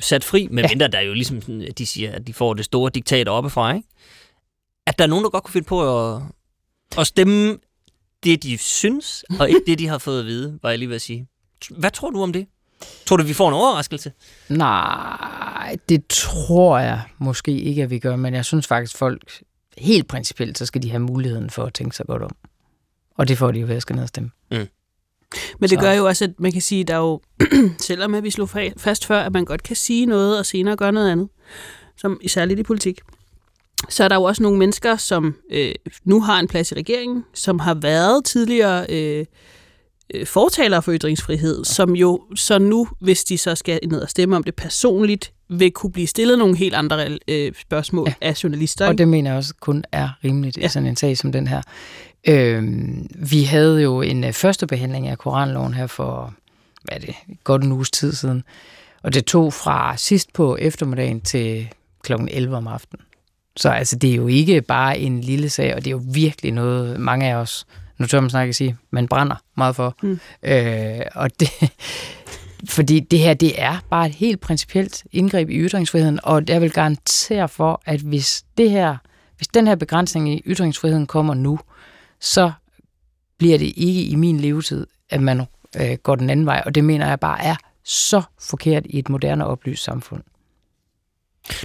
[0.00, 0.88] sat fri, medmindre ja.
[0.88, 3.74] der er jo ligesom, sådan, at de siger, at de får det store diktat oppefra,
[3.74, 3.88] ikke?
[4.86, 6.22] at der er nogen, der godt kunne finde på at,
[6.98, 7.58] at stemme
[8.24, 10.96] det, de synes, og ikke det, de har fået at vide, var jeg lige ved
[10.96, 11.26] at sige.
[11.70, 12.46] Hvad tror du om det?
[13.06, 14.12] Tror du, vi får en overraskelse?
[14.48, 19.42] Nej, det tror jeg måske ikke, at vi gør, men jeg synes faktisk, folk
[19.78, 22.30] helt principielt, så skal de have muligheden for at tænke sig godt om.
[23.16, 24.30] Og det får de jo ved at skal ned og stemme.
[24.50, 24.66] Men
[25.60, 27.20] det Så- gør jo også, at man kan sige, der er jo,
[27.78, 30.76] selvom at vi slog fa- fast før, at man godt kan sige noget og senere
[30.76, 31.28] gøre noget andet,
[31.96, 33.00] som særligt i politik,
[33.88, 35.72] så er der jo også nogle mennesker, som øh,
[36.04, 39.24] nu har en plads i regeringen, som har været tidligere øh,
[40.14, 44.36] øh, fortalere for ytringsfrihed, som jo så nu, hvis de så skal ned og stemme
[44.36, 48.14] om det personligt, vil kunne blive stillet nogle helt andre øh, spørgsmål Ja.
[48.28, 48.86] af journalister.
[48.88, 50.64] Og det mener jeg også kun er rimeligt ja.
[50.64, 51.62] I sådan en sag som den her.
[52.28, 56.34] Øhm, vi havde jo en øh, første behandling af Koranloven her for,
[56.82, 58.42] hvad er det, godt en uges tid siden.
[59.02, 61.68] Og det tog fra sidst på eftermiddagen til
[62.02, 62.12] kl.
[62.28, 63.05] 11 om aftenen.
[63.56, 66.52] Så altså, det er jo ikke bare en lille sag, og det er jo virkelig
[66.52, 67.66] noget, mange af os,
[67.98, 69.96] nu tør man snakke at sige, man brænder meget for.
[70.02, 70.20] Mm.
[70.42, 71.48] Øh, og det,
[72.76, 76.70] fordi det her, det er bare et helt principielt indgreb i ytringsfriheden, og jeg vil
[76.70, 78.96] garantere for, at hvis det her,
[79.36, 81.58] hvis den her begrænsning i ytringsfriheden kommer nu,
[82.20, 82.52] så
[83.38, 85.42] bliver det ikke i min levetid, at man
[85.80, 89.08] øh, går den anden vej, og det mener jeg bare er så forkert i et
[89.08, 90.22] moderne oplyst samfund.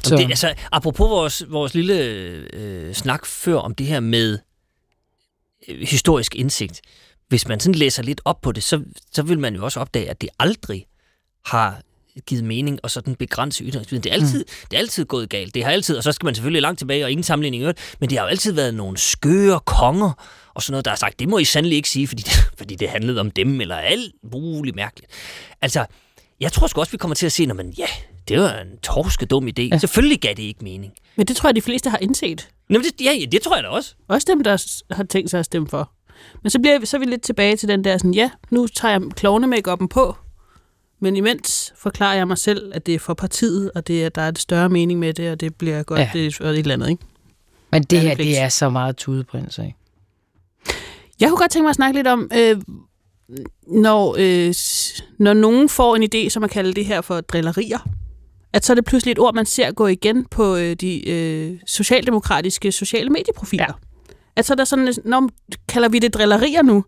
[0.04, 0.16] Så.
[0.16, 1.96] Det, altså, apropos vores, vores lille
[2.54, 4.40] øh, snak før om det her med
[5.68, 6.82] øh, historisk indsigt.
[7.28, 10.10] Hvis man sådan læser lidt op på det, så, så vil man jo også opdage,
[10.10, 10.86] at det aldrig
[11.46, 11.82] har
[12.26, 14.04] givet mening og sådan begrænse ytringsfriheden.
[14.04, 14.68] Det er altid, mm.
[14.72, 15.54] det er altid gået galt.
[15.54, 18.10] Det har altid, og så skal man selvfølgelig langt tilbage, og ingen sammenligning øvrigt, men
[18.10, 20.12] det har jo altid været nogle skøre konger,
[20.54, 22.76] og sådan noget, der har sagt, det må I sandelig ikke sige, fordi det, fordi
[22.76, 25.12] det handlede om dem, eller alt muligt mærkeligt.
[25.62, 25.86] Altså,
[26.40, 27.88] jeg tror sgu også, vi kommer til at se, når man, ja,
[28.28, 29.62] det var en torske dum idé.
[29.62, 29.78] Ja.
[29.78, 30.94] Selvfølgelig gav det ikke mening.
[31.16, 32.50] Men det tror jeg, de fleste har indset.
[32.70, 33.96] Nå, men det, ja, det tror jeg da også.
[34.08, 35.92] Også dem, der har tænkt sig at stemme for.
[36.44, 38.68] Men så, bliver vi, så er vi lidt tilbage til den der sådan, ja, nu
[38.68, 40.16] tager jeg klovne på,
[41.00, 44.22] men imens forklarer jeg mig selv, at det er for partiet, og det er, der
[44.22, 46.10] er et større mening med det, og det bliver godt, Ja.
[46.14, 47.04] det er et eller andet, ikke?
[47.72, 49.76] Men det her, det er så meget tudeprins, ikke?
[51.20, 52.62] Jeg kunne godt tænke mig at snakke lidt om, øh,
[53.68, 54.54] når, øh,
[55.20, 57.90] når nogen får en idé, som at kalde det her for drillerier,
[58.54, 61.58] at så er det pludselig et ord, man ser gå igen på øh, de øh,
[61.68, 63.66] socialdemokratiske sociale medieprofiler.
[63.68, 63.74] Ja.
[64.36, 65.30] At så er der sådan, når
[65.68, 66.86] kalder vi det drillerier nu,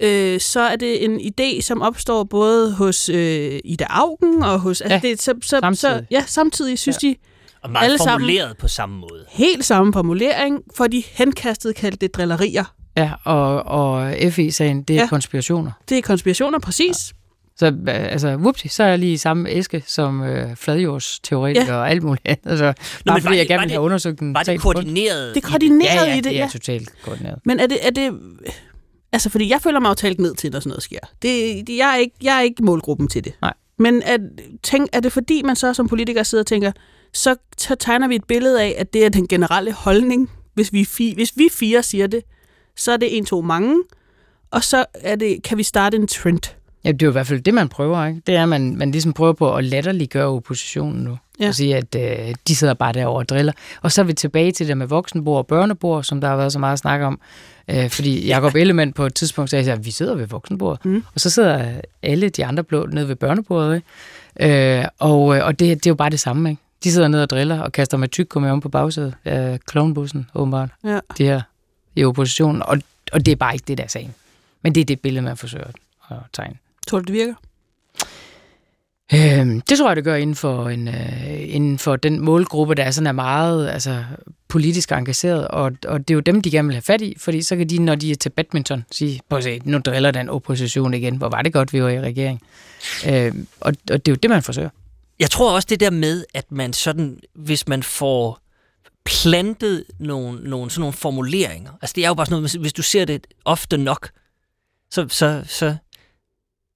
[0.00, 4.82] øh, så er det en idé, som opstår både hos øh, Ida Augen og hos...
[4.88, 6.06] Ja, det, så, så, så, samtidig.
[6.10, 7.08] ja, samtidig synes ja.
[7.08, 7.16] de
[7.62, 8.12] Og meget Alle sammen.
[8.12, 9.24] formuleret på samme måde.
[9.28, 12.64] helt samme formulering, for de henkastet kaldte det drillerier.
[12.96, 15.02] Ja, og, og FE-sagen, det er ja.
[15.02, 15.08] Ja.
[15.08, 15.70] konspirationer.
[15.88, 17.12] Det er konspirationer, præcis.
[17.58, 21.78] Så altså, whoopty, så er jeg lige i samme æske som øh, fladjordsteoretiker ja.
[21.80, 22.50] og alt muligt andet.
[22.50, 22.64] Altså,
[23.06, 25.34] bare var fordi jeg gerne var vil det- have undersøgt den Var det koordineret?
[25.34, 26.48] Det er i koordineret Ja, ja, i det, det er ja.
[26.52, 27.38] totalt koordineret.
[27.44, 28.12] Men er det, er det...
[29.12, 30.98] Altså, fordi jeg føler mig jo talt ned til, når sådan noget sker.
[31.22, 33.32] Det, det, jeg, er ikke, jeg er ikke målgruppen til det.
[33.42, 33.54] Nej.
[33.78, 34.16] Men er,
[34.62, 36.72] tænk, er det fordi, man så som politiker sidder og tænker,
[37.14, 40.84] så, så tegner vi et billede af, at det er den generelle holdning, hvis vi,
[40.84, 42.22] fi, hvis vi fire siger det,
[42.76, 43.82] så er det en, to, mange,
[44.50, 46.54] og så er det, kan vi starte en trend.
[46.88, 48.22] Ja, det er jo i hvert fald det, man prøver, ikke?
[48.26, 51.18] Det er, at man, man ligesom prøver på at latterliggøre oppositionen nu.
[51.40, 51.48] Ja.
[51.48, 53.52] Og sige, at øh, de sidder bare derovre og driller.
[53.82, 56.52] Og så er vi tilbage til det med voksenbord og børnebord, som der har været
[56.52, 57.20] så meget snak om.
[57.68, 60.84] Øh, fordi Jacob Ellemann på et tidspunkt sagde, at vi sidder ved voksenbordet.
[60.84, 61.04] Mm.
[61.14, 63.82] Og så sidder alle de andre blå nede ved børnebordet.
[64.40, 64.78] Ikke?
[64.80, 66.62] Øh, og øh, og det, det er jo bare det samme, ikke?
[66.84, 70.68] De sidder nede og driller og kaster med tyk om på bagsædet af klovnbussen, åbenbart.
[70.84, 71.00] Ja.
[71.18, 71.40] De her
[71.96, 72.62] i oppositionen.
[72.62, 72.78] Og,
[73.12, 74.14] og det er bare ikke det, der er sagen.
[74.62, 75.66] Men det er det billede, man forsøger
[76.10, 76.54] at tegne.
[76.88, 77.34] Tror du, det virker?
[79.14, 82.82] Øhm, det tror jeg, det gør inden for, en, øh, inden for den målgruppe, der
[82.82, 84.04] er sådan er meget altså,
[84.48, 87.42] politisk engageret, og, og det er jo dem, de gerne vil have fat i, fordi
[87.42, 90.28] så kan de, når de er til badminton, sige, prøv at se, nu driller den
[90.28, 92.42] opposition igen, hvor var det godt, vi var i regering.
[93.08, 94.70] Øhm, og, og det er jo det, man forsøger.
[95.18, 98.40] Jeg tror også det der med, at man sådan, hvis man får
[99.04, 102.82] plantet nogle, nogle, sådan nogle formuleringer, altså det er jo bare sådan noget, hvis du
[102.82, 104.10] ser det ofte nok,
[104.90, 105.76] så, så, så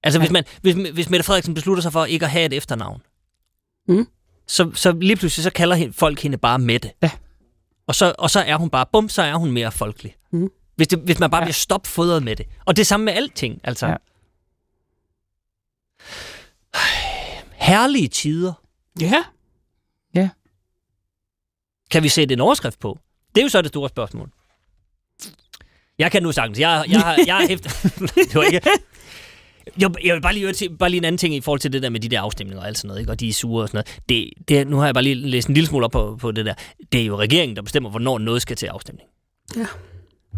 [0.03, 3.03] altså hvis, man, hvis, hvis Mette Frederiksen beslutter sig for ikke at have et efternavn,
[3.89, 4.07] Mm.
[4.47, 6.93] så, så lige pludselig så kalder folk hende bare Mette.
[7.03, 7.11] Ja.
[7.87, 10.16] Og så, og så er hun bare, bum, så er hun mere folkelig.
[10.33, 10.51] Mm.
[10.77, 11.45] Hvis, det, hvis man bare Ja.
[11.45, 12.47] bliver stopfodret med det.
[12.65, 13.87] Og det samme med alting, altså.
[13.87, 13.97] Ja.
[17.69, 18.53] Herlige tider.
[19.01, 19.24] Ja.
[21.91, 22.99] Kan vi sætte en overskrift på?
[23.35, 24.31] Det er jo så det store spørgsmål.
[25.99, 26.59] Jeg kan nu sagtens.
[26.59, 27.83] Jeg, jeg, jeg har hæftet...
[28.15, 28.61] det var ikke...
[29.79, 31.83] Jeg, jeg vil bare lige, til, bare lige en anden ting i forhold til det
[31.83, 33.13] der med de der afstemninger og alt sådan noget, ikke?
[33.13, 34.01] og de er sure og sådan noget.
[34.09, 36.33] Det, det, er- nu har jeg bare lige læst en lille smule op på, på
[36.33, 36.55] det der.
[36.93, 39.09] Det er jo regeringen, der bestemmer, hvornår noget skal til afstemning.
[39.57, 39.67] Ja.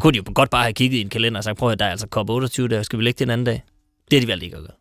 [0.01, 1.85] Kunne de jo godt bare have kigget i en kalender og sagt, prøv at der
[1.85, 3.63] er altså COP28 der, skal vi lægge det en anden dag?
[4.11, 4.77] Det er de valgt ikke at gøre.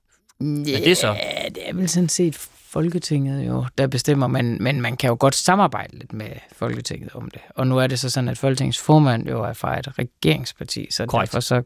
[0.67, 1.07] Ja, det så?
[1.07, 2.35] Ja, det er vel sådan set
[2.69, 7.29] Folketinget jo, der bestemmer, men, men man kan jo godt samarbejde lidt med Folketinget om
[7.31, 7.41] det.
[7.49, 11.05] Og nu er det så sådan, at Folketingets formand jo er fra et regeringsparti, så
[11.05, 11.31] Korrekt.
[11.31, 11.61] derfor så...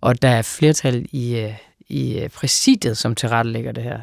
[0.00, 1.52] Og der er flertal i, øh,
[1.88, 4.00] i øh, præsidiet, som tilrettelægger det her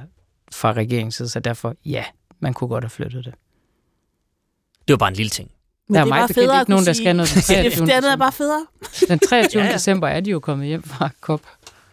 [0.52, 2.04] fra regeringens side, så derfor, ja,
[2.40, 3.34] man kunne godt have flyttet det.
[4.88, 5.52] Det var bare en lille ting.
[5.88, 7.46] Men Der er det er bekendt federe ikke at nogen, der skal noget den Det,
[7.46, 7.86] 23.
[7.86, 8.16] det andet er december.
[8.16, 8.66] bare federe.
[9.10, 9.64] Den 23.
[9.64, 11.42] Ja, december er de jo kommet hjem fra COP.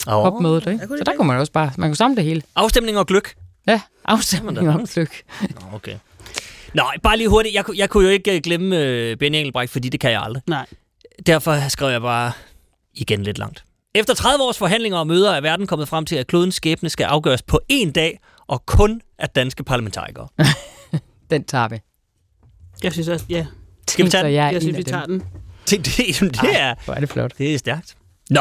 [0.06, 0.12] Oh.
[0.24, 0.86] COP-mødet, ikke?
[0.88, 1.72] Så de der kunne man også bare...
[1.78, 2.42] Man kunne samle det hele.
[2.56, 3.34] Afstemning og gløk.
[3.66, 5.22] Ja, afstemning om lykke.
[5.40, 5.96] Nå, okay.
[6.74, 7.54] Nå, bare lige hurtigt.
[7.54, 10.42] Jeg, jeg kunne jo ikke øh, glemme øh, Benny Engelbrecht, fordi det kan jeg aldrig.
[10.46, 10.66] Nej.
[11.26, 12.32] Derfor skrev jeg bare
[12.94, 13.64] igen lidt langt.
[13.94, 17.04] Efter 30 års forhandlinger og møder er verden kommet frem til, at klodens skæbne skal
[17.04, 20.28] afgøres på én dag, og kun af danske parlamentarikere.
[21.30, 21.76] Den tager vi.
[22.82, 23.46] Jeg synes også, ja.
[23.88, 24.34] Skal vi tage Så den?
[24.34, 24.90] jeg er Jeg synes, vi dem.
[24.92, 25.22] tager den.
[25.70, 27.38] Det, det, det, er, Hvor er det flot.
[27.38, 27.96] det er stærkt.
[28.30, 28.40] Nå,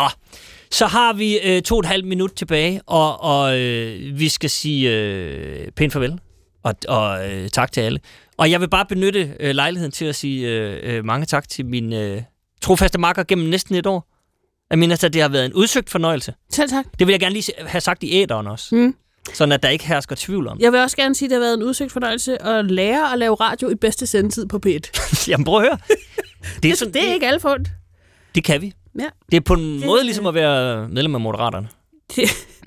[0.71, 4.49] så har vi øh, to og et halvt minut tilbage, og, og øh, vi skal
[4.49, 6.19] sige øh, pænt farvel,
[6.63, 7.99] og, og øh, tak til alle.
[8.37, 11.65] Og jeg vil bare benytte øh, lejligheden til at sige øh, øh, mange tak til
[11.65, 12.21] min øh,
[12.61, 14.16] trofaste makker gennem næsten et år.
[14.71, 16.33] Aminata, det har været en udsøgt fornøjelse.
[16.49, 16.85] Selv tak.
[16.99, 18.75] Det vil jeg gerne lige have sagt i æderen også.
[18.75, 18.95] Mm.
[19.33, 20.59] Sådan at der ikke hersker tvivl om.
[20.59, 23.19] Jeg vil også gerne sige, at det har været en udsøgt fornøjelse at lære at
[23.19, 24.79] lave radio i bedste sendetid på P1.
[25.29, 25.77] Jamen prøv at høre.
[26.63, 27.71] Det er, sådan, det er ikke alt fundet.
[28.35, 28.73] det kan vi.
[28.99, 29.05] Ja.
[29.31, 31.67] Det er på en Det- måde ligesom at være medlem af Moderaterne.
[32.15, 32.23] Det,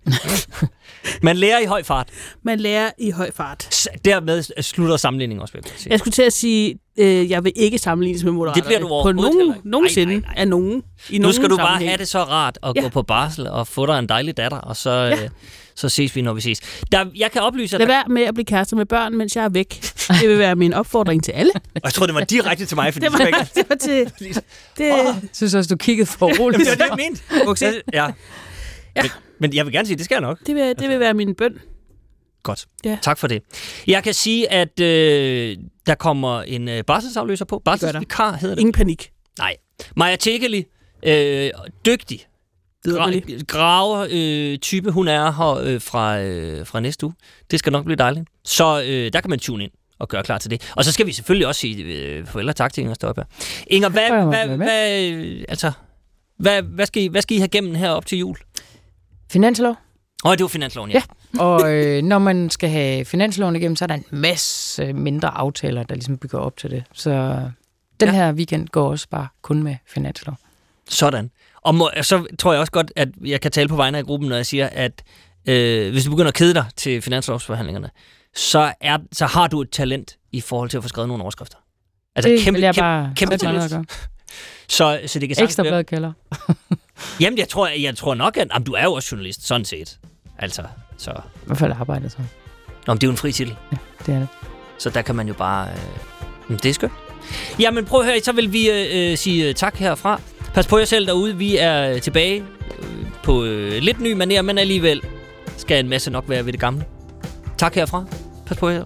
[1.22, 2.09] Man lærer i høj fart.
[2.43, 3.74] man lærer i høj fart.
[3.74, 5.90] S- Dermed slutter sammenligningen også, vil jeg sige.
[5.90, 8.60] Jeg skulle til at sige, øh, jeg vil ikke sammenlignes med Moderaterne.
[8.62, 10.40] Det bliver du På overhovedet heller nogen, nogensinde Nej, nej, nej.
[10.43, 10.82] af nogen.
[11.10, 11.90] I Nu nogen skal du bare sammenhæng.
[11.90, 12.81] have det så rart at Ja.
[12.81, 15.22] gå på barsel og få dig en dejlig datter, og så, Ja.
[15.24, 15.31] øh,
[15.74, 16.60] så ses vi, når vi ses.
[16.93, 19.36] Der, jeg kan oplyse, at Lad der, være med at blive kærester med børn, mens
[19.36, 19.81] jeg er væk.
[20.20, 21.52] Det vil være min opfordring til alle.
[21.55, 23.77] og jeg tror, det var direkte til mig, fordi Det var, det var det var
[23.77, 24.12] til...
[24.78, 26.62] Det, Jeg synes også, du kiggede for roligt.
[26.66, 27.51] Jamen, det var det, jeg mente.
[27.51, 27.72] Okay.
[27.93, 28.05] Ja.
[28.97, 29.02] Ja.
[29.02, 29.10] Men,
[29.41, 30.39] men jeg vil gerne sige, det skal nok.
[30.47, 31.59] det, vil, det vil være min bøn.
[32.43, 32.67] Godt.
[32.85, 32.99] Ja.
[33.03, 33.43] Tak for det.
[33.87, 35.57] Jeg kan sige, at øh,
[35.87, 37.62] der kommer en øh, barselsafløser på.
[37.65, 38.61] Barselsvikar hedder det.
[38.61, 39.11] Ingen panik.
[39.39, 39.57] Nej.
[39.97, 40.65] Maja Tekeli,
[41.03, 41.51] øh,
[41.87, 42.27] dygtig,
[42.89, 47.15] gra- graver øh, type, hun er her øh, fra, øh, fra næste uge.
[47.51, 48.29] Det skal nok blive dejligt.
[48.45, 50.73] Så øh, der kan man tune ind og gøre klar til det.
[50.77, 53.27] Og så skal vi selvfølgelig også sige øh, og tak til Inger Støjberg.
[53.67, 54.57] Inger, hvad, hvad, med.
[54.57, 55.73] hvad, øh, altså,
[56.39, 58.37] hvad, hvad, skal I, hvad skal I have gennem her op til jul?
[59.31, 59.77] Finanslov.
[60.24, 61.02] Åh, det var finansloven, ja.
[61.35, 61.40] Ja.
[61.43, 65.82] Og øh, når man skal have finansloven igennem, så er der en masse mindre aftaler,
[65.82, 66.85] der ligesom bygger op til det.
[66.93, 67.11] Så
[68.01, 68.15] den Ja.
[68.15, 70.36] her weekend går også bare kun med finanslov.
[70.89, 71.31] Sådan.
[71.62, 74.28] Og må, så tror jeg også godt, at jeg kan tale på vegne af gruppen,
[74.28, 75.02] når jeg siger, at
[75.48, 77.90] øh, hvis du begynder at kede dig til finanslovsforhandlingerne,
[78.36, 81.57] så, er, så har du et talent i forhold til at få skrevet nogle overskrifter.
[82.16, 84.09] Altså det kæmpe, vil jeg kæmpe, bare kæmpe og talent.
[84.70, 86.12] Så, så det kan Ekstra blad kalder.
[87.20, 89.64] Jamen, jeg tror, jeg, jeg tror nok, at jamen, du er jo også journalist, sådan
[89.64, 89.98] set.
[90.38, 90.62] Altså,
[90.97, 91.10] så...
[91.10, 92.16] I hvert fald arbejder så.
[92.86, 93.56] Nå, men det er jo en fri titel.
[93.72, 93.76] Ja,
[94.06, 94.28] det er det.
[94.78, 95.68] Så der kan man jo bare...
[96.48, 96.59] Øh...
[96.62, 96.92] Det er skønt.
[97.59, 100.20] Jamen, prøv at høre, så vil vi øh, øh sige øh, tak herfra.
[100.55, 101.36] Pas på jer selv derude.
[101.36, 102.44] Vi er øh, tilbage
[102.78, 105.02] øh, på øh, lidt ny maner, men alligevel
[105.56, 106.84] skal en masse nok være ved det gamle.
[107.59, 108.05] Tak herfra.
[108.47, 108.84] Pas på jer.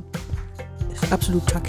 [1.12, 1.68] Absolut tak.